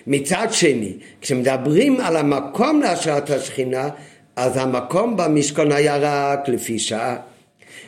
מצד 0.06 0.48
שני, 0.50 0.92
כשמדברים 1.20 2.00
על 2.00 2.16
המקום 2.16 2.80
להשראת 2.80 3.30
השכינה, 3.30 3.88
אז 4.36 4.56
המקום 4.56 5.16
במשכון 5.16 5.72
היה 5.72 5.96
רק 6.00 6.48
לפי 6.48 6.78
שעה. 6.78 7.16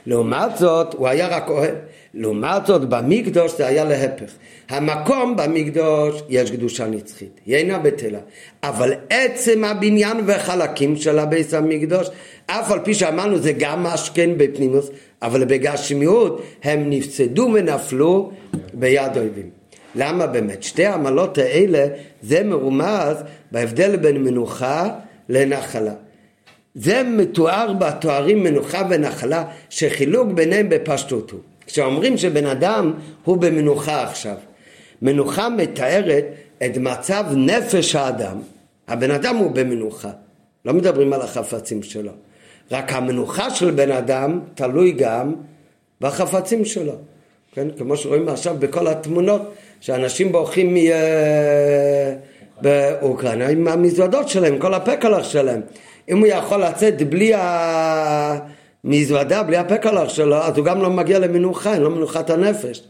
לעומת 0.06 0.56
זאת, 0.58 0.94
הוא 0.94 1.08
היה 1.08 1.28
רק 1.28 1.48
אוהב. 1.48 1.74
לעומת 2.16 2.66
זאת 2.66 2.88
במקדוש 2.88 3.56
זה 3.56 3.66
היה 3.66 3.84
להפך. 3.84 4.32
המקום 4.68 5.36
במקדוש 5.36 6.22
יש 6.28 6.50
קדושה 6.50 6.86
נצחית, 6.86 7.40
היא 7.46 7.56
אינה 7.56 7.78
בטלה. 7.78 8.18
אבל 8.62 8.94
עצם 9.10 9.64
הבניין 9.64 10.16
והחלקים 10.26 10.96
של 10.96 11.18
הביס 11.18 11.54
המקדוש, 11.54 12.08
אף 12.46 12.70
על 12.70 12.78
פי 12.84 12.94
שאמרנו 12.94 13.38
זה 13.38 13.52
גם 13.52 13.82
משכן 13.82 14.30
בפנימוס, 14.36 14.90
אבל 15.22 15.44
בגשמיות 15.44 16.42
הם 16.62 16.90
נפסדו 16.90 17.50
ונפלו 17.54 18.30
ביד 18.74 19.16
אויבים. 19.16 19.50
למה 19.94 20.26
באמת? 20.26 20.62
שתי 20.62 20.84
העמלות 20.84 21.38
האלה 21.38 21.86
זה 22.22 22.44
מרומז 22.44 23.16
בהבדל 23.52 23.96
בין 23.96 24.22
מנוחה 24.24 24.88
לנחלה. 25.28 25.94
זה 26.74 27.02
מתואר 27.02 27.72
בתוארים 27.72 28.42
מנוחה 28.42 28.82
ונחלה 28.90 29.44
שחילוק 29.70 30.32
ביניהם 30.32 30.68
בפשטות 30.68 31.30
הוא. 31.30 31.40
כשאומרים 31.66 32.16
שבן 32.16 32.46
אדם 32.46 32.92
הוא 33.24 33.36
במנוחה 33.36 34.02
עכשיו, 34.02 34.36
מנוחה 35.02 35.48
מתארת 35.48 36.24
את 36.66 36.76
מצב 36.76 37.24
נפש 37.36 37.94
האדם, 37.94 38.40
הבן 38.88 39.10
אדם 39.10 39.36
הוא 39.36 39.50
במנוחה, 39.50 40.10
לא 40.64 40.72
מדברים 40.72 41.12
על 41.12 41.20
החפצים 41.20 41.82
שלו, 41.82 42.12
רק 42.70 42.92
המנוחה 42.92 43.50
של 43.50 43.70
בן 43.70 43.90
אדם 43.90 44.40
תלוי 44.54 44.92
גם 44.92 45.34
בחפצים 46.00 46.64
שלו, 46.64 46.94
כן? 47.52 47.68
כמו 47.78 47.96
שרואים 47.96 48.28
עכשיו 48.28 48.56
בכל 48.58 48.86
התמונות 48.86 49.54
שאנשים 49.80 50.32
בורחים 50.32 50.74
מ... 50.74 50.78
באוקראינה 52.60 53.48
עם 53.48 53.68
המזוודות 53.68 54.28
שלהם, 54.28 54.58
כל 54.58 54.74
הפקלח 54.74 55.24
שלהם. 55.24 55.60
אם 56.08 56.18
הוא 56.18 56.26
יכול 56.26 56.64
לצאת 56.64 57.02
בלי 57.02 57.34
ה... 57.34 58.38
מזוודה 58.85 59.43
בלי 59.43 59.57
הפקלח 59.57 60.09
שלו, 60.09 60.37
אז 60.37 60.57
הוא 60.57 60.64
גם 60.64 60.83
לא 60.83 60.91
מגיע 60.91 61.18
למנוחה, 61.18 61.79
לו 61.79 61.91
מנוחת 61.91 62.31
הנפש. 62.31 62.83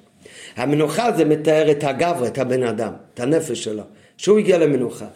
המנוחה 0.56 1.12
זה 1.12 1.24
מתאר 1.24 1.70
את 1.70 1.84
הגבר, 1.84 2.26
את 2.26 2.38
הבן 2.38 2.62
אדם, 2.62 2.92
את 3.14 3.20
הנפש 3.20 3.64
שלו, 3.64 3.82
שהוא 4.16 4.38
הגיע 4.38 4.58
למנוחה. 4.58 5.06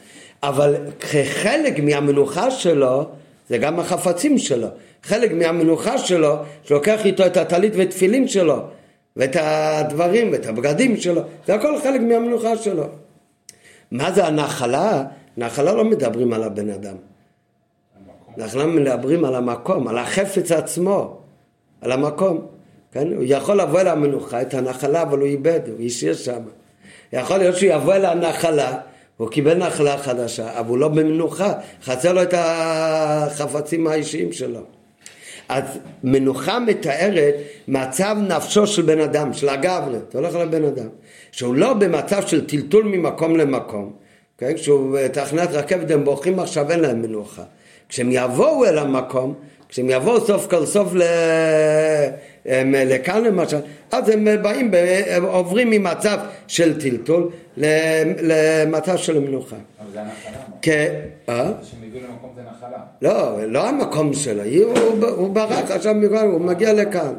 אבל 0.42 0.74
כחלק 1.00 1.78
מהמנוחה 1.78 2.50
שלו, 2.50 3.04
זה 3.48 3.58
גם 3.58 3.80
החפצים 3.80 4.38
שלו. 4.38 4.68
חלק 5.02 5.32
מהמנוחה 5.32 5.98
שלו, 5.98 6.36
שלוקח 6.64 7.06
איתו 7.06 7.26
את 7.26 7.36
הטלית 7.36 7.72
ותפילין 7.76 8.28
שלו, 8.28 8.62
ואת 9.16 9.36
הדברים, 9.40 10.32
ואת 10.32 10.46
הבגדים 10.46 10.96
שלו, 10.96 11.22
זה 11.46 11.54
הכל 11.54 11.80
חלק 11.82 12.00
מהמנוחה 12.00 12.56
שלו. 12.56 12.84
מה 13.90 14.12
זה 14.12 14.26
הנחלה? 14.26 15.04
נחלה 15.36 15.72
לא 15.72 15.84
מדברים 15.84 16.32
על 16.32 16.42
הבן 16.42 16.70
אדם. 16.70 16.94
אנחנו 18.42 18.66
מדברים 18.68 19.24
על 19.24 19.34
המקום, 19.34 19.88
על 19.88 19.98
החפץ 19.98 20.52
עצמו, 20.52 21.20
על 21.80 21.92
המקום. 21.92 22.46
כן? 22.92 23.12
הוא 23.12 23.24
יכול 23.26 23.60
לבוא 23.60 23.80
אל 23.80 23.88
המנוחה, 23.88 24.42
את 24.42 24.54
הנחלה, 24.54 25.02
אבל 25.02 25.18
הוא 25.18 25.26
איבד, 25.26 25.60
הוא 25.66 25.86
השאיר 25.86 26.14
שם. 26.14 26.40
יכול 27.12 27.36
להיות 27.36 27.56
שהוא 27.56 27.72
יבוא 27.72 27.94
אל 27.94 28.04
הנחלה, 28.04 28.78
הוא 29.16 29.28
קיבל 29.28 29.54
נחלה 29.54 29.98
חדשה, 29.98 30.58
אבל 30.58 30.68
הוא 30.68 30.78
לא 30.78 30.88
במנוחה, 30.88 31.52
חסר 31.82 32.12
לו 32.12 32.22
את 32.22 32.34
החפצים 32.36 33.86
האישיים 33.86 34.32
שלו. 34.32 34.60
אז 35.48 35.64
מנוחה 36.04 36.58
מתארת 36.58 37.34
מצב 37.68 38.16
נפשו 38.28 38.66
של 38.66 38.82
בן 38.82 39.00
אדם, 39.00 39.32
של 39.32 39.48
הגבנה, 39.48 39.98
אתה 40.08 40.18
הולך 40.18 40.34
לבן 40.34 40.64
אדם, 40.64 40.88
שהוא 41.32 41.54
לא 41.54 41.72
במצב 41.72 42.26
של 42.26 42.46
טלטול 42.46 42.84
ממקום 42.84 43.36
למקום, 43.36 43.92
כן? 44.38 44.54
כשהוא 44.54 44.98
תחנת 45.12 45.48
רכבת 45.52 45.90
הם 45.90 46.04
בוכים 46.04 46.38
עכשיו 46.38 46.70
אין 46.70 46.80
להם 46.80 47.02
מנוחה. 47.02 47.42
כשהם 47.90 48.08
יבואו 48.12 48.64
אל 48.64 48.78
המקום, 48.78 49.34
כשהם 49.68 49.90
יבואו 49.90 50.20
סוף 50.26 50.46
כל 50.50 50.66
סוף 50.66 50.94
ל... 50.94 51.02
לכאן 52.86 53.24
למשל, 53.24 53.56
אז 53.92 54.08
הם 54.08 54.28
באים, 54.42 54.70
הם 55.06 55.24
עוברים 55.24 55.70
ממצב 55.70 56.18
של 56.46 56.80
טלטול 56.80 57.30
למצב 58.22 58.96
של 58.96 59.18
מנוחה. 59.18 59.56
אבל 59.56 59.92
זה 59.92 60.00
הנחלה. 60.00 60.42
כן, 60.62 60.94
אה? 61.28 61.34
כשהם 61.62 61.80
הגיעו 61.88 62.04
למקום 62.10 62.30
זה 62.36 62.42
נחלה. 62.56 62.78
לא, 63.02 63.46
לא 63.46 63.68
המקום 63.68 64.14
שלו, 64.14 64.42
הוא, 65.16 65.30
ברח 65.34 65.70
עכשיו, 65.70 65.94
הוא 66.22 66.40
מגיע 66.40 66.72
לכאן. 66.72 67.12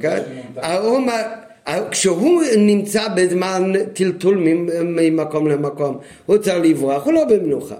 כן? 0.00 0.22
ההוא 0.56 0.98
מ- 0.98 1.10
כשהוא 1.90 2.42
נמצא 2.58 3.08
בזמן 3.16 3.72
טלטול 3.92 4.36
ממ- 4.36 4.68
ממקום 4.96 5.46
למקום, 5.48 5.98
הוא 6.26 6.38
צריך 6.38 6.56
לברוח, 6.62 7.04
הוא 7.04 7.12
לא 7.12 7.24
במנוחה. 7.24 7.74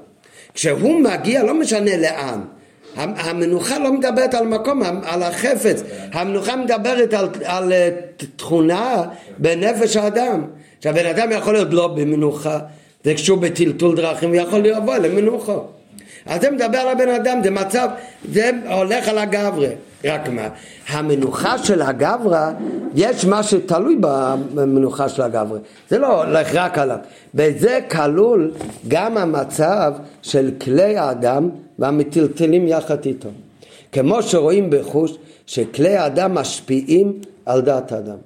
כשהוא 0.56 1.00
מגיע, 1.00 1.42
לא 1.42 1.54
משנה 1.54 1.96
לאן. 1.96 2.40
המנוחה 2.96 3.78
לא 3.78 3.92
מדברת 3.92 4.34
על 4.34 4.46
מקום, 4.46 4.82
על 5.04 5.22
החפץ, 5.22 5.82
המנוחה 6.12 6.56
מדברת 6.56 7.14
על, 7.14 7.28
על 7.44 7.72
אה, 7.72 7.90
תכונה 8.36 9.02
בנפש 9.38 9.96
האדם, 9.96 10.44
שהבן 10.80 11.06
אדם 11.06 11.32
יכול 11.32 11.52
להיות 11.52 11.68
לא 11.72 11.88
במנוחה, 11.88 12.58
זה 13.04 13.14
כשהוא 13.14 13.38
בטלטול 13.38 13.96
דרכים, 13.96 14.28
הוא 14.28 14.36
יכול 14.36 14.58
לבוא 14.60 14.96
למנוחו. 14.96 15.60
אז 16.26 16.40
זה 16.40 16.50
מדבר 16.50 16.78
על 16.78 16.88
הבן 16.88 17.08
אדם, 17.08 17.40
זה 17.44 17.50
מצב, 17.50 17.88
זה 18.32 18.50
הולך 18.68 19.08
על 19.08 19.18
הגברה. 19.18 19.68
רק 20.06 20.28
מה, 20.28 20.48
המנוחה 20.88 21.58
של 21.58 21.82
הגברה, 21.82 22.52
יש 22.94 23.24
מה 23.24 23.42
שתלוי 23.42 23.96
במנוחה 24.54 25.08
של 25.08 25.22
הגברה. 25.22 25.58
זה 25.90 25.98
לא 25.98 26.24
הולך 26.24 26.54
רק 26.54 26.78
עליו. 26.78 26.98
בזה 27.34 27.78
כלול 27.90 28.50
גם 28.88 29.16
המצב 29.16 29.92
של 30.22 30.50
כלי 30.60 30.96
האדם 30.96 31.48
והמטלטלים 31.78 32.68
יחד 32.68 33.06
איתו. 33.06 33.28
כמו 33.92 34.22
שרואים 34.22 34.70
בחוש, 34.70 35.16
שכלי 35.46 35.96
האדם 35.96 36.34
משפיעים 36.34 37.20
על 37.46 37.60
דעת 37.60 37.92
האדם. 37.92 38.16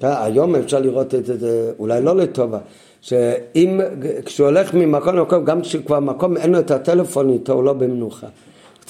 היום 0.00 0.56
אפשר 0.56 0.80
לראות 0.80 1.14
את 1.14 1.26
זה 1.26 1.70
אולי 1.78 2.02
לא 2.02 2.16
לטובה, 2.16 2.58
שאם, 3.00 3.80
כשהוא 4.24 4.46
הולך 4.46 4.74
ממקום 4.74 5.16
למקום, 5.16 5.44
גם 5.44 5.60
כשכבר 5.60 6.00
מקום 6.00 6.36
אין 6.36 6.52
לו 6.52 6.58
את 6.58 6.70
הטלפון 6.70 7.30
איתו, 7.30 7.52
הוא 7.52 7.64
לא 7.64 7.72
במנוחה. 7.72 8.26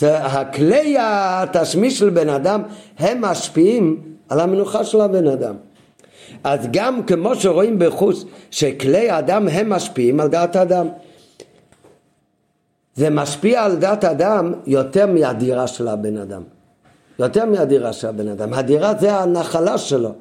הכלי 0.03 0.97
התשמיש 1.01 1.99
של 1.99 2.11
בן 2.11 2.29
אדם, 2.29 2.63
הם 2.99 3.21
משפיעים 3.21 4.01
על 4.29 4.41
המנוחה 4.41 4.85
של 4.85 5.01
הבן 5.01 5.27
אדם. 5.27 5.55
אז 6.45 6.61
גם 6.73 7.03
כמו 7.03 7.35
שרואים 7.35 7.79
בחוץ, 7.79 8.25
שכלי 8.51 9.11
האדם 9.11 9.49
הם 9.49 9.71
משפיעים 9.71 10.21
על 10.21 10.29
דעת 10.29 10.57
האדם. 10.57 10.89
זה 12.95 13.11
משפיע 13.11 13.65
על 13.65 13.77
דעת 13.77 14.05
האדם 14.05 14.53
יותר 14.67 15.07
מהדירה 15.07 15.67
של 15.67 15.89
הבן 15.89 16.17
אדם. 16.17 16.43
יותר 17.19 17.45
מהדירה 17.45 17.93
של 17.93 18.09
הבן 18.09 18.29
אדם. 18.29 18.53
הדירה 18.55 18.95
זה 18.95 19.15
הנחלה 19.15 19.79
שלו. 19.79 20.13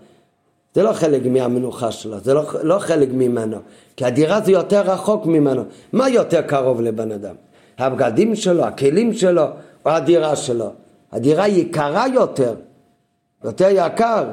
זה 0.76 0.84
לא 0.84 0.94
חלק 0.94 1.22
מהמנוחה 1.26 1.92
שלו, 1.92 2.20
זה 2.20 2.34
לא, 2.34 2.44
לא 2.64 2.80
חלק 2.80 3.10
ממנו, 3.12 3.58
כי 3.96 4.06
הדירה 4.06 4.42
זה 4.42 4.52
יותר 4.52 4.82
רחוק 4.82 5.26
ממנו. 5.26 5.64
מה 5.94 6.10
יותר 6.10 6.42
קרוב 6.42 6.82
לבן 6.82 7.12
אדם? 7.12 7.36
הבגדים 7.78 8.36
שלו, 8.36 8.64
הכלים 8.64 9.14
שלו, 9.14 9.44
או 9.86 9.92
הדירה 9.92 10.36
שלו? 10.36 10.72
הדירה 11.12 11.48
יקרה 11.48 12.08
יותר, 12.08 12.54
יותר 13.44 13.68
יקר, 13.72 14.24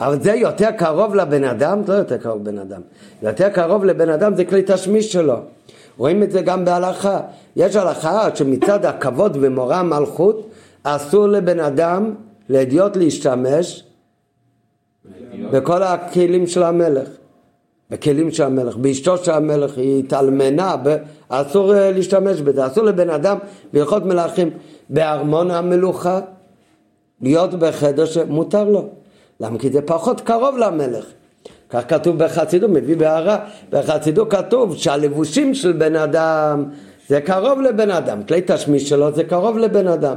אבל 0.00 0.22
זה 0.22 0.32
יותר 0.32 0.70
קרוב 0.70 1.14
לבן 1.14 1.44
אדם, 1.44 1.82
לא 1.88 1.94
יותר 1.94 2.16
קרוב 2.16 2.42
לבן 2.42 2.58
אדם. 2.58 2.80
יותר 3.22 3.48
קרוב 3.48 3.84
לבן 3.84 4.08
אדם 4.08 4.34
זה 4.34 4.44
כלי 4.44 4.62
תשמיש 4.66 5.12
שלו. 5.12 5.36
רואים 5.98 6.22
את 6.22 6.32
זה 6.32 6.42
גם 6.42 6.64
בהלכה. 6.64 7.20
יש 7.56 7.76
הלכה 7.76 8.36
שמצד 8.36 8.84
הכבוד 8.84 9.36
ומורא 9.40 9.76
המלכות 9.76 10.50
אסור 10.82 11.28
לבן 11.28 11.60
אדם, 11.60 12.14
לאדיוט 12.48 12.96
להשתמש 12.96 13.84
בכל 15.50 15.82
הכלים 15.82 16.46
של 16.46 16.62
המלך, 16.62 17.08
בכלים 17.90 18.30
של 18.30 18.42
המלך, 18.42 18.76
באשתו 18.76 19.18
של 19.18 19.30
המלך 19.30 19.78
היא 19.78 20.04
התאלמנה, 20.04 20.76
אסור 21.28 21.74
אה, 21.74 21.90
להשתמש 21.90 22.40
בזה, 22.40 22.66
אסור 22.66 22.84
לבן 22.84 23.10
אדם 23.10 23.38
בהלכות 23.72 24.04
מלכים 24.04 24.50
בארמון 24.88 25.50
המלוכה 25.50 26.20
להיות 27.20 27.54
בחדר 27.54 28.04
שמותר 28.04 28.64
לו, 28.64 28.88
למה? 29.40 29.58
כי 29.58 29.70
זה 29.70 29.82
פחות 29.82 30.20
קרוב 30.20 30.56
למלך, 30.58 31.04
כך 31.70 31.82
כתוב 31.88 32.18
בחסידות, 32.18 32.70
מביא 32.70 32.96
בהערה, 32.96 33.38
בחסידות 33.70 34.30
כתוב 34.30 34.76
שהלבושים 34.76 35.54
של 35.54 35.72
בן 35.72 35.96
אדם 35.96 36.64
זה 37.08 37.20
קרוב 37.20 37.60
לבן 37.60 37.90
אדם, 37.90 38.22
כלי 38.22 38.40
תשמיש 38.46 38.88
שלו 38.88 39.12
זה 39.12 39.24
קרוב 39.24 39.58
לבן 39.58 39.88
אדם, 39.88 40.16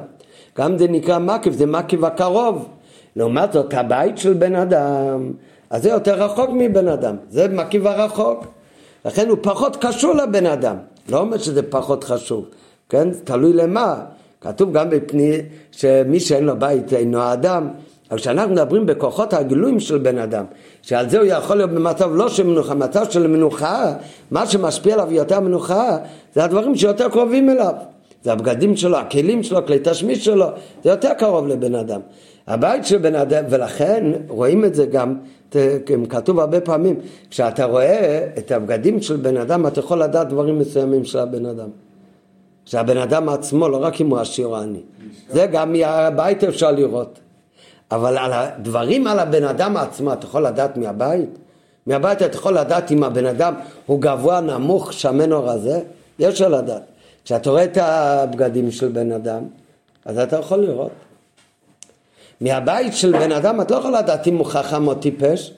גם 0.57 0.77
זה 0.77 0.87
נקרא 0.87 1.19
מקיף, 1.19 1.53
זה 1.53 1.65
מקיף 1.65 2.03
הקרוב 2.03 2.67
לעומת 3.15 3.53
זאת 3.53 3.73
הבית 3.73 4.17
של 4.17 4.33
בן 4.33 4.55
אדם, 4.55 5.31
אז 5.69 5.83
זה 5.83 5.89
יותר 5.89 6.23
רחוק 6.23 6.49
מבן 6.53 6.87
אדם, 6.87 7.15
זה 7.29 7.47
מקיף 7.47 7.85
הרחוק. 7.85 8.45
לכן 9.05 9.29
הוא 9.29 9.37
פחות 9.41 9.77
קשור 9.85 10.13
לבן 10.13 10.45
אדם, 10.45 10.75
לא 11.09 11.19
אומר 11.19 11.37
שזה 11.37 11.71
פחות 11.71 12.03
חשוב, 12.03 12.45
כן? 12.89 13.07
תלוי 13.23 13.53
למה. 13.53 14.03
כתוב 14.41 14.73
גם 14.73 14.89
בפני 14.89 15.41
שמי 15.71 16.19
שאין 16.19 16.43
לו 16.43 16.59
בית 16.59 16.93
אינו 16.93 17.19
האדם, 17.19 17.69
אבל 18.11 18.19
כשאנחנו 18.19 18.53
מדברים 18.53 18.85
בכוחות 18.85 19.33
הגילויים 19.33 19.79
של 19.79 19.97
בן 19.97 20.17
אדם, 20.17 20.45
שעל 20.81 21.09
זה 21.09 21.19
הוא 21.19 21.25
יכול 21.25 21.55
להיות 21.55 21.69
במצב 21.69 22.09
לא 22.13 22.29
של 22.29 22.43
מנוחה, 22.43 22.73
מצב 22.73 23.09
של 23.09 23.27
מנוחה, 23.27 23.93
מה 24.31 24.45
שמשפיע 24.45 24.93
עליו 24.93 25.13
יותר 25.13 25.39
מנוחה, 25.39 25.97
זה 26.35 26.43
הדברים 26.43 26.75
שיותר 26.75 27.09
קרובים 27.09 27.49
אליו. 27.49 27.73
זה 28.23 28.31
הבגדים 28.31 28.75
שלו, 28.75 28.97
הכלים 28.97 29.43
שלו, 29.43 29.65
כלי 29.65 29.79
תשמיש 29.83 30.25
שלו, 30.25 30.45
זה 30.83 30.89
יותר 30.89 31.13
קרוב 31.13 31.47
לבן 31.47 31.75
אדם. 31.75 32.01
הבית 32.47 32.85
של 32.85 32.97
בן 32.97 33.15
אדם, 33.15 33.43
ולכן 33.49 34.11
רואים 34.27 34.65
את 34.65 34.75
זה 34.75 34.85
גם, 34.85 35.15
כתוב 36.09 36.39
הרבה 36.39 36.61
פעמים, 36.61 36.95
כשאתה 37.29 37.65
רואה 37.65 38.27
את 38.37 38.51
הבגדים 38.51 39.01
של 39.01 39.15
בן 39.15 39.37
אדם, 39.37 39.67
אתה 39.67 39.79
יכול 39.79 40.03
לדעת 40.03 40.29
דברים 40.29 40.59
מסוימים 40.59 41.05
של 41.05 41.19
הבן 41.19 41.45
אדם. 41.45 41.69
שהבן 42.67 42.97
אדם 42.97 43.29
עצמו, 43.29 43.69
לא 43.69 43.77
רק 43.77 44.01
אם 44.01 44.09
הוא 44.09 44.19
עשיר 44.19 44.47
או 44.47 44.57
עני, 44.57 44.81
זה 45.29 45.45
גם 45.45 45.73
מהבית 45.73 46.43
אפשר 46.43 46.71
לראות. 46.71 47.19
אבל 47.91 48.17
על 48.17 48.33
הדברים 48.33 49.07
על 49.07 49.19
הבן 49.19 49.43
אדם 49.43 49.77
עצמו, 49.77 50.13
אתה 50.13 50.25
יכול 50.25 50.45
לדעת 50.45 50.77
מהבית? 50.77 51.29
מהבית 51.87 52.21
אתה 52.21 52.37
יכול 52.37 52.57
לדעת 52.57 52.91
אם 52.91 53.03
הבן 53.03 53.25
אדם 53.25 53.53
הוא 53.85 54.01
גבוה, 54.01 54.41
נמוך, 54.41 54.93
שמן 54.93 55.31
או 55.31 55.45
רזה? 55.45 55.81
יש 56.19 56.27
אפשר 56.27 56.49
לדעת. 56.49 56.81
כשאתה 57.25 57.49
רואה 57.49 57.63
את 57.63 57.77
הבגדים 57.81 58.71
של 58.71 58.87
בן 58.87 59.11
אדם, 59.11 59.43
אז 60.05 60.19
אתה 60.19 60.35
יכול 60.35 60.59
לראות. 60.59 60.91
מהבית 62.41 62.93
של 62.93 63.11
בן 63.11 63.31
אדם 63.31 63.61
את 63.61 63.71
לא 63.71 63.75
יכול 63.75 63.97
לדעת 63.97 64.27
אם 64.27 64.37
הוא 64.37 64.45
חכם 64.45 64.87
או 64.87 64.95
טיפש. 64.95 65.53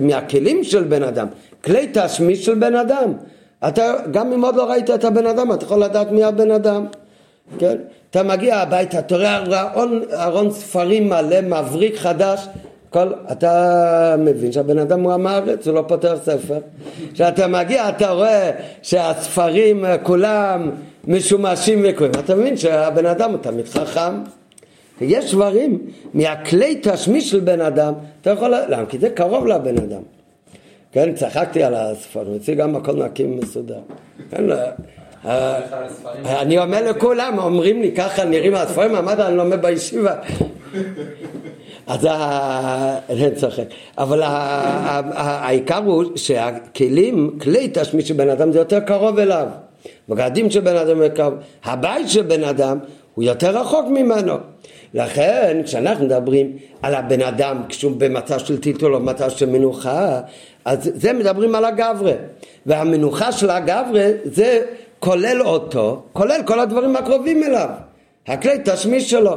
מהכלים 0.00 0.64
של 0.64 0.82
בן 0.82 1.02
אדם, 1.02 1.26
כלי 1.64 1.90
תשמיש 1.92 2.44
של 2.44 2.54
בן 2.54 2.74
אדם. 2.74 3.12
אתה, 3.68 3.94
גם 4.10 4.32
אם 4.32 4.44
עוד 4.44 4.56
לא 4.56 4.70
ראית 4.70 4.90
את 4.90 5.04
הבן 5.04 5.26
אדם, 5.26 5.52
אתה 5.52 5.64
יכול 5.64 5.84
לדעת 5.84 6.10
מי 6.10 6.24
הבן 6.24 6.50
אדם, 6.50 6.86
כן? 7.58 7.76
אתה 8.10 8.22
מגיע 8.22 8.56
הביתה, 8.56 8.98
אתה 8.98 9.16
רואה 9.16 9.62
ארון, 9.72 10.02
ארון 10.12 10.50
ספרים 10.50 11.08
מלא, 11.08 11.40
מבריק 11.40 11.96
חדש, 11.96 12.48
כל, 12.90 13.12
אתה 13.32 14.14
מבין 14.18 14.52
שהבן 14.52 14.78
אדם 14.78 15.00
הוא 15.00 15.12
עם 15.12 15.26
הארץ, 15.26 15.66
הוא 15.66 15.74
לא 15.74 15.84
פותח 15.88 16.14
ספר. 16.22 16.58
כשאתה 17.12 17.46
מגיע 17.46 17.88
אתה 17.88 18.10
רואה 18.10 18.50
שהספרים 18.82 19.84
כולם 20.02 20.70
משומשים 21.08 21.84
וכו', 21.84 22.04
אתה 22.04 22.34
מבין 22.34 22.56
שהבן 22.56 23.06
אדם 23.06 23.30
הוא 23.30 23.38
תמיד 23.38 23.68
חכם. 23.68 24.12
יש 25.00 25.34
דברים 25.34 25.78
מהכלי 26.14 26.80
תשמיש 26.82 27.30
של 27.30 27.40
בן 27.40 27.60
אדם, 27.60 27.92
אתה 28.20 28.30
יכול, 28.30 28.54
למה? 28.68 28.86
כי 28.86 28.98
זה 28.98 29.10
קרוב 29.10 29.46
לבן 29.46 29.78
אדם. 29.78 30.02
כן, 30.92 31.14
צחקתי 31.14 31.62
על 31.62 31.74
הספרים, 31.74 32.34
אצלי 32.34 32.54
גם 32.54 32.76
הכל 32.76 33.04
נקי 33.04 33.24
ומסודר. 33.24 33.78
כן, 34.30 34.44
אני 36.24 36.58
אומר 36.58 36.90
לכולם, 36.90 37.38
אומרים 37.38 37.82
לי 37.82 37.92
ככה 37.92 38.24
נראים 38.24 38.54
הספרים, 38.54 38.94
אמרתי 38.94 39.22
אני 39.22 39.36
לומד 39.36 39.62
בישיבה. 39.62 40.14
אז 41.86 42.06
אני 43.10 43.34
צוחק. 43.34 43.64
אבל 43.98 44.20
העיקר 44.22 45.80
הוא 45.84 46.04
שהכלים, 46.16 47.38
כלי 47.40 47.70
תשמיש 47.74 48.08
של 48.08 48.14
בן 48.14 48.28
אדם 48.28 48.52
זה 48.52 48.58
יותר 48.58 48.80
קרוב 48.80 49.18
אליו. 49.18 49.46
בגדים 50.08 50.50
של 50.50 50.60
בן 50.60 50.76
אדם 50.76 51.08
קרוב. 51.08 51.34
הבית 51.64 52.08
של 52.08 52.22
בן 52.22 52.44
אדם 52.44 52.78
הוא 53.14 53.24
יותר 53.24 53.58
רחוק 53.58 53.86
ממנו. 53.88 54.34
לכן 54.94 55.60
כשאנחנו 55.64 56.04
מדברים 56.04 56.56
על 56.82 56.94
הבן 56.94 57.22
אדם 57.22 57.62
כשהוא 57.68 57.92
במצב 57.98 58.38
של 58.38 58.60
טיטול 58.60 58.94
או 58.94 59.00
במצב 59.00 59.30
של 59.30 59.50
מנוחה, 59.50 60.20
אז 60.64 60.90
זה 60.94 61.12
מדברים 61.12 61.54
על 61.54 61.64
הגברה. 61.64 62.12
והמנוחה 62.66 63.32
של 63.32 63.50
הגברה 63.50 64.10
זה 64.24 64.62
כולל 64.98 65.42
אותו, 65.42 66.02
כולל 66.12 66.40
כל 66.44 66.60
הדברים 66.60 66.96
הקרובים 66.96 67.42
אליו. 67.42 67.68
הכלי 68.26 68.58
תשמיש 68.64 69.10
שלו. 69.10 69.34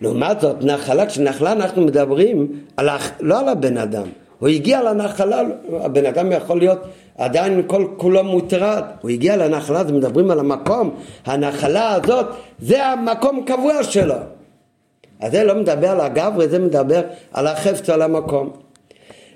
לעומת 0.00 0.40
זאת, 0.40 0.56
נחלה, 0.60 1.06
כשנחלה 1.06 1.52
אנחנו 1.52 1.82
מדברים 1.82 2.48
על, 2.76 2.88
לא 3.20 3.40
על 3.40 3.48
הבן 3.48 3.78
אדם, 3.78 4.06
הוא 4.38 4.48
הגיע 4.48 4.82
לנחלה, 4.82 5.42
הבן 5.72 6.06
אדם 6.06 6.32
יכול 6.32 6.58
להיות 6.58 6.78
עדיין 7.18 7.62
כל 7.66 7.86
כולו 7.96 8.24
מוטרד, 8.24 8.82
הוא 9.00 9.10
הגיע 9.10 9.36
לנחלה, 9.36 9.80
אז 9.80 9.90
מדברים 9.90 10.30
על 10.30 10.38
המקום, 10.38 10.94
הנחלה 11.26 11.94
הזאת 11.94 12.26
זה 12.58 12.86
המקום 12.86 13.44
קבוע 13.46 13.82
שלו. 13.82 14.14
אז 15.20 15.32
זה 15.32 15.44
לא 15.44 15.54
מדבר 15.54 15.88
על 15.88 16.00
הגברי, 16.00 16.48
זה 16.48 16.58
מדבר 16.58 17.02
על 17.32 17.46
החפץ 17.46 17.90
על 17.90 18.02
המקום. 18.02 18.50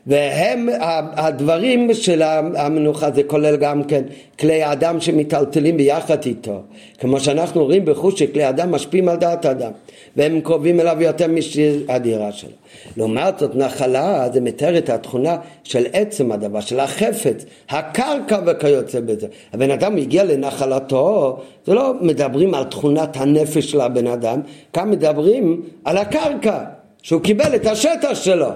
והם 0.08 0.68
הדברים 1.12 1.94
של 1.94 2.22
המנוחה 2.56 3.10
זה 3.10 3.22
כולל 3.22 3.56
גם 3.56 3.84
כן 3.84 4.02
כלי 4.38 4.72
אדם 4.72 5.00
שמיטלטלים 5.00 5.76
ביחד 5.76 6.24
איתו. 6.24 6.62
כמו 6.98 7.20
שאנחנו 7.20 7.64
רואים 7.64 7.84
בחוש 7.84 8.18
שכלי 8.18 8.48
אדם 8.48 8.72
משפיעים 8.72 9.08
על 9.08 9.16
דעת 9.16 9.46
אדם 9.46 9.70
והם 10.16 10.40
קרובים 10.40 10.80
אליו 10.80 10.96
יותר 11.00 11.26
משיר 11.28 11.84
הדירה 11.88 12.32
שלו. 12.32 12.50
לעומת 12.96 13.38
זאת 13.38 13.56
נחלה 13.56 14.28
זה 14.32 14.40
מתאר 14.40 14.78
את 14.78 14.90
התכונה 14.90 15.36
של 15.64 15.86
עצם 15.92 16.32
הדבר 16.32 16.60
של 16.60 16.80
החפץ 16.80 17.44
הקרקע 17.70 18.38
וכיוצא 18.46 19.00
בזה. 19.00 19.26
הבן 19.52 19.70
אדם 19.70 19.96
הגיע 19.96 20.24
לנחלתו 20.24 21.38
זה 21.66 21.74
לא 21.74 21.94
מדברים 22.00 22.54
על 22.54 22.64
תכונת 22.64 23.16
הנפש 23.16 23.70
של 23.70 23.80
הבן 23.80 24.06
אדם 24.06 24.40
כאן 24.72 24.90
מדברים 24.90 25.62
על 25.84 25.96
הקרקע 25.96 26.58
שהוא 27.02 27.22
קיבל 27.22 27.54
את 27.54 27.66
השטח 27.66 28.14
שלו 28.14 28.48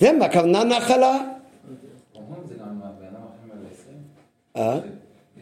זה 0.00 0.12
מה 0.12 0.24
הכוונה 0.24 0.64
נחלה. 0.64 1.18
אה? 4.56 4.78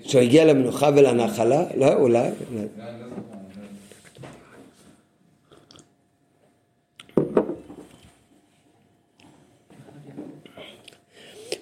שהוא 0.02 0.20
הגיע 0.20 0.44
למנוחה 0.44 0.90
ולנחלה? 0.96 1.64
לא, 1.76 1.92
אולי. 1.92 2.28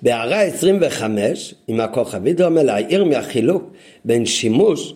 בהערה 0.02 0.40
25, 0.40 1.54
עם 1.68 1.80
הכוכבית 1.80 2.40
אומר 2.40 2.62
להעיר 2.62 3.04
מהחילוק 3.04 3.72
בין 4.04 4.26
שימוש 4.26 4.94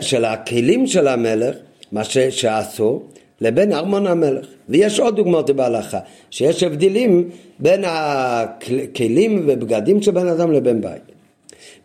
של 0.00 0.24
הכלים 0.24 0.86
של 0.86 1.08
המלך, 1.08 1.56
מה 1.92 2.04
שעשו, 2.30 3.02
לבין 3.40 3.72
ארמון 3.72 4.06
המלך. 4.06 4.46
ויש 4.68 5.00
עוד 5.00 5.16
דוגמאות 5.16 5.50
בהלכה, 5.50 5.98
שיש 6.30 6.62
הבדלים 6.62 7.28
בין 7.58 7.84
הכלים 7.86 9.44
ובגדים 9.46 10.02
של 10.02 10.10
בן 10.10 10.28
אדם 10.28 10.52
לבין 10.52 10.80
בית. 10.80 11.02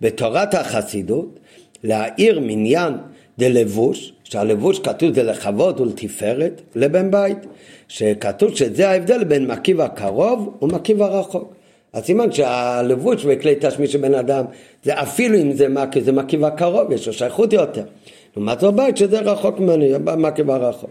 בתורת 0.02 0.54
החסידות, 0.54 1.40
להעיר 1.84 2.40
מניין 2.40 2.94
דלבוש, 3.40 4.14
שהלבוש 4.24 4.80
כתוב 4.80 5.14
זה 5.14 5.24
לכבוד 5.24 5.80
ולתפארת, 5.80 6.62
לבין 6.76 7.12
בית, 7.12 7.38
שכתוב 7.88 8.56
שזה 8.56 8.90
ההבדל 8.90 9.24
בין 9.24 9.48
מקיב 9.48 9.82
הקרוב 9.82 10.58
ומקיב 10.62 11.02
הרחוק. 11.02 11.54
אז 11.94 12.04
סימן 12.04 12.32
שהלבוש 12.32 13.26
וכלי 13.26 13.56
תשמיש 13.60 13.92
של 13.92 14.02
בן 14.02 14.14
אדם, 14.14 14.46
זה 14.84 15.02
אפילו 15.02 15.38
אם 15.38 15.54
זה 15.54 15.70
מקיב, 15.70 16.04
זה 16.04 16.12
מקיב 16.12 16.44
הקרוב, 16.44 16.92
יש 16.92 17.08
לו 17.08 17.14
שייכות 17.14 17.54
יותר. 17.54 17.84
לעומת 18.36 18.60
זאת 18.60 18.74
בית 18.74 18.98
שזה 18.98 19.20
רחוק 19.20 19.60
ממנו, 19.60 20.00
מקיב 20.18 20.52
הרחוק. 20.52 20.90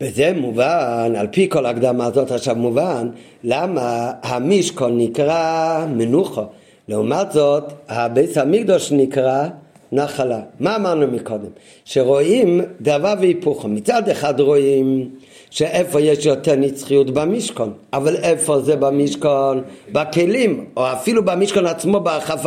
וזה 0.00 0.32
מובן, 0.36 1.12
על 1.16 1.26
פי 1.26 1.48
כל 1.48 1.66
ההקדמה 1.66 2.06
הזאת 2.06 2.30
עכשיו 2.30 2.56
מובן, 2.56 3.08
למה 3.44 4.12
המשכון 4.22 4.98
נקרא 4.98 5.86
מנוחו. 5.86 6.42
לעומת 6.88 7.32
זאת, 7.32 7.64
הבית 7.88 8.36
המקדוש 8.36 8.92
נקרא 8.92 9.46
נחלה. 9.92 10.40
מה 10.60 10.76
אמרנו 10.76 11.06
מקודם? 11.06 11.48
שרואים 11.84 12.60
דבר 12.80 13.14
והיפוכו. 13.20 13.68
מצד 13.68 14.08
אחד 14.08 14.40
רואים 14.40 15.08
שאיפה 15.50 16.00
יש 16.00 16.26
יותר 16.26 16.56
נצחיות 16.56 17.10
במשכון, 17.10 17.72
אבל 17.92 18.16
איפה 18.16 18.60
זה 18.60 18.76
במשכון? 18.76 19.62
בכלים, 19.92 20.66
או 20.76 20.92
אפילו 20.92 21.24
במשכון 21.24 21.66
עצמו, 21.66 22.00
בחפ... 22.00 22.46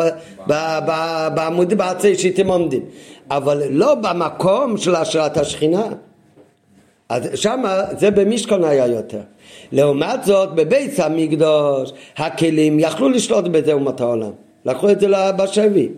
בעמודים, 1.36 1.78
בעצי 1.78 2.16
שאתם 2.16 2.48
עומדים. 2.48 2.82
אבל 3.32 3.64
לא 3.70 3.96
במקום 3.96 4.78
של 4.78 4.96
השראת 4.96 5.38
השכינה. 5.38 5.88
אז 7.10 7.30
שמה 7.36 7.82
זה 7.98 8.12
במשכון 8.12 8.64
היה 8.64 8.88
יותר. 8.88 9.22
לעומת 9.72 10.24
זאת 10.24 10.56
בבית 10.56 11.00
המקדוש 11.00 11.92
הכלים 12.18 12.80
יכלו 12.80 13.10
לשלוט 13.10 13.46
בזה 13.46 13.74
אומות 13.74 14.02
העולם. 14.02 14.32
לקחו 14.66 14.90
את 14.90 15.00
זה 15.00 15.08
בשבי. 15.38 15.90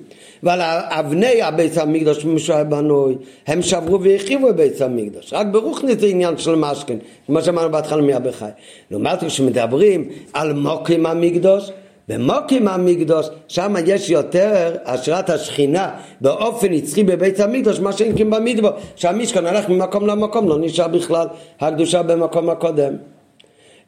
ועל 0.43 0.61
אבני 0.89 1.41
הבית 1.41 1.77
המקדוש 1.77 2.25
שהיה 2.37 2.63
בנוי, 2.63 3.15
הם 3.47 3.61
שברו 3.61 4.01
והחריבו 4.01 4.49
את 4.49 4.55
בית 4.55 4.81
המקדוש. 4.81 5.33
רק 5.33 5.47
ברוכניס 5.47 5.99
זה 5.99 6.05
עניין 6.05 6.37
של 6.37 6.55
משכן, 6.55 6.97
כמו 7.27 7.41
שאמרנו 7.41 7.71
בהתחלה 7.71 8.01
מי 8.01 8.13
הבחי. 8.13 8.45
לעומת 8.91 9.19
זאת 9.19 9.29
כשמדברים 9.29 10.09
על 10.33 10.53
מוקים 10.53 11.05
המקדוש, 11.05 11.71
במוקים 12.07 12.67
המקדוש, 12.67 13.27
שם 13.47 13.75
יש 13.85 14.09
יותר 14.09 14.75
השראת 14.85 15.29
השכינה 15.29 15.89
באופן 16.21 16.67
נצחי 16.73 17.03
בבית 17.03 17.39
המקדוש, 17.39 17.79
מה 17.79 17.93
שאין 17.93 18.17
כן 18.17 18.29
במדבר, 18.29 18.71
שהמשכן 18.95 19.45
הלך 19.45 19.69
ממקום 19.69 20.07
למקום, 20.07 20.49
לא 20.49 20.59
נשאר 20.59 20.87
בכלל 20.87 21.27
הקדושה 21.59 22.03
במקום 22.03 22.49
הקודם. 22.49 22.93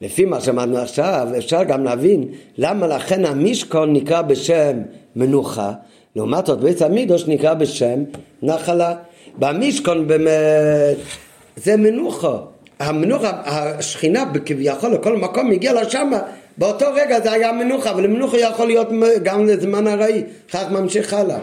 לפי 0.02 0.26
מה 0.26 0.42
שאמרנו 0.42 0.78
עכשיו, 0.78 1.28
אפשר 1.38 1.64
גם 1.64 1.84
להבין 1.84 2.28
למה 2.58 2.88
לכן 2.88 3.26
המשכון 3.26 3.94
נקרא 3.94 4.22
בשם 4.22 4.78
מנוחה, 5.16 5.72
לעומת 6.16 6.46
זאת 6.46 6.60
בית 6.60 6.82
המקדוש 6.82 7.28
נקרא 7.28 7.54
בשם 7.54 8.04
נחלה. 8.44 8.96
במשכון 9.38 10.08
באמת 10.08 10.98
זה 11.56 11.78
מנוחה. 11.78 12.38
המנוחה, 12.80 13.42
השכינה 13.46 14.24
כביכול 14.46 14.94
לכל 14.94 15.18
מקום 15.18 15.52
הגיעה 15.52 15.82
לשמה 15.82 16.20
באותו 16.58 16.86
רגע 16.94 17.20
זה 17.20 17.32
היה 17.32 17.52
מנוחה, 17.52 17.92
אבל 17.92 18.08
מנוחה 18.08 18.38
יכול 18.38 18.68
להיות 18.68 18.88
גם 19.24 19.48
לזמן 19.48 19.88
ארעי, 19.88 20.24
כך 20.52 20.72
ממשיך 20.72 21.14
הלאה. 21.14 21.38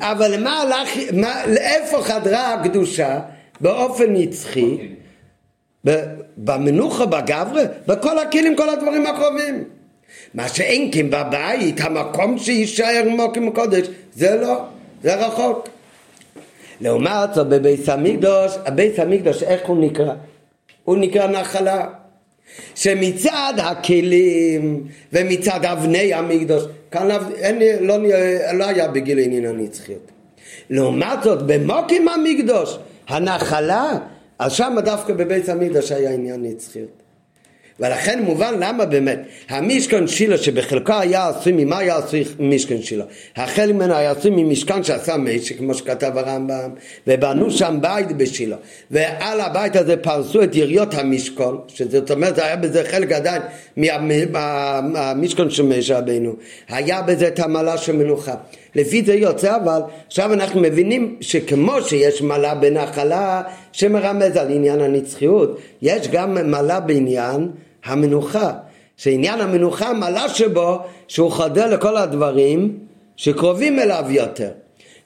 אבל 0.00 0.42
מה 0.42 0.62
הלך, 0.62 0.88
מה, 1.12 1.46
לאיפה 1.46 2.02
חדרה 2.02 2.54
הקדושה 2.54 3.20
באופן 3.60 4.04
נצחי? 4.08 4.78
במנוחה, 6.36 7.06
בגברה, 7.06 7.62
בכל 7.86 8.18
הכלים, 8.18 8.56
כל 8.56 8.68
הדברים 8.68 9.06
הקרובים. 9.06 9.64
מה 10.34 10.48
שאין 10.48 10.90
כן 10.92 11.10
בבית, 11.10 11.80
המקום 11.80 12.38
שיישאר 12.38 13.02
מוקים 13.08 13.52
קודש, 13.52 13.86
זה 14.14 14.36
לא, 14.40 14.64
זה 15.02 15.26
רחוק. 15.26 15.68
לעומת 16.80 17.34
זאת 17.34 17.48
בבית 17.48 17.88
המקדוש, 17.88 18.52
הבית 18.66 18.98
המקדוש 18.98 19.42
איך 19.42 19.66
הוא 19.66 19.84
נקרא? 19.84 20.12
הוא 20.84 20.96
נקרא 20.96 21.26
נחלה. 21.26 21.86
שמצד 22.74 23.54
הכלים 23.58 24.86
ומצד 25.12 25.64
אבני 25.64 26.14
המקדוש, 26.14 26.64
כאן 26.90 27.08
אין, 27.34 27.58
לא, 27.80 27.96
לא 28.52 28.64
היה 28.64 28.88
בגיל 28.88 29.18
עניין 29.18 29.44
הנצחיות. 29.44 30.10
לעומת 30.70 31.22
זאת, 31.22 31.42
במוקים 31.46 32.08
המקדוש, 32.08 32.78
הנחלה, 33.08 33.98
אז 34.38 34.52
שם 34.52 34.76
דווקא 34.84 35.12
בבית 35.12 35.48
המקדוש 35.48 35.92
היה 35.92 36.10
עניין 36.10 36.42
נצחיות. 36.42 36.99
ולכן 37.80 38.22
מובן 38.22 38.54
למה 38.58 38.84
באמת 38.84 39.20
המשכן 39.48 40.06
שילה 40.06 40.38
שבחלקו 40.38 40.92
היה 40.92 41.28
עשוי, 41.28 41.52
ממה 41.52 41.78
היה 41.78 41.96
עשוי 41.96 42.24
משכן 42.38 42.82
שילה? 42.82 43.04
החלק 43.36 43.74
ממנו 43.74 43.94
היה 43.94 44.10
עשוי 44.10 44.30
ממשכן 44.30 44.84
שעשה 44.84 45.16
משק, 45.16 45.58
כמו 45.58 45.74
שכתב 45.74 46.12
הרמב"ם, 46.14 46.70
ובנו 47.06 47.50
שם 47.50 47.78
בית 47.80 48.12
בשילה. 48.12 48.56
ועל 48.90 49.40
הבית 49.40 49.76
הזה 49.76 49.96
פרסו 49.96 50.42
את 50.42 50.56
יריות 50.56 50.94
המשכן, 50.94 51.44
שזאת 51.68 52.10
אומרת, 52.10 52.38
היה 52.38 52.56
בזה 52.56 52.84
חלק 52.84 53.12
עדיין 53.12 53.42
מהמשכן 53.76 55.50
של 55.50 55.62
משה 55.62 55.98
רבינו. 55.98 56.32
היה 56.68 57.02
בזה 57.02 57.28
את 57.28 57.38
המעלה 57.38 57.78
של 57.78 57.96
מנוחה. 57.96 58.34
לפי 58.74 59.02
זה 59.04 59.14
יוצא 59.14 59.56
אבל, 59.56 59.80
עכשיו 60.06 60.32
אנחנו 60.32 60.60
מבינים 60.60 61.16
שכמו 61.20 61.82
שיש 61.82 62.22
מעלה 62.22 62.54
בנחלה 62.54 63.42
שמרמז 63.72 64.36
על 64.36 64.50
עניין 64.50 64.80
הנצחיות, 64.80 65.58
יש 65.82 66.08
גם 66.08 66.50
מעלה 66.50 66.80
בעניין 66.80 67.48
המנוחה, 67.84 68.52
שעניין 68.96 69.40
המנוחה 69.40 69.92
מעלה 69.92 70.28
שבו 70.28 70.78
שהוא 71.08 71.30
חודר 71.30 71.74
לכל 71.74 71.96
הדברים 71.96 72.78
שקרובים 73.16 73.78
אליו 73.78 74.04
יותר. 74.08 74.50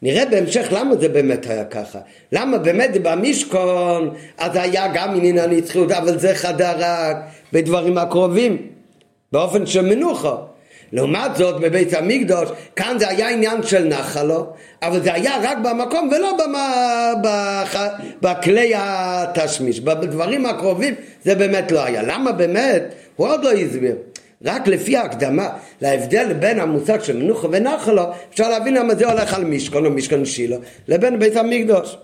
נראה 0.03 0.27
בהמשך 0.27 0.69
למה 0.71 0.97
זה 0.97 1.09
באמת 1.09 1.47
היה 1.47 1.65
ככה. 1.65 1.99
למה 2.33 2.59
באמת 2.59 2.91
במשכון 3.03 4.15
אז 4.39 4.57
היה 4.57 4.89
גם 4.95 5.15
עניין 5.15 5.39
הנצחיות, 5.39 5.91
אבל 5.91 6.19
זה 6.19 6.35
חדר 6.35 6.73
רק 6.79 7.17
בדברים 7.53 7.99
הקרובים, 7.99 8.57
באופן 9.33 9.67
של 9.67 9.81
מנוחה. 9.81 10.37
לעומת 10.93 11.37
זאת 11.37 11.61
בבית 11.61 11.95
המקדוש, 11.95 12.49
כאן 12.77 12.97
זה 12.99 13.09
היה 13.09 13.29
עניין 13.29 13.63
של 13.63 13.85
נחלו, 13.85 14.47
אבל 14.83 15.03
זה 15.03 15.15
היה 15.15 15.33
רק 15.43 15.59
במקום 15.59 16.11
ולא 16.17 16.33
במה, 16.45 17.13
בח, 17.23 17.77
בכלי 18.23 18.73
התשמיש, 18.77 19.81
בדברים 19.81 20.47
הקרובים 20.47 20.95
זה 21.25 21.35
באמת 21.35 21.73
לא 21.73 21.85
היה. 21.85 22.03
למה 22.03 22.33
באמת? 22.33 22.95
הוא 23.17 23.29
עוד 23.29 23.45
לא 23.45 23.53
הסביר. 23.53 23.97
רק 24.45 24.67
לפי 24.67 24.97
ההקדמה 24.97 25.49
להבדל 25.81 26.33
בין 26.33 26.61
המושג 26.61 27.03
של 27.03 27.17
מנוחה 27.17 27.49
ונחלו, 27.51 28.03
אפשר 28.31 28.49
להבין 28.49 28.75
למה 28.75 28.95
זה 28.95 29.13
הולך 29.13 29.35
על 29.35 29.45
משכון 29.45 29.87
או 29.87 29.91
משכון 29.91 30.25
שילו, 30.25 30.57
לבין 30.89 31.19
בית 31.19 31.37
המקדוש. 31.37 31.97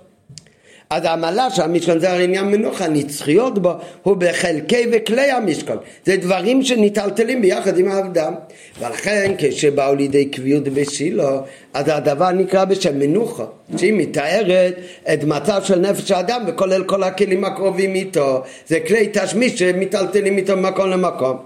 אז 0.91 1.05
העמלה 1.05 1.51
של 1.51 1.63
המשכון 1.63 1.99
זה 1.99 2.11
הרי 2.11 2.25
עניין 2.25 2.45
מנוחה, 2.45 2.89
נצחיות 2.89 3.59
בו 3.59 3.73
הוא 4.03 4.17
בחלקי 4.17 4.87
וכלי 4.93 5.31
המשכון. 5.31 5.77
זה 6.05 6.17
דברים 6.17 6.63
שניטלטלים 6.63 7.43
ביחד 7.43 7.79
עם 7.79 7.89
האדם. 7.93 8.35
ולכן 8.81 9.35
כשבאו 9.39 9.95
לידי 9.95 10.25
קביעות 10.25 10.65
בשילה, 10.65 11.41
אז 11.75 11.85
הדבר 11.89 12.31
נקרא 12.31 12.65
בשם 12.65 12.99
מנוחה, 12.99 13.45
שהיא 13.77 13.93
מתארת 13.93 14.75
את 15.13 15.25
מצב 15.25 15.63
של 15.65 15.79
נפש 15.79 16.11
האדם 16.11 16.45
וכולל 16.47 16.85
כל 16.85 17.03
הכלים 17.03 17.45
הקרובים 17.45 17.95
איתו. 17.95 18.43
זה 18.67 18.81
כלי 18.81 19.09
תשמיש 19.13 19.59
שמיטלטלים 19.59 20.37
איתו 20.37 20.57
ממקום 20.57 20.91
למקום. 20.91 21.37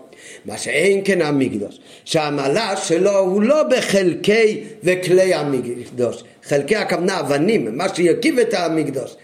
מה 0.45 0.59
שאין 0.59 1.01
כן 1.05 1.23
המקדוש, 1.23 1.79
שהעמלה 2.05 2.77
שלו 2.77 3.19
הוא 3.19 3.43
לא 3.43 3.63
בחלקי 3.63 4.65
וכלי 4.85 5.35
המקדוש, 5.35 6.25
חלקי 6.45 6.77
הכוונה 6.77 7.21
אבנים, 7.21 7.77
מה 7.77 7.95
שירכיב 7.95 8.39
את 8.39 8.55
המקדוש, 8.55 9.17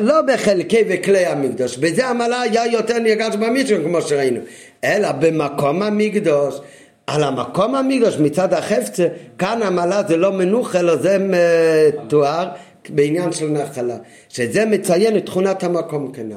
לא 0.00 0.22
בחלקי 0.22 0.84
וכלי 0.88 1.26
המקדוש, 1.26 1.78
בזה 1.78 2.06
המעלה 2.06 2.40
היה 2.40 2.66
יותר 2.66 2.98
נרגש 2.98 3.36
במישהו 3.36 3.84
כמו 3.84 4.02
שראינו, 4.02 4.40
אלא 4.84 5.12
במקום 5.12 5.82
המקדוש, 5.82 6.60
על 7.06 7.24
המקום 7.24 7.74
המקדוש 7.74 8.18
מצד 8.18 8.52
החפצה, 8.52 9.06
כאן 9.38 9.62
המעלה 9.62 10.02
זה 10.08 10.16
לא 10.16 10.32
מנוח 10.32 10.76
אלא 10.76 10.96
זה 10.96 11.16
מתואר 11.20 12.48
בעניין 12.88 13.32
של 13.32 13.48
נחלה, 13.48 13.96
שזה 14.28 14.64
מציין 14.64 15.16
את 15.16 15.26
תכונת 15.26 15.64
המקום 15.64 16.12
כנ"ל. 16.12 16.34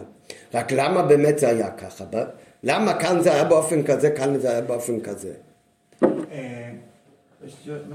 רק 0.54 0.72
למה 0.72 1.02
באמת 1.02 1.40
זה 1.40 1.50
היה 1.50 1.70
ככה? 1.70 2.04
למה 2.64 2.94
כאן 2.94 3.22
זה 3.22 3.34
היה 3.34 3.44
באופן 3.44 3.84
כזה, 3.84 4.10
כאן 4.10 4.40
זה 4.40 4.50
היה 4.50 4.62
באופן 4.62 5.00
כזה? 5.00 5.30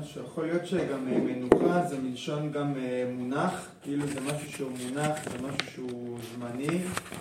משהו, 0.01 0.22
יכול 0.24 0.47
להיות 0.47 0.66
שגם 0.66 1.09
אה, 1.12 1.18
מנוחה 1.18 1.86
זה 1.86 1.97
מלשון 2.03 2.53
גם 2.53 2.74
אה, 2.78 3.05
מונח, 3.12 3.68
כאילו 3.82 4.07
זה 4.07 4.20
משהו 4.20 4.53
שהוא 4.53 4.70
מונח, 4.70 5.18
זה 5.32 5.47
משהו 5.49 5.72
שהוא 5.74 6.18
זמני, 6.34 6.78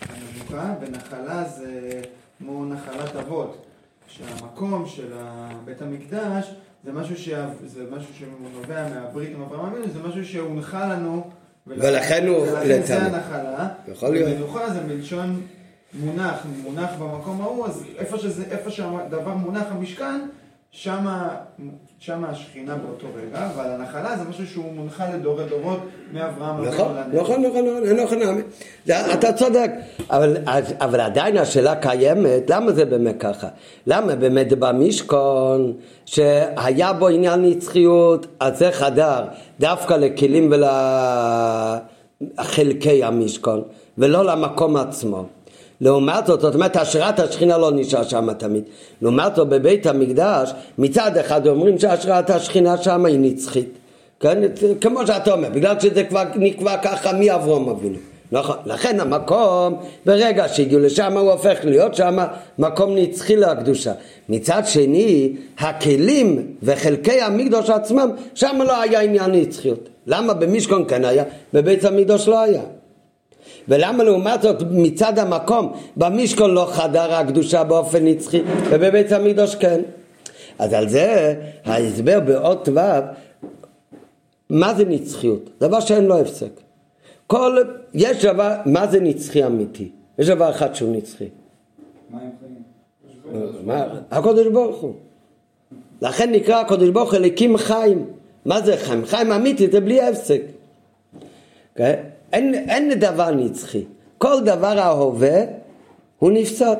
המנוחה, 0.10 0.74
ונחלה 0.82 1.44
זה 1.44 2.02
כמו 2.38 2.66
נחלת 2.66 3.16
אבות, 3.16 3.66
שהמקום 4.08 4.86
של 4.88 5.14
בית 5.66 5.82
המקדש 5.82 6.54
זה 6.84 6.92
משהו, 6.92 7.18
ש... 7.18 7.30
זה 7.66 7.84
משהו 7.92 8.14
שנובע 8.14 8.88
מהברית 8.90 9.30
עם 9.36 9.42
אברהם 9.42 9.66
אבינו, 9.66 9.94
זה 9.94 10.00
משהו 10.08 10.26
שהונחה 10.26 10.88
לנו 10.88 11.30
ולכן 11.68 12.28
הוא... 12.28 12.48
ולכן 12.48 12.82
זה 12.86 13.02
הנחלה, 13.02 13.70
ומנוחה 14.02 14.70
זה 14.70 14.82
מלשון 14.82 15.42
מונח, 15.94 16.46
מונח 16.64 16.90
במקום 17.00 17.42
ההוא, 17.42 17.66
אז 17.66 17.86
איפה, 17.98 18.18
שזה, 18.18 18.44
איפה 18.52 18.72
שהדבר 18.72 19.34
מונח 19.34 19.66
המשכן, 19.72 20.22
שמה, 20.78 21.30
שמה 22.00 22.30
השכינה 22.30 22.76
באותו 22.76 23.08
רגע, 23.16 23.50
אבל 23.56 23.66
הנחלה 23.66 24.18
זה 24.18 24.30
משהו 24.30 24.48
שהוא 24.48 24.74
מונחה 24.74 25.06
לדורי 25.14 25.44
דורות 25.50 25.80
מאברהם 26.14 26.66
נכון, 26.66 26.98
נכון, 27.14 27.46
נכון, 27.46 27.66
נכון, 28.04 28.20
נכון, 28.20 28.42
אתה 29.14 29.34
צודק, 29.34 29.72
אבל, 30.10 30.38
אבל 30.80 31.00
עדיין 31.00 31.38
השאלה 31.38 31.76
קיימת, 31.76 32.50
למה 32.50 32.72
זה 32.72 32.86
באמת 32.86 33.16
ככה? 33.20 33.48
למה 33.88 34.16
באמת 34.16 34.54
במשכון, 34.54 35.74
שהיה 36.06 36.94
בו 36.94 37.08
עניין 37.08 37.42
נצחיות, 37.46 38.28
אז 38.40 38.60
זה 38.60 38.72
חדר 38.72 39.26
דווקא 39.60 39.94
לכלים 39.94 40.52
ולחלקי 42.38 43.04
המשכון, 43.04 43.62
ולא 43.98 44.26
למקום 44.26 44.78
עצמו. 44.78 45.26
לעומת 45.86 46.26
זאת, 46.26 46.42
זאת 46.42 46.56
אומרת, 46.56 46.76
השראת 46.76 47.20
השכינה 47.20 47.58
לא 47.58 47.72
נשאר 47.72 48.04
שם 48.04 48.34
תמיד. 48.34 48.64
לעומת 49.02 49.36
זאת, 49.36 49.50
בבית 49.50 49.86
המקדש, 49.86 50.54
מצד 50.78 51.18
אחד 51.18 51.48
אומרים 51.48 51.80
שהשראת 51.80 52.30
השכינה 52.30 52.78
שם 52.78 53.06
היא 53.06 53.20
נצחית. 53.20 53.70
כן? 54.20 54.44
כמו 54.82 55.08
שאתה 55.08 55.34
אומר, 55.34 55.50
בגלל 55.50 55.80
שזה 55.80 56.04
כבר 56.04 56.24
נקבע 56.36 56.78
ככה 56.78 57.14
מאברום 57.14 57.70
אבינו. 57.70 57.98
נכון, 58.32 58.56
לכן 58.66 59.00
המקום, 59.00 59.78
ברגע 60.06 60.48
שהגיעו 60.48 60.82
לשם 60.82 61.18
הוא 61.18 61.32
הופך 61.32 61.58
להיות 61.64 61.96
שם 61.96 62.18
מקום 62.60 62.96
נצחי 62.96 63.36
לקדושה. 63.36 63.92
מצד 64.30 64.62
שני, 64.66 65.34
הכלים 65.60 66.48
וחלקי 66.64 67.22
המקדוש 67.22 67.70
עצמם, 67.70 68.10
שם 68.34 68.60
לא 68.68 68.82
היה 68.82 69.02
עניין 69.02 69.32
נצחיות. 69.32 69.90
למה 70.08 70.34
במשכון 70.34 70.86
כן 70.88 71.06
היה, 71.06 71.24
בבית 71.54 71.86
המקדוש 71.86 72.28
לא 72.28 72.40
היה. 72.40 72.62
ולמה 73.68 74.04
לעומת 74.04 74.42
זאת 74.42 74.64
מצד 74.72 75.20
המקום 75.20 75.74
במשכון 75.98 76.52
לא 76.52 76.68
חדרה 76.72 77.20
הקדושה 77.20 77.64
באופן 77.64 78.06
נצחי 78.06 78.42
ובבית 78.70 79.12
המקדוש 79.12 79.56
כן 79.56 79.82
אז 80.60 80.74
על 80.74 80.90
זה 80.90 81.36
ההסבר 81.66 82.20
באות 82.20 82.70
ו' 82.70 82.80
מה 84.50 84.74
זה 84.74 84.86
נצחיות? 84.86 85.50
דבר 85.60 85.80
שאין 85.80 86.06
לו 86.06 86.20
הפסק 86.22 86.60
כל, 87.28 87.64
יש 87.94 88.26
דבר, 88.26 88.56
מה 88.66 88.88
זה 88.88 89.00
נצחי 89.00 89.46
אמיתי? 89.46 89.90
יש 90.20 90.30
דבר 90.30 90.50
אחד 90.50 90.76
שהוא 90.76 90.96
נצחי 90.96 91.28
מה, 93.64 93.86
הקודש 94.12 94.48
ברוך 94.48 94.82
הוא 94.82 94.94
לכן 96.02 96.32
נקרא 96.32 96.62
הקודש 96.62 96.90
ברוך 96.90 97.12
הוא 97.12 97.18
אליקים 97.18 97.58
חיים 97.58 98.06
מה 98.46 98.62
זה 98.62 98.78
חיים? 98.78 99.06
חיים 99.06 99.32
אמיתי 99.32 99.68
זה 99.72 99.82
בלי 99.82 100.02
הפסק 100.02 100.42
okay? 101.76 102.15
אין, 102.36 102.54
אין 102.70 103.00
דבר 103.00 103.32
נצחי. 103.32 103.84
כל 104.18 104.42
דבר 104.46 104.80
ההווה 104.80 105.42
הוא 106.20 106.32
נפסד. 106.32 106.76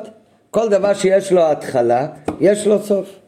כל 0.52 0.70
דבר 0.70 0.94
שיש 0.94 1.32
לו 1.32 1.42
התחלה, 1.42 2.08
יש 2.42 2.68
לו 2.68 2.80
סוף. 2.80 3.20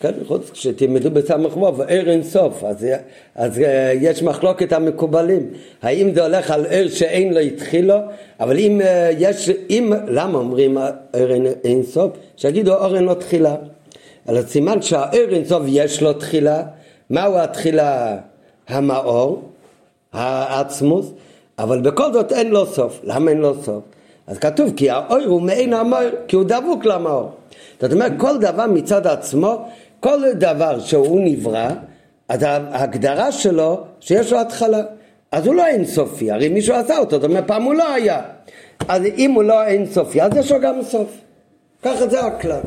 כן, 0.00 0.12
חוץ 0.26 0.50
כשתלמדו 0.50 1.10
בסמך 1.10 1.56
ווב, 1.56 1.80
ער 1.80 2.10
אין 2.10 2.22
סוף, 2.22 2.64
אז, 2.64 2.86
אז 3.34 3.58
אה, 3.58 3.92
יש 4.00 4.22
מחלוקת 4.22 4.72
המקובלים. 4.72 5.50
האם 5.82 6.14
זה 6.14 6.22
הולך 6.22 6.50
על 6.50 6.66
ער 6.70 6.88
שאין 6.88 7.34
לו 7.34 7.40
התחילו, 7.40 7.94
אבל 8.40 8.58
אם 8.58 8.80
אה, 8.80 9.10
יש, 9.18 9.50
אם, 9.70 9.92
למה 10.06 10.38
אומרים 10.38 10.78
ער 11.12 11.32
אין, 11.34 11.46
אין 11.64 11.82
סוף? 11.82 12.12
שיגידו 12.36 12.74
ער 12.74 12.96
אין 12.96 13.04
לו 13.04 13.14
תחילה. 13.14 13.56
על 14.26 14.36
הסימן 14.36 14.82
שהער 14.82 15.28
אין 15.32 15.44
סוף 15.44 15.62
יש 15.66 16.02
לו 16.02 16.12
תחילה, 16.12 16.62
מהו 17.10 17.38
התחילה? 17.38 18.16
המאור, 18.68 19.42
העצמוס, 20.14 21.06
אבל 21.58 21.80
בכל 21.80 22.12
זאת 22.12 22.32
אין 22.32 22.50
לו 22.50 22.66
סוף. 22.66 23.00
למה 23.04 23.30
אין 23.30 23.38
לו 23.38 23.54
סוף? 23.62 23.82
אז 24.26 24.38
כתוב 24.38 24.72
כי 24.76 24.90
האור 24.90 25.22
הוא 25.26 25.42
מעין 25.42 25.72
המאור, 25.72 26.02
כי 26.28 26.36
הוא 26.36 26.44
דבוק 26.44 26.84
למאור. 26.84 27.30
זאת 27.80 27.92
אומרת, 27.92 28.12
כל 28.18 28.38
דבר 28.38 28.66
מצד 28.66 29.06
עצמו, 29.06 29.68
כל 30.00 30.32
דבר 30.32 30.80
שהוא 30.80 31.20
נברא, 31.20 31.68
אז 32.28 32.42
ההגדרה 32.42 33.32
שלו 33.32 33.80
שיש 34.00 34.32
לו 34.32 34.40
התחלה. 34.40 34.82
אז 35.32 35.46
הוא 35.46 35.54
לא 35.54 35.66
אינסופי, 35.66 36.30
הרי 36.30 36.48
מישהו 36.48 36.74
עשה 36.74 36.98
אותו, 36.98 37.16
זאת 37.16 37.24
אומרת, 37.24 37.44
פעם 37.46 37.62
הוא 37.62 37.74
לא 37.74 37.92
היה. 37.92 38.22
אז 38.88 39.02
אם 39.16 39.30
הוא 39.30 39.42
לא 39.42 39.64
אינסופי, 39.64 40.22
אז 40.22 40.36
יש 40.36 40.52
לו 40.52 40.60
גם 40.60 40.82
סוף. 40.82 41.08
ככה 41.82 42.06
זה 42.06 42.20
הכלל. 42.20 42.60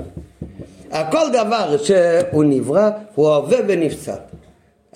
כל 1.12 1.32
דבר 1.34 1.78
שהוא 1.78 2.44
נברא, 2.44 2.90
הוא 3.16 3.30
הווה 3.30 3.58
ונפסד. 3.68 4.18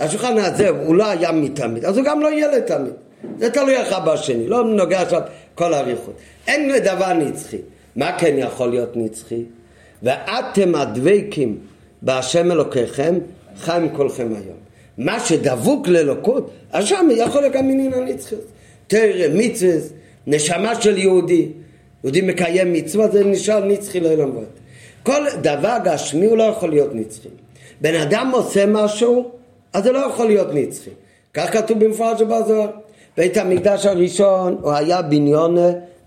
השולחן 0.02 0.38
הזה 0.38 0.70
הוא 0.70 0.96
לא 0.96 1.08
היה 1.08 1.32
מתמיד, 1.32 1.86
אז 1.86 1.98
הוא 1.98 2.06
גם 2.06 2.20
לא 2.20 2.28
יהיה 2.28 2.48
לתמיד. 2.48 2.94
זה 3.40 3.50
תלוי 3.50 3.82
אחד 3.82 4.06
בשני, 4.06 4.48
לא 4.48 4.64
נוגע 4.64 5.02
עכשיו 5.02 5.22
כל 5.56 5.74
האריכות. 5.74 6.14
אין 6.48 6.70
לדבר 6.70 7.14
נצחי. 7.14 7.58
מה 7.96 8.18
כן 8.18 8.36
יכול 8.38 8.70
להיות 8.70 8.90
נצחי? 8.96 9.44
ואתם 10.04 10.76
הדבקים 10.76 11.58
בהשם 12.02 12.52
אלוקיכם, 12.52 13.16
חיים 13.60 13.90
כולכם 13.96 14.28
היום. 14.28 14.58
מה 14.98 15.20
שדבוק 15.20 15.88
לאלוקות, 15.88 16.52
אז 16.72 16.86
שם 16.86 17.08
יכול 17.12 17.42
להיות 17.42 17.54
גם 17.54 17.68
מנין 17.68 17.94
הנצחיות. 17.94 18.46
תראה, 18.88 19.28
מצווה, 19.34 19.74
נשמה 20.28 20.82
של 20.82 20.98
יהודי. 20.98 21.48
יהודי 22.04 22.22
מקיים 22.22 22.74
מצווה, 22.74 23.08
זה 23.08 23.24
נשאר 23.24 23.66
נצחי 23.66 24.00
לעולם 24.00 24.36
ועד. 24.36 24.46
כל 25.04 25.26
דבר 25.42 25.78
גשמי 25.84 26.26
הוא 26.26 26.38
לא 26.38 26.44
יכול 26.44 26.70
להיות 26.70 26.96
נצחי. 26.96 27.30
בן 27.82 27.96
אדם 27.96 28.32
עושה 28.34 28.66
משהו, 28.66 29.32
אז 29.74 29.84
זה 29.84 29.92
לא 29.92 30.00
יכול 30.00 30.28
להיות 30.28 30.48
נצחי. 30.54 30.90
כך 31.34 31.54
כתוב 31.54 31.86
במפורש 31.86 32.22
בזוהר. 32.22 32.70
בית 33.18 33.38
המקדש 33.38 33.86
הראשון 33.86 34.58
הוא 34.62 34.72
היה 34.72 35.02
בניון 35.02 35.58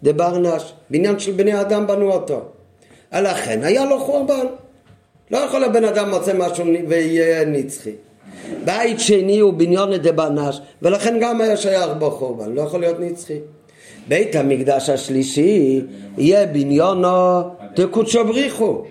דברנש, 0.02 0.72
בניין 0.90 1.18
של 1.18 1.32
בני 1.32 1.60
אדם 1.60 1.86
בנו 1.86 2.12
אותו. 2.12 2.40
לכן 3.12 3.60
היה 3.62 3.84
לו 3.84 4.00
חורבן. 4.00 4.46
לא 5.30 5.38
יכול 5.38 5.64
הבן 5.64 5.84
אדם 5.84 6.10
מוצא 6.10 6.32
משהו 6.38 6.64
ויהיה 6.88 7.44
נצחי. 7.44 7.90
בית 8.64 9.00
שני 9.00 9.38
הוא 9.38 9.52
בניון 9.52 9.96
דברנש, 9.96 10.60
ולכן 10.82 11.18
גם 11.20 11.40
היה 11.40 11.56
שייך 11.56 11.90
בו 11.98 12.10
חורבן, 12.10 12.52
לא 12.52 12.62
יכול 12.62 12.80
להיות 12.80 13.00
נצחי. 13.00 13.38
בית 14.08 14.36
המקדש 14.36 14.88
השלישי 14.88 15.82
יהיה 16.18 16.46
בניונו 16.46 17.42
דקודשו 17.76 18.24
בריחו. 18.24 18.82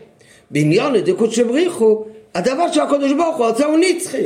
בניונו 0.51 1.01
דקודשו 1.01 1.47
בריחו, 1.47 2.03
הדבר 2.35 2.71
שהקדוש 2.71 3.13
ברוך 3.13 3.37
הוא 3.37 3.45
עושה 3.45 3.65
הוא 3.65 3.77
נצחי. 3.79 4.23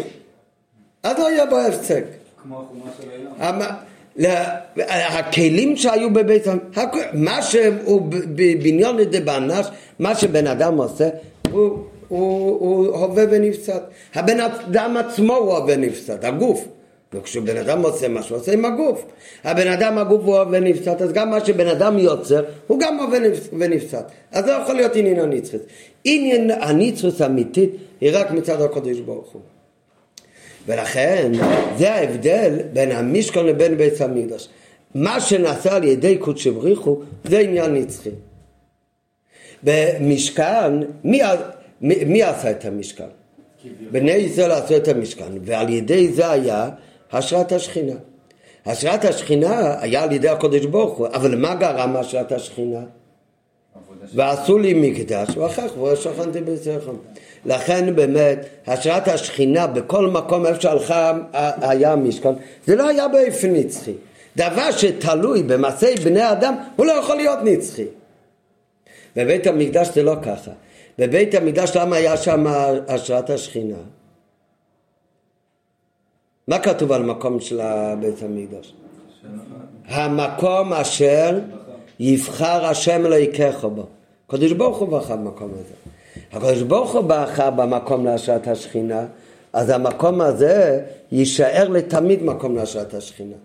אז 1.03 1.19
לא 1.19 1.31
יהיה 1.31 1.45
בו 1.45 1.57
הפסק. 1.57 2.03
כמו 2.43 2.61
החומה 2.61 2.91
של 2.97 4.25
הכלים 4.89 5.77
שהיו 5.77 6.13
בבית 6.13 6.43
מה 7.13 7.41
שהוא 7.41 8.01
בניון 8.63 8.97
דבנש, 9.03 9.67
מה 9.99 10.15
שבן 10.15 10.47
אדם 10.47 10.77
עושה, 10.77 11.09
הוא, 11.51 11.77
הוא, 12.07 12.59
הוא 12.59 12.95
הווה 12.95 13.23
ונפסד. 13.29 13.79
הבן 14.15 14.39
אדם 14.39 14.97
עצמו 14.97 15.35
הוא 15.35 15.53
הווה 15.53 15.75
ונפסד, 15.75 16.25
הגוף. 16.25 16.65
וכשבן 17.13 17.57
אדם 17.57 17.81
עושה 17.81 18.07
משהו, 18.07 18.35
עושה 18.35 18.53
עם 18.53 18.65
הגוף. 18.65 19.05
הבן 19.43 19.67
אדם 19.67 19.97
הגוף 19.97 20.21
הוא 20.25 20.39
עובד 20.39 20.63
נפסד, 20.63 21.01
אז 21.01 21.13
גם 21.13 21.29
מה 21.29 21.45
שבן 21.45 21.67
אדם 21.67 21.99
יוצר, 21.99 22.43
הוא 22.67 22.79
גם 22.79 22.99
עובד 22.99 23.21
ונפסד. 23.59 24.03
אז 24.31 24.45
זה 24.45 24.51
יכול 24.51 24.75
להיות 24.75 24.95
עניין 24.95 25.19
הנצחית. 25.19 25.61
עניין 26.03 26.51
הנצחית 26.51 27.21
האמיתית 27.21 27.69
היא 28.01 28.11
רק 28.13 28.31
מצד 28.31 28.61
הקדוש 28.61 28.99
ברוך 28.99 29.27
הוא. 29.31 29.41
ולכן 30.67 31.31
זה 31.77 31.93
ההבדל 31.93 32.59
בין 32.73 32.91
המשכון 32.91 33.45
לבין 33.45 33.77
בית 33.77 34.01
המקדש. 34.01 34.49
מה 34.95 35.21
שנעשה 35.21 35.75
על 35.75 35.83
ידי 35.83 36.17
קודשי 36.17 36.51
בריחו 36.51 36.99
זה 37.23 37.39
עניין 37.39 37.73
נצחי. 37.73 38.09
במשכן, 39.63 40.73
מי, 41.03 41.21
מי, 41.81 42.03
מי 42.05 42.23
עשה 42.23 42.51
את 42.51 42.65
המשכן? 42.65 43.07
בני 43.91 44.11
ישראל 44.11 44.51
עשו 44.51 44.77
את 44.77 44.87
המשכן, 44.87 45.31
ועל 45.41 45.69
ידי 45.69 46.07
זה 46.07 46.31
היה 46.31 46.69
השראת 47.11 47.51
השכינה. 47.51 47.95
השראת 48.65 49.05
השכינה 49.05 49.81
היה 49.81 50.03
על 50.03 50.11
ידי 50.11 50.29
הקודש 50.29 50.65
ברוך 50.65 50.97
הוא, 50.97 51.07
אבל 51.07 51.35
מה 51.35 51.55
גרם 51.55 51.95
השראת 51.95 52.31
השכינה? 52.31 52.79
ועשו 54.13 54.57
לי 54.57 54.73
מקדש, 54.73 55.37
ואחר 55.37 55.67
כך 55.67 56.01
שכנתי 56.01 56.41
ביצירכם. 56.41 56.91
לכן 57.45 57.95
באמת, 57.95 58.45
השראת 58.67 59.07
השכינה 59.07 59.67
בכל 59.67 60.07
מקום 60.07 60.45
איפה 60.45 60.61
שהלכה 60.61 61.11
היה 61.61 61.93
המשכן, 61.93 62.33
זה 62.65 62.75
לא 62.75 62.87
היה 62.87 63.07
באופן 63.07 63.53
נצחי. 63.53 63.93
דבר 64.37 64.71
שתלוי 64.71 65.43
במעשי 65.43 65.95
בני 65.95 66.31
אדם, 66.31 66.55
הוא 66.75 66.85
לא 66.85 66.91
יכול 66.91 67.15
להיות 67.15 67.39
נצחי. 67.43 67.85
בבית 69.15 69.47
המקדש 69.47 69.87
זה 69.93 70.03
לא 70.03 70.15
ככה. 70.21 70.51
בבית 70.99 71.35
המקדש 71.35 71.71
למה 71.75 71.95
היה 71.95 72.17
שם 72.17 72.45
השראת 72.87 73.29
השכינה? 73.29 73.77
מה 76.47 76.59
כתוב 76.59 76.91
על 76.91 77.03
מקום 77.03 77.39
של 77.39 77.61
בית 77.99 78.23
המקדש? 78.23 78.73
המקום 79.85 80.73
אשר 80.73 81.39
יבחר 81.99 82.65
השם 82.65 83.05
אלוהיכך 83.05 83.65
בו. 83.65 83.85
הקדוש 84.29 84.51
ברוך 84.51 84.77
הוא 84.77 84.89
בחר 84.89 85.15
במקום 85.15 85.51
הזה. 85.53 85.73
הקדוש 86.31 86.61
ברוך 86.61 86.95
הוא 86.95 87.03
בחר 87.07 87.49
במקום 87.49 88.05
להשעת 88.05 88.47
השכינה, 88.47 89.05
אז 89.53 89.69
המקום 89.69 90.21
הזה 90.21 90.81
יישאר 91.11 91.69
לתמיד 91.69 92.23
מקום 92.23 92.55
להשעת 92.55 92.93
השכינה. 92.93 93.35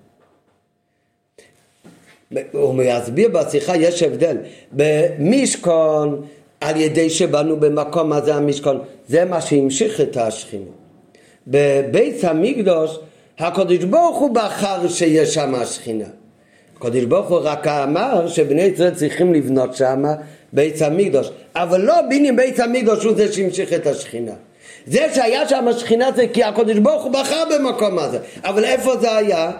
הוא 2.52 2.74
מסביר 2.74 3.28
בשיחה, 3.28 3.76
יש 3.76 4.02
הבדל. 4.02 4.36
במשכון, 4.72 6.22
על 6.60 6.76
ידי 6.76 7.10
שבנו 7.10 7.60
במקום 7.60 8.12
הזה 8.12 8.34
המשכון, 8.34 8.80
זה 9.08 9.24
מה 9.24 9.40
שהמשיך 9.40 10.00
את 10.00 10.16
השכינה. 10.16 10.70
בבית 11.46 12.24
המקדוש, 12.24 12.98
הקדוש 13.38 13.84
ברוך 13.84 14.18
הוא 14.18 14.34
בחר 14.34 14.88
שיש 14.88 15.34
שם 15.34 15.54
השכינה. 15.54 16.08
הקדוש 16.76 17.04
ברוך 17.04 17.28
הוא 17.28 17.38
רק 17.42 17.66
אמר 17.66 18.28
שבני 18.28 18.62
ישראל 18.62 18.94
צריכים 18.94 19.34
לבנות 19.34 19.74
שם 19.74 20.04
בית 20.52 20.82
המקדוש, 20.82 21.30
אבל 21.54 21.80
לא 21.80 22.02
בינים 22.08 22.36
בית 22.36 22.60
המקדוש 22.60 23.04
הוא 23.04 23.16
זה 23.16 23.32
שהמשיך 23.32 23.72
את 23.72 23.86
השכינה. 23.86 24.32
זה 24.86 25.06
שהיה 25.14 25.48
שם 25.48 25.68
השכינה 25.68 26.12
זה 26.16 26.26
כי 26.32 26.44
הקדוש 26.44 26.78
ברוך 26.78 27.04
הוא 27.04 27.12
בחר 27.12 27.44
במקום 27.50 27.98
הזה, 27.98 28.18
אבל 28.44 28.64
איפה 28.64 28.96
זה 28.96 29.16
היה? 29.16 29.50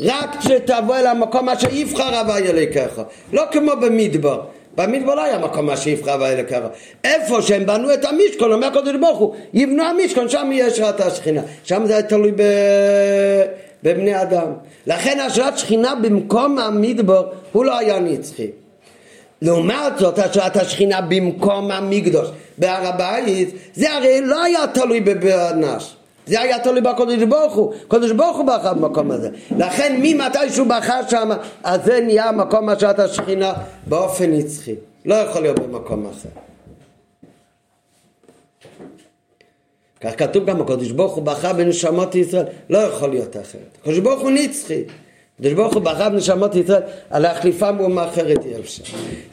רק 0.00 0.36
כשתבוא 0.40 0.96
אל 0.96 1.06
המקום 1.06 1.48
אשר 1.48 1.74
יבחר 1.74 2.18
הווי 2.18 2.48
אלוקיך, 2.48 3.02
לא 3.32 3.42
כמו 3.52 3.72
במדבר. 3.80 4.40
במדבר 4.76 5.14
לא 5.14 5.24
היה 5.24 5.38
מקום 5.38 5.70
אשר 5.70 5.90
יבחר 5.90 6.12
הווי 6.12 6.28
אלוקיך. 6.28 6.58
איפה 7.04 7.42
שהם 7.42 7.66
בנו 7.66 7.94
את 7.94 8.04
המשכון, 8.04 8.52
אומר 8.52 8.66
הקדוש 8.66 8.96
ברוך 9.00 9.18
הוא, 9.18 9.34
יבנו 9.54 9.82
המשכון, 9.82 10.28
שם 10.28 10.48
יהיה 10.52 10.66
השראת 10.66 11.00
השכינה. 11.00 11.42
שם 11.64 11.82
זה 11.86 11.92
היה 11.92 12.02
תלוי 12.02 12.32
ב... 12.36 12.42
בבני 13.82 14.22
אדם. 14.22 14.52
לכן 14.86 15.20
השראת 15.20 15.58
שכינה 15.58 15.94
במקום 15.94 16.58
המדבר 16.58 17.28
הוא 17.52 17.64
לא 17.64 17.78
היה 17.78 17.98
נצחי. 17.98 18.46
לעומת 19.42 19.98
זאת 19.98 20.18
השראת 20.18 20.56
השכינה 20.56 21.00
במקום 21.00 21.70
המקדוש 21.70 22.28
בהר 22.58 22.86
הבית 22.86 23.54
זה 23.74 23.92
הרי 23.92 24.20
לא 24.20 24.42
היה 24.42 24.66
תלוי 24.66 25.00
בבנש 25.00 25.96
זה 26.26 26.40
היה 26.40 26.58
תלוי 26.58 26.80
בקודש 26.80 27.22
ברוך 27.22 27.54
הוא, 27.54 27.72
קודש 27.88 28.10
ברוך 28.10 28.36
הוא 28.36 28.46
בחר 28.46 28.74
במקום 28.74 29.10
הזה. 29.10 29.30
לכן 29.58 29.96
ממתי 30.02 30.50
שהוא 30.50 30.66
בחר 30.66 31.00
שם, 31.08 31.30
אז 31.64 31.84
זה 31.84 32.00
נהיה 32.00 32.32
מקום 32.32 32.68
השעת 32.68 32.98
השכינה 32.98 33.52
באופן 33.86 34.30
נצחי. 34.30 34.74
לא 35.04 35.14
יכול 35.14 35.42
להיות 35.42 35.58
במקום 35.58 36.06
אחר. 36.06 36.28
כך 40.00 40.18
כתוב 40.18 40.44
גם, 40.44 40.60
הקודש 40.60 40.90
ברוך 40.90 41.14
הוא 41.14 41.24
בחר 41.24 41.52
בנשמות 41.52 42.14
ישראל, 42.14 42.44
לא 42.70 42.78
יכול 42.78 43.10
להיות 43.10 43.36
אחרת. 43.36 43.78
הקודש 43.80 43.98
ברוך 43.98 44.20
הוא 44.20 44.30
נצחי. 44.30 44.82
הקדוש 45.38 45.52
ברוך 45.52 45.74
הוא 45.74 45.82
בחר 45.82 46.08
בנשמות 46.08 46.54
ישראל, 46.54 46.82
על 47.10 47.22
להחליפם 47.22 47.78
באומה 47.78 48.08
אחרת 48.08 48.44
אי 48.44 48.60
אפשר. 48.60 48.82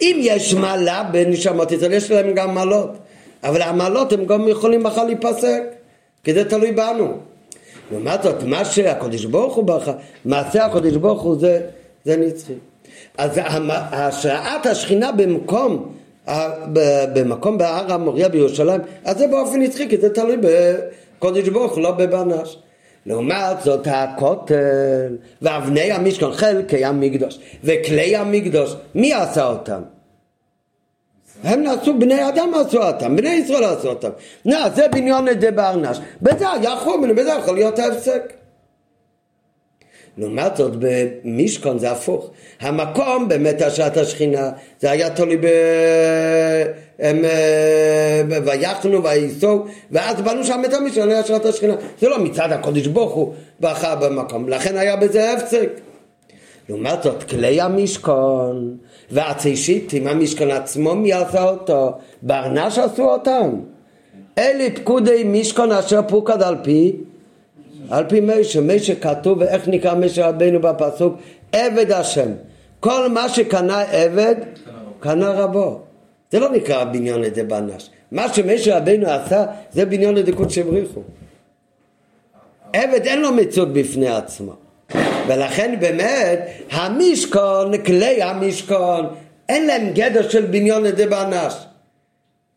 אם 0.01 0.17
יש 0.19 0.53
מעלה 0.53 1.03
בנשמות 1.11 1.71
ישראל, 1.71 1.93
יש 1.93 2.11
להם 2.11 2.33
גם 2.33 2.55
מעלות. 2.55 2.89
אבל 3.43 3.61
המעלות 3.61 4.13
הם 4.13 4.25
גם 4.25 4.47
יכולים 4.47 4.83
מחר 4.83 5.03
להיפסק. 5.03 5.61
כי 6.23 6.33
זה 6.33 6.49
תלוי 6.49 6.71
בנו. 6.71 7.17
לעומת 7.91 8.23
זאת, 8.23 8.43
מה 8.43 8.65
שהקדוש 8.65 9.25
ברוך 9.25 9.55
הוא 9.55 9.63
ברכה, 9.63 9.93
מעשה 10.25 10.65
הקדוש 10.65 10.93
ברוך 10.93 11.21
הוא 11.21 11.39
זה, 11.39 11.61
זה 12.05 12.17
נצחי. 12.17 12.53
אז 13.17 13.39
השראת 13.91 14.65
השכינה 14.65 15.11
במקום, 15.11 15.93
במקום 17.13 17.57
בהר 17.57 17.93
המוריה 17.93 18.29
בירושלים, 18.29 18.81
אז 19.05 19.17
זה 19.17 19.27
באופן 19.27 19.61
נצחי, 19.61 19.89
כי 19.89 19.97
זה 19.97 20.09
תלוי 20.09 20.37
בקדוש 20.37 21.49
ברוך 21.49 21.73
הוא, 21.73 21.83
לא 21.83 21.91
בבנש. 21.91 22.57
לעומת 23.05 23.61
זאת 23.63 23.87
הכותל 23.91 25.17
ואבני 25.41 25.91
המשכון 25.91 26.33
חלקי 26.33 26.85
המקדוש 26.85 27.39
וכלי 27.63 28.15
המקדוש 28.15 28.75
מי 28.95 29.13
עשה 29.13 29.45
אותם? 29.45 29.81
הם 31.43 31.63
נעשו, 31.63 31.99
בני 31.99 32.29
אדם 32.29 32.51
עשו 32.53 32.83
אותם, 32.83 33.15
בני 33.15 33.29
ישראל 33.29 33.63
עשו 33.63 33.89
אותם. 33.89 34.09
נו, 34.45 34.55
זה 34.75 34.87
בניון 34.87 35.29
דה 35.29 35.51
בארנש. 35.51 35.99
בזה 36.21 36.51
היה 36.51 36.75
חומן, 36.75 37.15
בזה 37.15 37.29
יכול 37.39 37.55
להיות 37.55 37.79
ההפסק. 37.79 38.33
לעומת 40.17 40.57
זאת 40.57 40.73
במשכון 40.79 41.79
זה 41.79 41.91
הפוך. 41.91 42.29
המקום 42.61 43.27
באמת 43.27 43.61
השעת 43.61 43.97
השכינה, 43.97 44.51
זה 44.79 44.91
היה 44.91 45.09
תלוי 45.09 45.37
ב... 45.37 45.47
הם 46.99 47.25
אה, 47.25 48.21
ויחנו 48.45 49.03
וייסעו 49.03 49.65
ואז 49.91 50.21
בנו 50.21 50.43
שם 50.43 50.61
את 50.65 50.73
המשכון, 50.73 51.09
היה 51.09 51.23
שעת 51.23 51.45
השכינה. 51.45 51.73
זה 52.01 52.09
לא 52.09 52.19
מצד 52.19 52.51
הקודש 52.51 52.87
ברוך 52.87 53.13
הוא 53.13 53.33
בחר 53.59 53.95
במקום, 53.95 54.49
לכן 54.49 54.77
היה 54.77 54.95
בזה 54.95 55.33
הפסק. 55.33 55.69
לעומת 56.69 57.03
זאת 57.03 57.23
כלי 57.23 57.61
המשכון 57.61 58.77
ועצי 59.11 59.55
שיטים, 59.55 60.07
המשכון 60.07 60.51
עצמו 60.51 60.95
מי 60.95 61.13
עשה 61.13 61.43
אותו? 61.43 61.91
ברנש 62.21 62.77
עשו 62.77 63.03
אותם. 63.03 63.49
אלה 64.37 64.67
פקודי 64.75 65.23
משכון 65.25 65.71
אשר 65.71 66.01
פוקד 66.07 66.41
על 66.41 66.55
פי 66.63 66.95
על 67.89 68.03
פי 68.09 68.19
משה, 68.19 68.61
משה 68.61 68.95
כתוב, 68.95 69.37
ואיך 69.41 69.67
נקרא 69.67 69.95
משה 69.95 70.27
רבינו 70.27 70.61
בפסוק? 70.61 71.15
עבד 71.51 71.91
השם. 71.91 72.31
כל 72.79 73.09
מה 73.09 73.29
שקנה 73.29 73.81
עבד, 73.81 74.35
קנה 74.99 75.31
רבו. 75.31 75.81
זה 76.31 76.39
לא 76.39 76.49
נקרא 76.49 76.83
בניון 76.83 77.21
לידי 77.21 77.43
בנש. 77.43 77.89
מה 78.11 78.33
שמשה 78.33 78.77
רבינו 78.77 79.09
עשה, 79.09 79.45
זה 79.71 79.85
בניון 79.85 80.15
לידי 80.15 80.31
קודשי 80.31 80.63
בריחו. 80.63 81.01
עבד 82.73 83.01
אין 83.05 83.21
לו 83.21 83.31
מציאות 83.33 83.73
בפני 83.73 84.07
עצמו. 84.09 84.53
ולכן 85.27 85.75
באמת 85.79 86.47
המשכון, 86.71 87.77
כלי 87.77 88.23
המשכון, 88.23 89.07
אין 89.49 89.67
להם 89.67 89.89
גדר 89.93 90.29
של 90.29 90.45
בניון 90.45 90.83
לידי 90.83 91.05
בנש. 91.05 91.53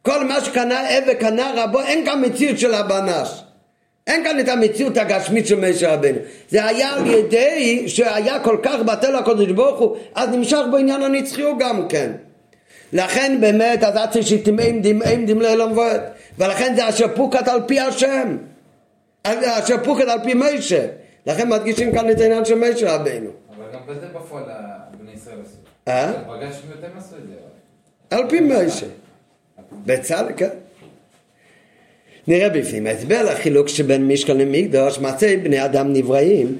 כל 0.02 0.24
מה 0.24 0.40
שקנה 0.40 0.88
עבד 0.88 1.14
קנה 1.14 1.52
רבו, 1.56 1.80
אין 1.80 2.04
כאן 2.04 2.24
מציאות 2.24 2.58
של 2.58 2.74
הבנש. 2.74 3.42
אין 4.06 4.24
כאן 4.24 4.40
את 4.40 4.48
המציאות 4.48 4.96
הגשמית 4.96 5.46
של 5.46 5.70
משה 5.70 5.94
רבנו. 5.94 6.18
זה 6.48 6.64
היה 6.64 6.90
על 6.90 7.06
ידי 7.06 7.84
שהיה 7.88 8.40
כל 8.40 8.56
כך 8.62 8.80
בטל 8.80 9.16
הקודש 9.16 9.50
ברוך 9.50 9.80
הוא, 9.80 9.96
אז 10.14 10.28
נמשך 10.28 10.60
בעניין 10.72 11.02
הנצחיות 11.02 11.56
גם 11.58 11.88
כן. 11.88 12.12
לכן 12.92 13.38
באמת, 13.40 13.82
אז 13.82 13.96
עד 13.96 14.22
שתמאים 14.22 14.82
דמאים 14.82 15.26
דמלי 15.26 15.56
לא 15.56 15.68
מבועד. 15.68 16.00
ולכן 16.38 16.74
זה 16.76 16.88
אשר 16.88 17.14
פוקד 17.14 17.48
על 17.48 17.60
פי 17.66 17.80
השם. 17.80 18.36
אשר 19.24 19.84
פוקד 19.84 20.08
על 20.08 20.18
פי 20.24 20.34
משה. 20.34 20.86
לכן 21.26 21.48
מדגישים 21.48 21.92
כאן 21.92 22.10
את 22.10 22.20
העניין 22.20 22.44
של 22.44 22.54
משה 22.54 22.94
רבנו. 22.94 23.30
אבל 23.56 23.64
גם 23.72 23.80
בזה 23.86 24.06
בפועל 24.14 24.44
בני 25.00 25.12
ישראל 25.12 25.36
עשו. 25.44 25.56
אה? 25.88 26.12
פגשנו 26.12 26.70
יותר 26.70 26.88
עשו 26.98 27.16
את 27.16 27.28
זה. 27.28 27.34
על 28.16 28.28
פי 28.28 28.40
משה. 28.40 28.86
בצד, 29.86 30.24
כן. 30.36 30.48
נראה 32.28 32.48
בפנים 32.48 32.86
ההסבר 32.86 33.22
לחילוק 33.22 33.68
שבין 33.68 34.08
משכן 34.08 34.36
למקדוש, 34.38 34.98
מעשי 34.98 35.36
בני 35.36 35.64
אדם 35.64 35.92
נבראים 35.92 36.56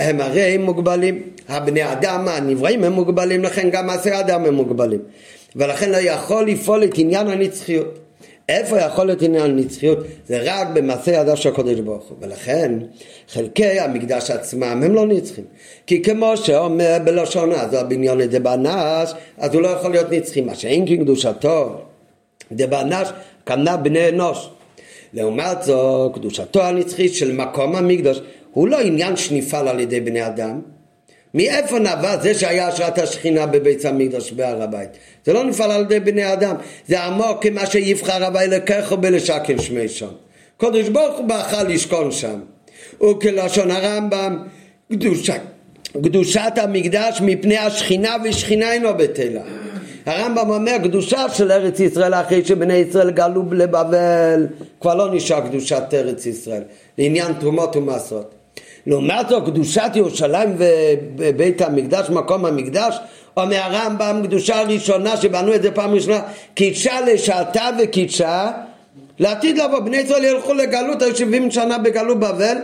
הם 0.00 0.20
הרי 0.20 0.56
מוגבלים. 0.58 1.22
הבני 1.48 1.92
אדם 1.92 2.28
הנבראים 2.28 2.84
הם 2.84 2.92
מוגבלים, 2.92 3.42
לכן 3.44 3.70
גם 3.70 3.86
מעשי 3.86 4.10
אדם 4.20 4.44
הם 4.44 4.54
מוגבלים. 4.54 5.00
ולכן 5.56 5.90
לא 5.90 5.96
יכול 5.96 6.46
לפעול 6.46 6.84
את 6.84 6.98
עניין 6.98 7.26
הנצחיות. 7.26 7.98
איפה 8.48 8.78
יכול 8.78 9.06
להיות 9.06 9.22
עניין 9.22 9.56
נצחיות? 9.56 9.98
זה 10.26 10.40
רק 10.44 10.68
במעשה 10.74 11.12
ידיו 11.12 11.36
של 11.36 11.48
הקודש 11.48 11.80
ברוך 11.80 12.04
הוא. 12.08 12.16
ולכן 12.20 12.72
חלקי 13.28 13.80
המקדש 13.80 14.30
עצמם 14.30 14.82
הם 14.84 14.94
לא 14.94 15.06
נצחים. 15.06 15.44
כי 15.86 16.02
כמו 16.02 16.36
שאומר 16.36 16.96
בלשון 17.04 17.52
הזו 17.52 17.78
הבניון 17.78 18.22
דבנש, 18.22 19.10
אז 19.38 19.54
הוא 19.54 19.62
לא 19.62 19.68
יכול 19.68 19.90
להיות 19.90 20.12
נצחי. 20.12 20.40
מה 20.40 20.54
שאין 20.54 20.86
כקדושתו 20.86 21.80
דבנש, 22.52 23.08
כמנה 23.46 23.76
בני 23.76 24.08
אנוש. 24.08 24.50
לעומת 25.12 25.62
זו, 25.62 26.10
קדושתו 26.14 26.62
הנצחית 26.62 27.14
של 27.14 27.32
מקום 27.32 27.76
המקדוש 27.76 28.20
הוא 28.52 28.68
לא 28.68 28.80
עניין 28.80 29.16
שנפעל 29.16 29.68
על 29.68 29.80
ידי 29.80 30.00
בני 30.00 30.26
אדם, 30.26 30.60
מאיפה 31.34 31.78
נבע 31.78 32.16
זה 32.22 32.34
שהיה 32.34 32.68
השראת 32.68 32.98
השכינה 32.98 33.46
בבית 33.46 33.84
המקדוש 33.84 34.32
בהר 34.32 34.62
הבית? 34.62 34.88
זה 35.24 35.32
לא 35.32 35.44
נפעל 35.44 35.70
על 35.70 35.82
ידי 35.82 36.00
בני 36.00 36.32
אדם, 36.32 36.56
זה 36.86 37.00
עמוק 37.00 37.42
כמה 37.42 37.66
שיבחר 37.66 38.24
הווי 38.24 38.46
לקחו 38.48 38.96
בלשקל 38.96 39.58
שמי 39.58 39.88
שם. 39.88 40.08
קודש 40.56 40.88
ברוך 40.88 41.18
הוא 41.18 41.28
בחר 41.28 41.62
לשכון 41.68 42.12
שם. 42.12 42.40
וכלשון 43.10 43.70
הרמב"ם, 43.70 44.38
קדושה, 44.92 45.34
קדושת 45.92 46.52
המקדש 46.56 47.20
מפני 47.20 47.56
השכינה 47.56 48.16
ושכינה 48.24 48.72
אינו 48.72 48.94
בטלה. 48.94 49.42
הרמב"ם 50.08 50.50
אומר 50.50 50.76
קדושה 50.82 51.28
של 51.28 51.52
ארץ 51.52 51.80
ישראל 51.80 52.14
אחרי 52.14 52.44
שבני 52.44 52.74
ישראל 52.74 53.10
גלו 53.10 53.42
לבבל. 53.52 54.46
כבר 54.80 54.94
לא 54.94 55.14
נשאר 55.14 55.40
קדושת 55.40 55.82
ארץ 55.92 56.26
ישראל 56.26 56.62
לעניין 56.98 57.32
תרומות 57.32 57.76
ומעשרות. 57.76 58.34
לעומת 58.86 59.28
זאת 59.28 59.44
קדושת 59.44 59.90
ירושלים 59.94 60.56
ובית 61.16 61.62
המקדש, 61.62 62.10
מקום 62.10 62.44
המקדש, 62.44 62.96
אומר 63.36 63.56
הרמב"ם 63.56 64.20
קדושה 64.24 64.62
ראשונה 64.62 65.16
שבנו 65.16 65.54
את 65.54 65.62
זה 65.62 65.70
פעם 65.70 65.94
ראשונה, 65.94 66.20
קידשה 66.54 67.00
לשעתה 67.00 67.70
וקידשה 67.78 68.50
לעתיד 69.18 69.58
לבוא, 69.58 69.78
בני 69.78 69.96
ישראל 69.96 70.24
ילכו 70.24 70.54
לגלות, 70.54 71.02
היו 71.02 71.16
70 71.16 71.50
שנה 71.50 71.78
בגלות 71.78 72.20
בבל, 72.20 72.56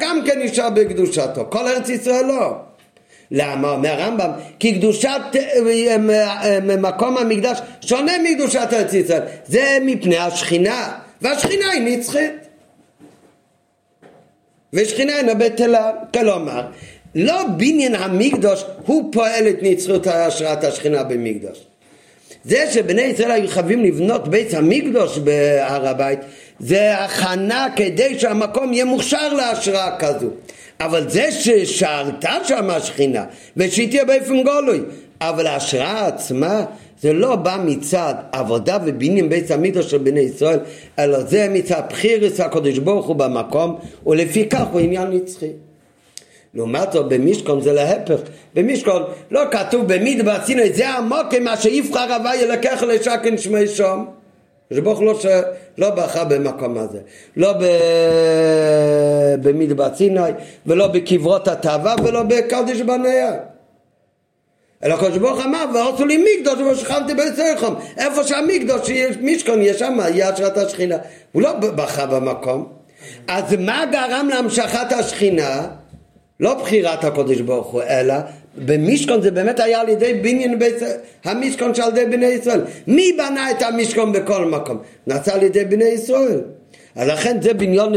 גם 0.00 0.20
כן 0.26 0.42
נשאר 0.42 0.70
בקדושתו, 0.70 1.46
כל 1.50 1.68
ארץ 1.68 1.88
ישראל 1.88 2.26
לא. 2.26 2.56
למה? 3.32 3.70
אומר 3.70 4.02
הרמב"ם, 4.02 4.30
כי 4.58 4.74
קדושת 4.78 5.20
אה, 5.34 5.96
אה, 6.10 6.60
מקום 6.60 7.18
המקדש 7.18 7.58
שונה 7.80 8.12
מקדושת 8.24 8.68
ארץ 8.72 8.94
ישראל, 8.94 9.22
זה 9.46 9.78
מפני 9.82 10.18
השכינה, 10.18 10.92
והשכינה 11.22 11.70
היא 11.70 11.82
נצחית. 11.82 12.32
ושכינה 14.72 15.18
אינה 15.18 15.34
בטלה, 15.34 15.90
כלומר, 16.14 16.66
לא 17.14 17.42
בניין 17.56 17.94
המקדוש 17.94 18.64
הוא 18.86 19.12
פועל 19.12 19.48
את 19.48 19.56
נצרות 19.62 20.06
השראת 20.06 20.64
השכינה 20.64 21.02
במקדוש. 21.02 21.58
זה 22.44 22.64
שבני 22.72 23.02
ישראל 23.02 23.30
היו 23.30 23.48
חייבים 23.48 23.84
לבנות 23.84 24.28
בית 24.28 24.54
המקדוש 24.54 25.18
בהר 25.18 25.88
הבית, 25.88 26.18
זה 26.58 26.98
הכנה 26.98 27.66
כדי 27.76 28.18
שהמקום 28.18 28.72
יהיה 28.72 28.84
מוכשר 28.84 29.34
להשראה 29.34 29.96
כזו. 29.98 30.28
אבל 30.84 31.08
זה 31.08 31.30
ששרתה 31.30 32.36
שם 32.44 32.70
השכינה, 32.70 33.24
ושהיא 33.56 33.88
תהיה 33.88 34.04
באופן 34.04 34.42
גולוי, 34.42 34.80
אבל 35.20 35.46
ההשראה 35.46 36.06
עצמה 36.06 36.64
זה 37.00 37.12
לא 37.12 37.36
בא 37.36 37.58
מצד 37.64 38.14
עבודה 38.32 38.78
ובניין 38.84 39.28
בית 39.28 39.50
המקדוש 39.50 39.90
של 39.90 39.98
בני 39.98 40.20
ישראל, 40.20 40.58
אלא 40.98 41.20
זה 41.20 41.48
מצד 41.50 41.82
בחירס 41.90 42.40
הקדוש 42.40 42.78
ברוך 42.78 43.06
הוא 43.06 43.16
במקום, 43.16 43.76
ולפיכך 44.06 44.64
הוא 44.72 44.80
עניין 44.80 45.10
נצחי. 45.10 45.50
לעומת 46.54 46.92
זאת 46.92 47.08
במשכון 47.08 47.60
זה 47.60 47.72
להפך, 47.72 48.20
במשכון 48.54 49.02
לא 49.30 49.40
כתוב 49.50 49.92
במדבר 49.92 50.36
סיני 50.46 50.72
זה 50.72 50.88
המוקם 50.88 51.42
מה 51.44 51.56
שיבחר 51.56 52.14
הווי 52.14 52.36
ילקח 52.36 52.82
לשכן 52.82 53.38
שמי 53.38 53.68
שום 53.68 54.21
שברוך 54.74 55.02
לא, 55.02 55.20
ש... 55.20 55.26
לא 55.78 55.90
בחר 55.90 56.24
במקום 56.24 56.78
הזה, 56.78 56.98
לא 57.36 57.52
ב... 57.52 57.64
במדבר 59.42 59.94
סיני 59.94 60.20
ולא 60.66 60.86
בקברות 60.86 61.48
התאווה 61.48 61.94
ולא 62.04 62.22
בקדש 62.22 62.80
בניה. 62.80 63.32
אלא 64.84 64.94
הקדוש 64.94 65.18
ברוך 65.18 65.44
אמר 65.44 65.64
ועשו 65.74 66.04
לי 66.04 66.24
מקדוש 66.38 66.58
ושכנתי 66.60 67.14
ביצריכם 67.14 67.72
איפה 67.98 68.24
שהמקדוש 68.24 68.86
שיש 68.86 69.16
משכון 69.22 69.62
יש 69.62 69.78
שם 69.78 69.98
יהיה 70.00 70.28
השראת 70.28 70.56
השכינה. 70.56 70.96
הוא 71.32 71.42
לא 71.42 71.52
בחר 71.52 72.06
במקום. 72.06 72.68
אז 73.28 73.54
מה 73.58 73.84
גרם 73.92 74.28
להמשכת 74.28 74.92
השכינה? 74.92 75.66
לא 76.40 76.54
בחירת 76.54 77.04
הקודש 77.04 77.40
ברוך 77.40 77.66
הוא 77.66 77.82
אלא 77.82 78.14
במשכון 78.56 79.22
זה 79.22 79.30
באמת 79.30 79.60
היה 79.60 79.80
על 79.80 79.88
ידי 79.88 80.14
בניין 80.14 80.58
בית 80.58 80.76
המשכון 81.24 81.74
שעל 81.74 81.98
ידי 81.98 82.16
בני 82.16 82.26
ישראל 82.26 82.60
מי 82.86 83.12
בנה 83.12 83.50
את 83.50 83.62
המשכון 83.62 84.12
בכל 84.12 84.44
מקום? 84.44 84.78
נעשה 85.06 85.34
על 85.34 85.42
ידי 85.42 85.64
בני 85.64 85.84
ישראל 85.84 86.40
אז 86.96 87.08
לכן 87.08 87.42
זה 87.42 87.54
בניון 87.54 87.92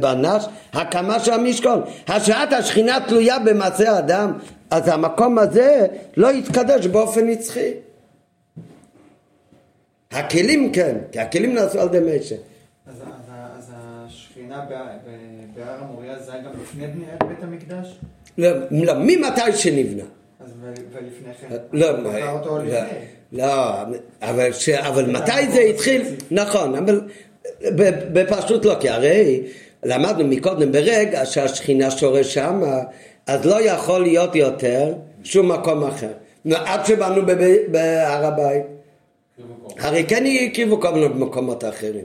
בנש, 0.00 0.44
הקמה 0.72 1.20
של 1.20 1.32
המשכון. 1.32 1.80
השראת 2.08 2.52
השכינה 2.52 2.98
תלויה 3.08 3.38
במעשה 3.38 3.92
האדם, 3.92 4.32
אז 4.70 4.88
המקום 4.88 5.38
הזה 5.38 5.86
לא 6.16 6.32
יתקדש 6.32 6.86
באופן 6.86 7.26
נצחי. 7.26 7.70
הכלים 10.12 10.72
כן, 10.72 10.96
כי 11.12 11.18
הכלים 11.18 11.54
נעשו 11.54 11.80
על 11.80 11.94
ידי 11.94 12.18
משה. 12.18 12.36
השכינה 14.36 14.64
בהר 15.54 15.78
המוריה 15.80 16.18
זה 16.18 16.32
היה 16.32 16.42
גם 16.42 16.50
לפני 16.62 16.86
בניית 16.86 17.22
בית 17.28 17.42
המקדש? 17.42 17.98
לא, 18.38 18.48
לא, 18.70 18.94
ממתי 18.98 19.52
שנבנה. 19.52 20.02
אז 20.40 20.50
ולפני 20.92 21.34
כן? 21.40 21.56
לא, 21.72 22.02
לא, 22.02 22.12
לא, 22.62 22.80
לא, 23.32 23.82
אבל, 24.22 24.52
ש, 24.52 24.68
אבל 24.68 25.10
מתי 25.10 25.50
זה 25.52 25.60
התחיל? 25.60 26.02
נכון, 26.30 26.74
אבל 26.74 27.00
בפשוט 28.12 28.64
לא, 28.64 28.76
כי 28.80 28.88
הרי 28.88 29.42
למדנו 29.84 30.26
מקודם 30.26 30.72
ברגע 30.72 31.26
שהשכינה 31.26 31.90
שורש 31.90 32.34
שמה 32.34 32.80
אז 33.26 33.46
לא 33.46 33.60
יכול 33.60 34.02
להיות 34.02 34.34
יותר 34.34 34.94
שום 35.24 35.52
מקום 35.52 35.84
אחר. 35.84 36.12
עד 36.54 36.86
שבאנו 36.86 37.22
בהר 37.70 38.26
הבית. 38.26 38.62
הרי 39.78 40.04
כן 40.08 40.24
הקריבו 40.46 40.80
כל 40.80 40.90
מיני 40.90 41.08
במקומות 41.08 41.64
אחרים. 41.64 42.04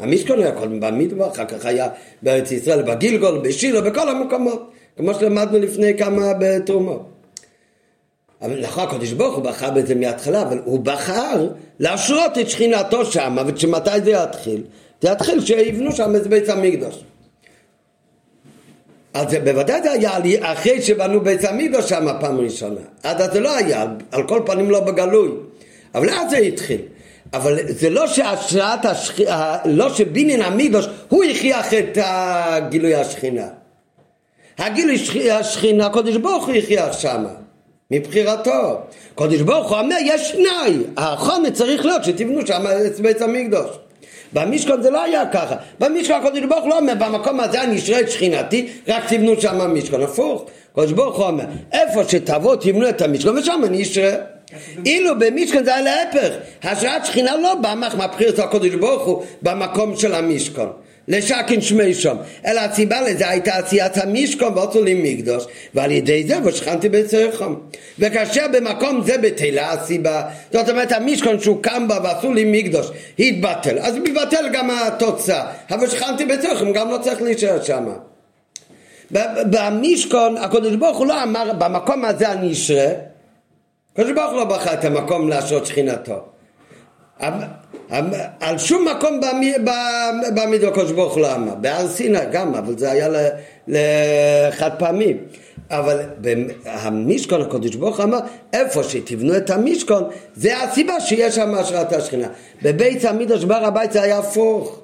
המשכון 0.00 0.42
היה 0.42 0.52
קודם 0.52 0.80
במדבר, 0.80 1.28
אחר 1.28 1.44
כך 1.44 1.66
היה 1.66 1.88
בארץ 2.22 2.52
ישראל, 2.52 2.82
בגילגול, 2.82 3.38
בשילה, 3.38 3.80
בכל 3.80 4.08
המקומות, 4.08 4.70
כמו 4.96 5.14
שלמדנו 5.14 5.58
לפני 5.58 5.98
כמה 5.98 6.32
בתרומות. 6.40 7.02
אבל 8.42 8.60
נכון, 8.62 8.84
הקדוש 8.84 9.12
ברוך 9.12 9.36
הוא 9.36 9.44
בחר 9.44 9.70
בזה 9.70 9.94
מההתחלה, 9.94 10.42
אבל 10.42 10.60
הוא 10.64 10.80
בחר 10.80 11.48
להשרות 11.78 12.38
את 12.38 12.50
שכינתו 12.50 13.04
שם, 13.04 13.36
ומתי 13.62 13.90
זה 14.04 14.10
יתחיל? 14.10 14.62
זה 15.02 15.08
יתחיל 15.08 15.40
שיבנו 15.40 15.92
שם 15.92 16.16
את 16.16 16.26
בית 16.26 16.48
המקדוש. 16.48 17.04
אז 19.14 19.34
בוודאי 19.44 19.82
זה 19.82 19.92
היה 19.92 20.18
אחרי 20.40 20.82
שבנו 20.82 21.20
בית 21.20 21.44
המקדוש 21.44 21.88
שם 21.88 22.06
פעם 22.20 22.40
ראשונה. 22.40 22.80
אז 23.02 23.32
זה 23.32 23.40
לא 23.40 23.56
היה, 23.56 23.86
על 24.10 24.28
כל 24.28 24.42
פנים 24.46 24.70
לא 24.70 24.80
בגלוי. 24.80 25.30
אבל 25.94 26.10
אז 26.10 26.30
זה 26.30 26.36
התחיל. 26.36 26.80
אבל 27.32 27.58
זה 27.68 27.90
לא 27.90 28.06
שהשראת 28.06 28.84
השכינה, 28.84 29.56
לא 29.64 29.94
שבניין 29.94 30.42
המקדוש 30.42 30.86
הוא 31.08 31.24
הכריח 31.24 31.74
את 31.74 31.98
גילוי 32.68 32.94
השכינה. 32.94 33.46
הגילוי 34.58 35.30
השכינה, 35.30 35.86
הקודש 35.86 36.16
ברוך 36.16 36.46
הוא 36.46 36.54
הכריח 36.54 36.98
שמה, 36.98 37.28
מבחירתו. 37.90 38.80
קודש 39.14 39.40
ברוך 39.40 39.70
הוא 39.70 39.78
אומר, 39.78 39.96
יש 40.04 40.30
תנאי, 40.30 40.76
החומץ 40.96 41.52
צריך 41.52 41.84
להיות 41.84 42.04
שתבנו 42.04 42.46
שם 42.46 42.62
את 42.86 43.00
בית 43.00 43.22
המקדוש. 43.22 43.70
במשכון 44.32 44.82
זה 44.82 44.90
לא 44.90 45.02
היה 45.02 45.26
ככה. 45.32 45.56
במשכון 45.80 46.16
הקודש 46.16 46.42
ברוך 46.42 46.62
הוא 46.62 46.70
לא 46.70 46.78
אומר, 46.78 46.94
במקום 46.98 47.40
הזה 47.40 47.62
אני 47.62 47.78
אשרה 47.78 48.00
את 48.00 48.10
שכינתי, 48.10 48.68
רק 48.88 49.04
תבנו 49.08 49.40
שם 49.40 49.74
משכון. 49.74 50.02
הפוך, 50.02 50.44
הקודש 50.72 50.92
ברוך 50.92 51.16
הוא 51.16 51.26
אומר, 51.26 51.44
איפה 51.72 52.04
שתבוא 52.08 52.56
תבנו 52.56 52.88
את 52.88 53.02
המשכון 53.02 53.38
ושם 53.38 53.60
אני 53.64 53.82
אשרה. 53.82 54.10
אילו 54.86 55.18
במשכון 55.18 55.64
זה 55.64 55.74
היה 55.74 55.82
להפך, 55.82 56.34
השראת 56.62 57.06
שכינה 57.06 57.36
לא 57.36 57.54
באה 57.54 57.74
מהבחירת 57.74 58.38
הקודש 58.38 58.74
ברוך 58.74 59.06
הוא 59.06 59.24
במקום 59.42 59.96
של 59.96 60.14
המשכון. 60.14 60.72
לשקין 61.08 61.60
שמי 61.60 61.94
שם, 61.94 62.16
אלא 62.46 62.60
הסיבה 62.60 63.00
לזה 63.00 63.28
הייתה 63.28 63.56
עשיית 63.56 63.96
המשכון 63.96 64.58
ועשו 64.58 64.84
לי 64.84 64.94
מקדוש, 65.02 65.44
ועל 65.74 65.90
ידי 65.90 66.24
זה 66.24 66.36
ושכנתי 66.44 66.88
בצריכם. 66.88 67.54
וכאשר 67.98 68.46
במקום 68.52 69.02
זה 69.04 69.18
בטלה 69.18 69.72
הסיבה, 69.72 70.22
זאת 70.52 70.68
אומרת 70.68 70.92
המשכון 70.92 71.40
שהוא 71.40 71.62
קם 71.62 71.88
בה 71.88 71.98
ועשו 72.02 72.32
לי 72.32 72.44
מקדוש, 72.46 72.86
התבטל, 73.18 73.78
אז 73.78 73.96
מתבטל 73.96 74.48
גם 74.52 74.70
התוצאה, 74.70 75.52
אבל 75.70 75.88
שכנתי 75.88 76.24
בצריכם 76.24 76.72
גם 76.72 76.90
לא 76.90 76.98
צריך 76.98 77.22
להישאר 77.22 77.62
שם. 77.62 77.88
במשכון 79.50 80.36
הקדוש 80.36 80.76
ברוך 80.76 80.98
הוא 80.98 81.06
לא 81.06 81.22
אמר 81.22 81.52
במקום 81.58 82.04
הזה 82.04 82.32
אני 82.32 82.52
אשרה, 82.52 82.86
הקדוש 83.92 84.12
ברוך 84.12 84.32
לא 84.32 84.44
בחר 84.44 84.74
את 84.74 84.84
המקום 84.84 85.28
להשרות 85.28 85.66
שכינתו. 85.66 86.24
על 88.40 88.58
שום 88.58 88.88
מקום 88.88 89.20
בעמיד 90.34 90.64
הקדוש 90.64 90.92
ברוך 90.92 91.18
לא 91.18 91.34
אמר, 91.34 91.54
בהר 91.54 91.88
סיני 91.88 92.18
גם, 92.32 92.54
אבל 92.54 92.78
זה 92.78 92.90
היה 92.90 93.08
לחד 93.68 94.70
פעמי. 94.78 95.14
אבל 95.70 96.00
המשכון 96.64 97.42
הקדוש 97.42 97.76
ברוך 97.76 98.00
אמר, 98.00 98.18
איפה 98.52 98.82
שתבנו 98.82 99.36
את 99.36 99.50
המשכון, 99.50 100.04
זה 100.34 100.62
הסיבה 100.62 101.00
שיש 101.00 101.34
שם 101.34 101.54
השראת 101.54 101.92
השכינה. 101.92 102.28
בבית 102.62 103.04
המקדוש 103.04 103.44
בר 103.44 103.64
הבית 103.64 103.92
זה 103.92 104.02
היה 104.02 104.18
הפוך. 104.18 104.80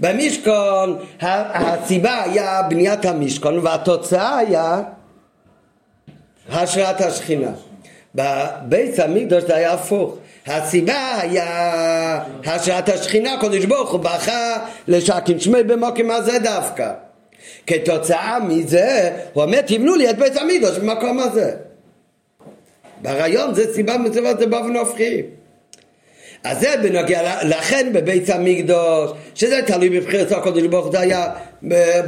במשכון 0.00 0.98
הסיבה 1.20 2.22
היה 2.22 2.62
בניית 2.68 3.04
המשכון 3.04 3.58
והתוצאה 3.58 4.38
היה 4.38 4.82
השראת 6.48 7.00
השכינה. 7.00 7.50
בבית 8.16 8.98
המקדוש 8.98 9.44
זה 9.44 9.56
היה 9.56 9.72
הפוך. 9.72 10.16
הסיבה 10.46 11.18
היה 11.20 12.22
השראת 12.44 12.88
השכינה, 12.88 13.34
הקדוש 13.34 13.64
ברוך 13.64 13.92
הוא 13.92 14.00
בכה 14.00 14.56
לשקים 14.88 15.40
שמי 15.40 15.62
במוקים 15.62 16.10
הזה 16.10 16.38
דווקא. 16.38 16.92
כתוצאה 17.66 18.38
מזה, 18.40 19.10
הוא 19.32 19.44
אומר, 19.44 19.60
תבנו 19.60 19.94
לי 19.94 20.10
את 20.10 20.18
בית 20.18 20.36
המקדוש 20.36 20.78
במקום 20.78 21.18
הזה. 21.18 21.54
ברעיון 23.02 23.54
זה 23.54 23.74
סיבה 23.74 23.98
מצוות 23.98 24.38
זה 24.38 24.46
באופן 24.46 24.76
הופכי. 24.76 25.22
אז 26.44 26.60
זה 26.60 26.74
בנוגע, 26.82 27.44
לכן 27.44 27.90
בבית 27.92 28.30
המקדוש, 28.30 29.10
שזה 29.34 29.60
תלוי 29.66 29.90
בבחירת 29.90 30.32
הקודש 30.32 30.62
ברוך 30.62 30.92
זה 30.92 31.00
היה 31.00 31.28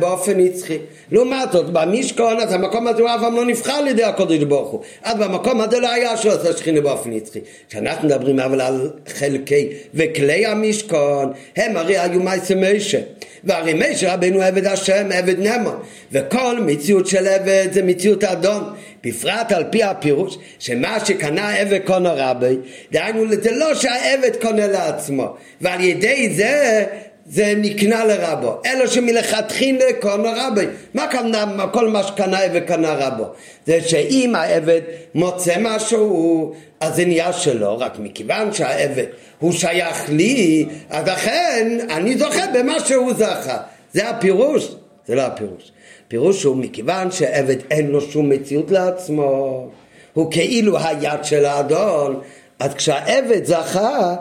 באופן 0.00 0.40
נצחי. 0.40 0.78
לעומת 1.12 1.52
זאת, 1.52 1.70
במשכון, 1.70 2.40
אז 2.40 2.52
המקום 2.52 2.86
הזה 2.86 3.02
הוא 3.02 3.10
אף 3.10 3.20
פעם 3.20 3.36
לא 3.36 3.44
נבחר 3.44 3.72
על 3.72 3.88
ידי 3.88 4.04
הקודש 4.04 4.38
ברוך 4.38 4.70
הוא. 4.70 4.82
אז 5.02 5.16
במקום 5.18 5.60
הזה 5.60 5.80
לא 5.80 5.90
היה 5.90 6.16
שעושה 6.16 6.56
שכינה 6.56 6.80
באופן 6.80 7.10
נצחי. 7.10 7.40
כשאנחנו 7.68 8.08
מדברים 8.08 8.40
אבל 8.40 8.60
על 8.60 8.90
חלקי 9.08 9.68
וכלי 9.94 10.46
המשכון, 10.46 11.32
הם 11.56 11.76
הרי 11.76 11.98
היו 11.98 12.20
מייסי 12.20 12.54
משה. 12.54 12.98
והרי 13.44 13.74
משה 13.74 14.14
רבנו 14.14 14.42
עבד 14.42 14.66
השם, 14.66 15.08
עבד 15.12 15.38
נאמן. 15.38 15.74
וכל 16.12 16.60
מציאות 16.60 17.06
של 17.06 17.26
עבד 17.26 17.68
זה 17.72 17.82
מציאות 17.82 18.24
אדון. 18.24 18.62
בפרט 19.04 19.52
על 19.52 19.64
פי 19.70 19.82
הפירוש 19.82 20.38
שמה 20.58 21.04
שקנה 21.04 21.54
עבד 21.54 21.78
קונה 21.84 22.12
רבי, 22.16 22.56
דהיינו 22.92 23.24
זה 23.42 23.50
לא 23.50 23.74
שהעבד 23.74 24.36
קונה 24.40 24.66
לעצמו, 24.66 25.34
ועל 25.60 25.80
ידי 25.80 26.30
זה 26.34 26.84
זה 27.30 27.54
נקנה 27.56 28.04
לרבו, 28.04 28.60
אלא 28.66 28.86
שמלכתחילה 28.86 29.84
קונה 30.00 30.32
רבי. 30.36 30.66
מה 30.94 31.06
קנה, 31.06 31.66
כל 31.72 31.88
מה 31.88 32.02
שקנה 32.02 32.38
עבד 32.38 32.64
קנה 32.64 32.94
רבו? 32.94 33.24
זה 33.66 33.80
שאם 33.80 34.34
העבד 34.34 34.80
מוצא 35.14 35.54
משהו, 35.60 36.54
אז 36.80 36.94
זה 36.96 37.04
נהיה 37.04 37.32
שלו, 37.32 37.78
רק 37.78 37.98
מכיוון 37.98 38.52
שהעבד 38.52 39.04
הוא 39.38 39.52
שייך 39.52 40.04
לי, 40.08 40.66
אז 40.90 41.08
לכן 41.08 41.78
אני 41.90 42.18
זוכה 42.18 42.46
במה 42.54 42.80
שהוא 42.80 43.12
זכה. 43.14 43.58
זה 43.92 44.08
הפירוש? 44.08 44.74
זה 45.06 45.14
לא 45.14 45.22
הפירוש. 45.22 45.72
פירוש 46.08 46.42
הוא 46.42 46.56
מכיוון 46.56 47.10
שעבד 47.10 47.56
אין 47.70 47.86
לו 47.86 48.00
שום 48.00 48.28
מציאות 48.28 48.70
לעצמו, 48.70 49.68
הוא 50.12 50.32
כאילו 50.32 50.78
היד 50.78 51.24
של 51.24 51.44
האדון, 51.44 52.20
אז 52.58 52.74
כשהעבד 52.74 53.44
זכה, 53.44 54.14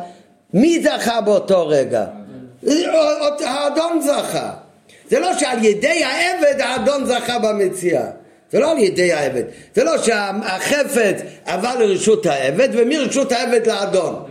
מי 0.54 0.84
זכה 0.84 1.22
באותו 1.22 1.68
רגע? 1.68 2.06
האדון 3.46 4.02
זכה. 4.02 4.54
זה 5.10 5.20
לא 5.20 5.38
שעל 5.40 5.66
ידי 5.66 6.04
העבד 6.04 6.62
האדון 6.62 7.06
זכה 7.06 7.40
במציאה. 7.40 8.06
זה 8.52 8.60
לא 8.60 8.72
על 8.72 8.78
ידי 8.78 9.14
העבד. 9.14 9.44
זה 9.76 9.84
לא 9.84 9.98
שהחפץ 9.98 11.22
עבר 11.46 11.80
לרשות 11.80 12.26
העבד 12.26 12.70
ומרשות 12.72 13.32
העבד 13.32 13.68
לאדון. 13.68 14.24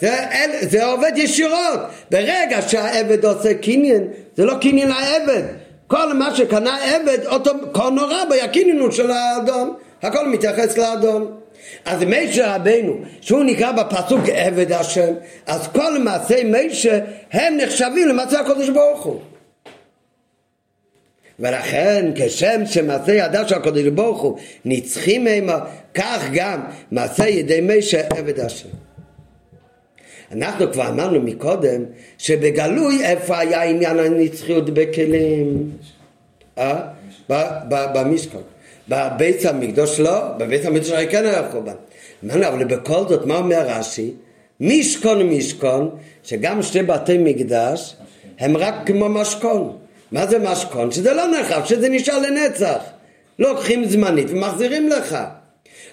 זה, 0.00 0.16
זה 0.60 0.84
עובד 0.84 1.12
ישירות. 1.16 1.80
ברגע 2.10 2.62
שהעבד 2.68 3.24
עושה 3.24 3.54
קניין, 3.54 4.08
זה 4.36 4.44
לא 4.44 4.54
קניין 4.60 4.88
לעבד. 4.88 5.42
כל 5.92 6.12
מה 6.12 6.34
שקנה 6.34 6.78
עבד, 6.94 7.26
אותו 7.26 7.50
כה 7.74 7.90
נורא 7.90 8.24
ביקיננו 8.24 8.92
של 8.92 9.10
האדון, 9.10 9.74
הכל 10.02 10.28
מתייחס 10.28 10.78
לאדון. 10.78 11.36
אז 11.84 12.02
מישה 12.02 12.56
רבנו, 12.56 12.96
שהוא 13.20 13.44
נקרא 13.44 13.72
בפסוק 13.72 14.20
עבד 14.32 14.72
השם, 14.72 15.12
אז 15.46 15.68
כל 15.68 15.98
מעשי 15.98 16.44
מישה 16.44 16.98
הם 17.32 17.56
נחשבים 17.56 18.08
למעשה 18.08 18.40
הקדוש 18.40 18.68
ברוך 18.68 19.02
הוא. 19.02 19.20
ולכן 21.40 22.12
כשם 22.16 22.62
שמעשי 22.66 23.14
ידה 23.14 23.48
של 23.48 23.54
הקדוש 23.54 23.86
ברוך 23.86 24.22
הוא 24.22 24.38
נצחים 24.64 25.24
מהם, 25.24 25.48
כך 25.94 26.28
גם 26.32 26.60
מעשי 26.90 27.28
ידי 27.28 27.60
מישה 27.60 28.00
עבד 28.16 28.40
השם. 28.40 28.68
אנחנו 30.32 30.72
כבר 30.72 30.88
אמרנו 30.88 31.20
מקודם 31.20 31.84
שבגלוי 32.18 33.04
איפה 33.04 33.38
היה 33.38 33.62
עניין 33.62 33.98
הנצחיות 33.98 34.70
בכלים? 34.70 35.70
אה? 36.58 36.80
במשכון. 37.68 38.42
בבית 38.88 39.44
המקדוש 39.44 40.00
לא, 40.00 40.20
בבית 40.38 40.64
המקדוש 40.64 40.90
הרי 40.90 41.08
כן 41.08 41.24
היה 41.24 41.50
חורבן. 41.50 41.72
אמרנו, 42.24 42.46
אבל 42.46 42.64
בכל 42.64 43.08
זאת, 43.08 43.26
מה 43.26 43.36
אומר 43.36 43.66
רש"י? 43.66 44.10
משכון 44.60 45.22
משכון, 45.22 45.90
שגם 46.22 46.62
שתי 46.62 46.82
בתי 46.82 47.18
מקדש 47.18 47.96
הם 48.38 48.56
רק 48.56 48.74
כמו 48.86 49.08
משכון. 49.08 49.76
מה 50.12 50.26
זה 50.26 50.38
משכון? 50.38 50.90
שזה 50.90 51.14
לא 51.14 51.26
נחף, 51.26 51.64
שזה 51.64 51.88
נשאר 51.88 52.18
לנצח. 52.18 52.78
לוקחים 53.38 53.84
זמנית 53.84 54.30
ומחזירים 54.30 54.88
לך. 54.88 55.16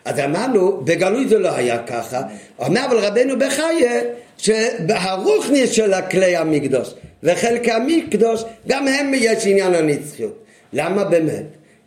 אז 0.05 0.19
אמרנו, 0.19 0.81
בגלוי 0.83 1.27
זה 1.27 1.39
לא 1.39 1.51
היה 1.55 1.83
ככה. 1.83 2.21
אומר 2.59 2.85
אבל 2.85 2.97
רבנו 2.97 3.39
בחייה, 3.39 4.01
שהרוחניס 4.39 5.71
של 5.71 5.93
הכלי 5.93 6.35
המקדוש 6.35 6.93
וחלקי 7.23 7.71
המקדוש, 7.71 8.43
גם 8.67 8.87
הם 8.87 9.11
יש 9.15 9.45
עניין 9.45 9.73
הנצחיות. 9.73 10.43
למה 10.73 11.03
באמת? 11.03 11.45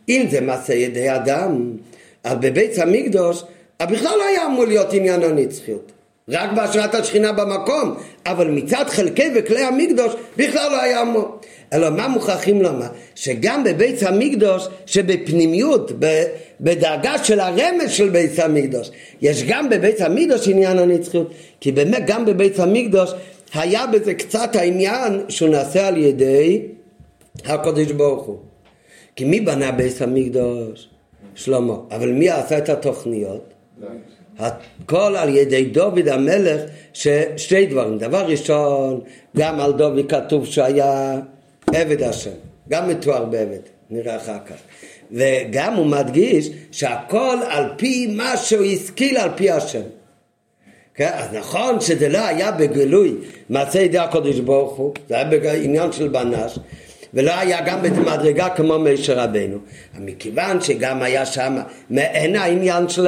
אם 0.09 0.25
זה 0.31 0.41
מעשה 0.41 0.73
ידי 0.73 1.15
אדם, 1.15 1.71
אז 2.23 2.37
בבית 2.41 2.77
המקדוש, 2.77 3.43
בכלל 3.81 4.17
לא 4.17 4.27
היה 4.27 4.45
אמור 4.45 4.65
להיות 4.65 4.93
עניין 4.93 5.23
הנצחיות. 5.23 5.91
רק 6.29 6.49
בהשראת 6.55 6.95
השכינה 6.95 7.31
במקום, 7.31 7.95
אבל 8.25 8.47
מצד 8.47 8.85
חלקי 8.87 9.29
וכלי 9.35 9.63
המקדוש 9.63 10.13
בכלל 10.37 10.71
לא 10.71 10.81
היה 10.81 11.01
אמור. 11.01 11.39
אלא 11.73 11.89
מה 11.89 12.07
מוכרחים 12.07 12.61
לומר? 12.61 12.87
שגם 13.15 13.63
בבית 13.63 14.03
המקדוש 14.03 14.67
שבפנימיות, 14.85 15.91
בדרגה 16.61 17.23
של 17.23 17.39
הרמז 17.39 17.91
של 17.91 18.09
בית 18.09 18.39
המקדוש, 18.39 18.91
יש 19.21 19.43
גם 19.43 19.69
בבית 19.69 20.01
המקדוש 20.01 20.47
עניין 20.47 20.79
הנצחיות, 20.79 21.31
כי 21.59 21.71
באמת 21.71 22.03
גם 22.07 22.25
בבית 22.25 22.59
המקדוש 22.59 23.11
היה 23.53 23.87
בזה 23.87 24.13
קצת 24.13 24.55
העניין 24.55 25.21
שהוא 25.29 25.49
נעשה 25.49 25.87
על 25.87 25.97
ידי 25.97 26.61
הקדוש 27.45 27.91
ברוך 27.91 28.23
הוא. 28.25 28.37
כי 29.15 29.25
מי 29.25 29.39
בנה 29.41 29.71
בית 29.71 30.01
המקדוש? 30.01 30.89
שלמה. 31.35 31.73
אבל 31.91 32.09
מי 32.09 32.29
עשה 32.29 32.57
את 32.57 32.69
התוכניות? 32.69 33.53
הכל 34.39 35.15
על 35.17 35.35
ידי 35.35 35.65
דוד 35.65 36.07
המלך, 36.07 36.61
ששתי 36.93 37.65
דברים. 37.65 37.97
דבר 37.97 38.25
ראשון, 38.25 39.01
גם 39.37 39.59
על 39.59 39.73
דוד 39.73 40.09
כתוב 40.09 40.45
שהיה 40.45 41.19
עבד 41.73 42.01
השם, 42.01 42.31
גם 42.69 42.89
מתואר 42.89 43.25
בעבד, 43.25 43.59
נראה 43.89 44.17
אחר 44.17 44.37
כך. 44.45 44.55
וגם 45.11 45.73
הוא 45.73 45.85
מדגיש 45.85 46.49
שהכל 46.71 47.37
על 47.49 47.65
פי 47.77 48.07
מה 48.07 48.37
שהוא 48.37 48.65
השכיל 48.65 49.17
על 49.17 49.29
פי 49.35 49.51
השם. 49.51 49.81
כן? 50.95 51.09
אז 51.13 51.27
נכון 51.33 51.81
שזה 51.81 52.09
לא 52.09 52.25
היה 52.25 52.51
בגילוי 52.51 53.15
מעשה 53.49 53.79
ידי 53.81 53.97
הקודש 53.97 54.39
ברוך 54.39 54.73
הוא, 54.73 54.93
זה 55.09 55.15
היה 55.15 55.25
בעניין 55.25 55.91
של 55.91 56.07
בנש, 56.07 56.59
ולא 57.13 57.31
היה 57.39 57.61
גם 57.61 57.81
במדרגה 57.81 58.49
כמו 58.49 58.79
משה 58.79 59.23
רבנו. 59.23 59.57
מכיוון 59.99 60.61
שגם 60.61 61.03
היה 61.03 61.25
שם 61.25 61.57
מעין 61.89 62.35
העניין 62.35 62.89
של 62.89 63.07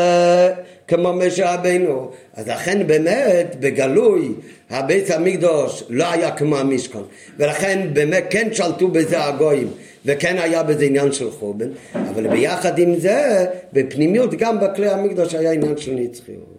כמו 0.87 1.13
משה 1.13 1.53
רבנו, 1.53 2.11
אז 2.33 2.47
לכן 2.47 2.87
באמת 2.87 3.55
בגלוי 3.59 4.31
הבית 4.69 5.11
המקדוש 5.11 5.83
לא 5.89 6.11
היה 6.11 6.31
כמו 6.31 6.57
המשכון, 6.57 7.03
ולכן 7.37 7.87
באמת 7.93 8.23
כן 8.29 8.49
שלטו 8.53 8.87
בזה 8.87 9.23
הגויים, 9.23 9.67
וכן 10.05 10.37
היה 10.37 10.63
בזה 10.63 10.85
עניין 10.85 11.11
של 11.11 11.31
חורבן, 11.31 11.69
אבל 11.95 12.27
ביחד 12.27 12.79
עם 12.79 12.99
זה, 12.99 13.45
בפנימיות 13.73 14.33
גם 14.33 14.59
בכלי 14.59 14.89
המקדוש 14.89 15.33
היה 15.35 15.51
עניין 15.51 15.77
של 15.77 15.91
נצחיות. 15.91 16.55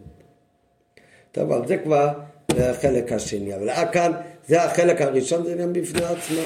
טוב, 1.33 1.53
אבל 1.53 1.69
זה 1.69 1.77
כבר 1.77 2.09
החלק 2.59 3.13
השני, 3.13 3.55
אבל 3.55 3.71
עד 3.71 3.91
כאן 3.91 4.13
זה 4.49 4.63
החלק 4.63 5.03
הראשון, 5.03 5.45
זה 5.45 5.55
גם 5.55 5.73
בפני 5.73 6.05
עצמו. 6.05 6.41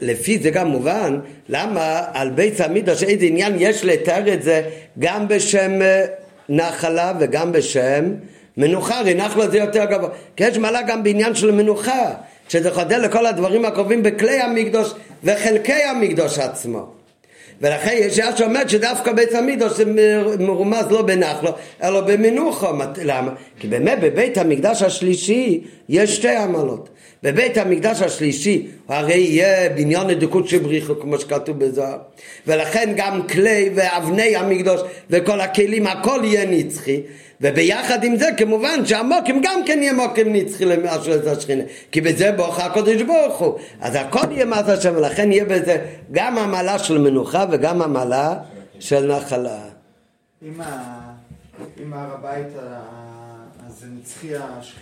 לפי 0.00 0.38
זה 0.38 0.50
גם 0.50 0.68
מובן 0.68 1.18
למה 1.48 2.02
על 2.12 2.30
בית 2.30 2.60
המקדוש 2.60 3.02
איזה 3.02 3.24
עניין 3.24 3.54
יש 3.58 3.84
לתאר 3.84 4.32
את 4.32 4.42
זה 4.42 4.62
גם 4.98 5.28
בשם 5.28 5.82
אה, 5.82 6.04
נחלה 6.48 7.12
וגם 7.20 7.52
בשם 7.52 8.04
מנוחה, 8.56 8.98
הרי 8.98 9.14
נחלה 9.14 9.48
זה 9.48 9.58
יותר 9.58 9.84
גבוה. 9.84 10.08
כי 10.36 10.44
יש 10.44 10.58
מעלה 10.58 10.82
גם 10.82 11.02
בעניין 11.02 11.34
של 11.34 11.50
מנוחה, 11.50 12.12
שזה 12.48 12.70
חודר 12.70 12.98
לכל 12.98 13.26
הדברים 13.26 13.64
הקרובים 13.64 14.02
בכלי 14.02 14.40
המקדוש 14.40 14.92
וחלקי 15.24 15.82
המקדוש 15.82 16.38
עצמו. 16.38 16.93
ולכן 17.64 17.96
יש 17.98 18.16
שעה 18.16 18.36
שאומרת 18.36 18.70
שדווקא 18.70 19.12
בית 19.12 19.34
המקדוש 19.34 19.72
זה 19.72 19.84
מרומז 20.38 20.84
לא 20.90 21.02
בנחלו, 21.02 21.50
אלא 21.82 22.00
במנוחו. 22.00 22.66
למה? 23.04 23.30
כי 23.60 23.68
באמת 23.68 23.98
בבית 24.00 24.38
המקדש 24.38 24.82
השלישי 24.82 25.60
יש 25.88 26.16
שתי 26.16 26.36
עמלות. 26.36 26.88
בבית 27.22 27.56
המקדש 27.56 28.02
השלישי 28.02 28.66
הרי 28.88 29.14
יהיה 29.14 29.68
בניין 29.68 30.10
הדקות 30.10 30.48
שבריחו 30.48 31.00
כמו 31.00 31.18
שכתוב 31.18 31.58
בזוהר 31.58 31.98
ולכן 32.46 32.92
גם 32.96 33.26
כלי 33.28 33.70
ואבני 33.74 34.36
המקדוש 34.36 34.80
וכל 35.10 35.40
הכלים 35.40 35.86
הכל 35.86 36.20
יהיה 36.24 36.44
נצחי 36.46 37.00
וביחד 37.44 38.04
עם 38.04 38.16
זה 38.16 38.28
כמובן 38.36 38.86
שהמוקים 38.86 39.40
גם 39.44 39.60
כן 39.66 39.78
יהיה 39.82 39.92
מוקים 39.92 40.32
נצחי 40.32 40.64
למשהו 40.64 41.28
השכינה. 41.28 41.62
כי 41.92 42.00
בזה 42.00 42.32
בוכה 42.32 42.66
הקודש 42.66 43.02
ברוך 43.02 43.38
הוא. 43.38 43.58
אז 43.80 43.94
הכל 43.94 44.26
יהיה 44.30 44.44
מעט 44.44 44.68
השם 44.68 44.96
ולכן 44.96 45.32
יהיה 45.32 45.44
בזה 45.44 45.86
גם 46.12 46.38
המעלה 46.38 46.78
של 46.78 46.98
מנוחה 46.98 47.44
וגם 47.50 47.82
המעלה 47.82 48.34
של 48.80 49.16
נחלה. 49.16 49.58
אם 50.42 50.60
הר 51.92 52.14
הבית 52.14 52.46
זה 53.68 53.86
נצחי 54.00 54.36
השכינה 54.36 54.64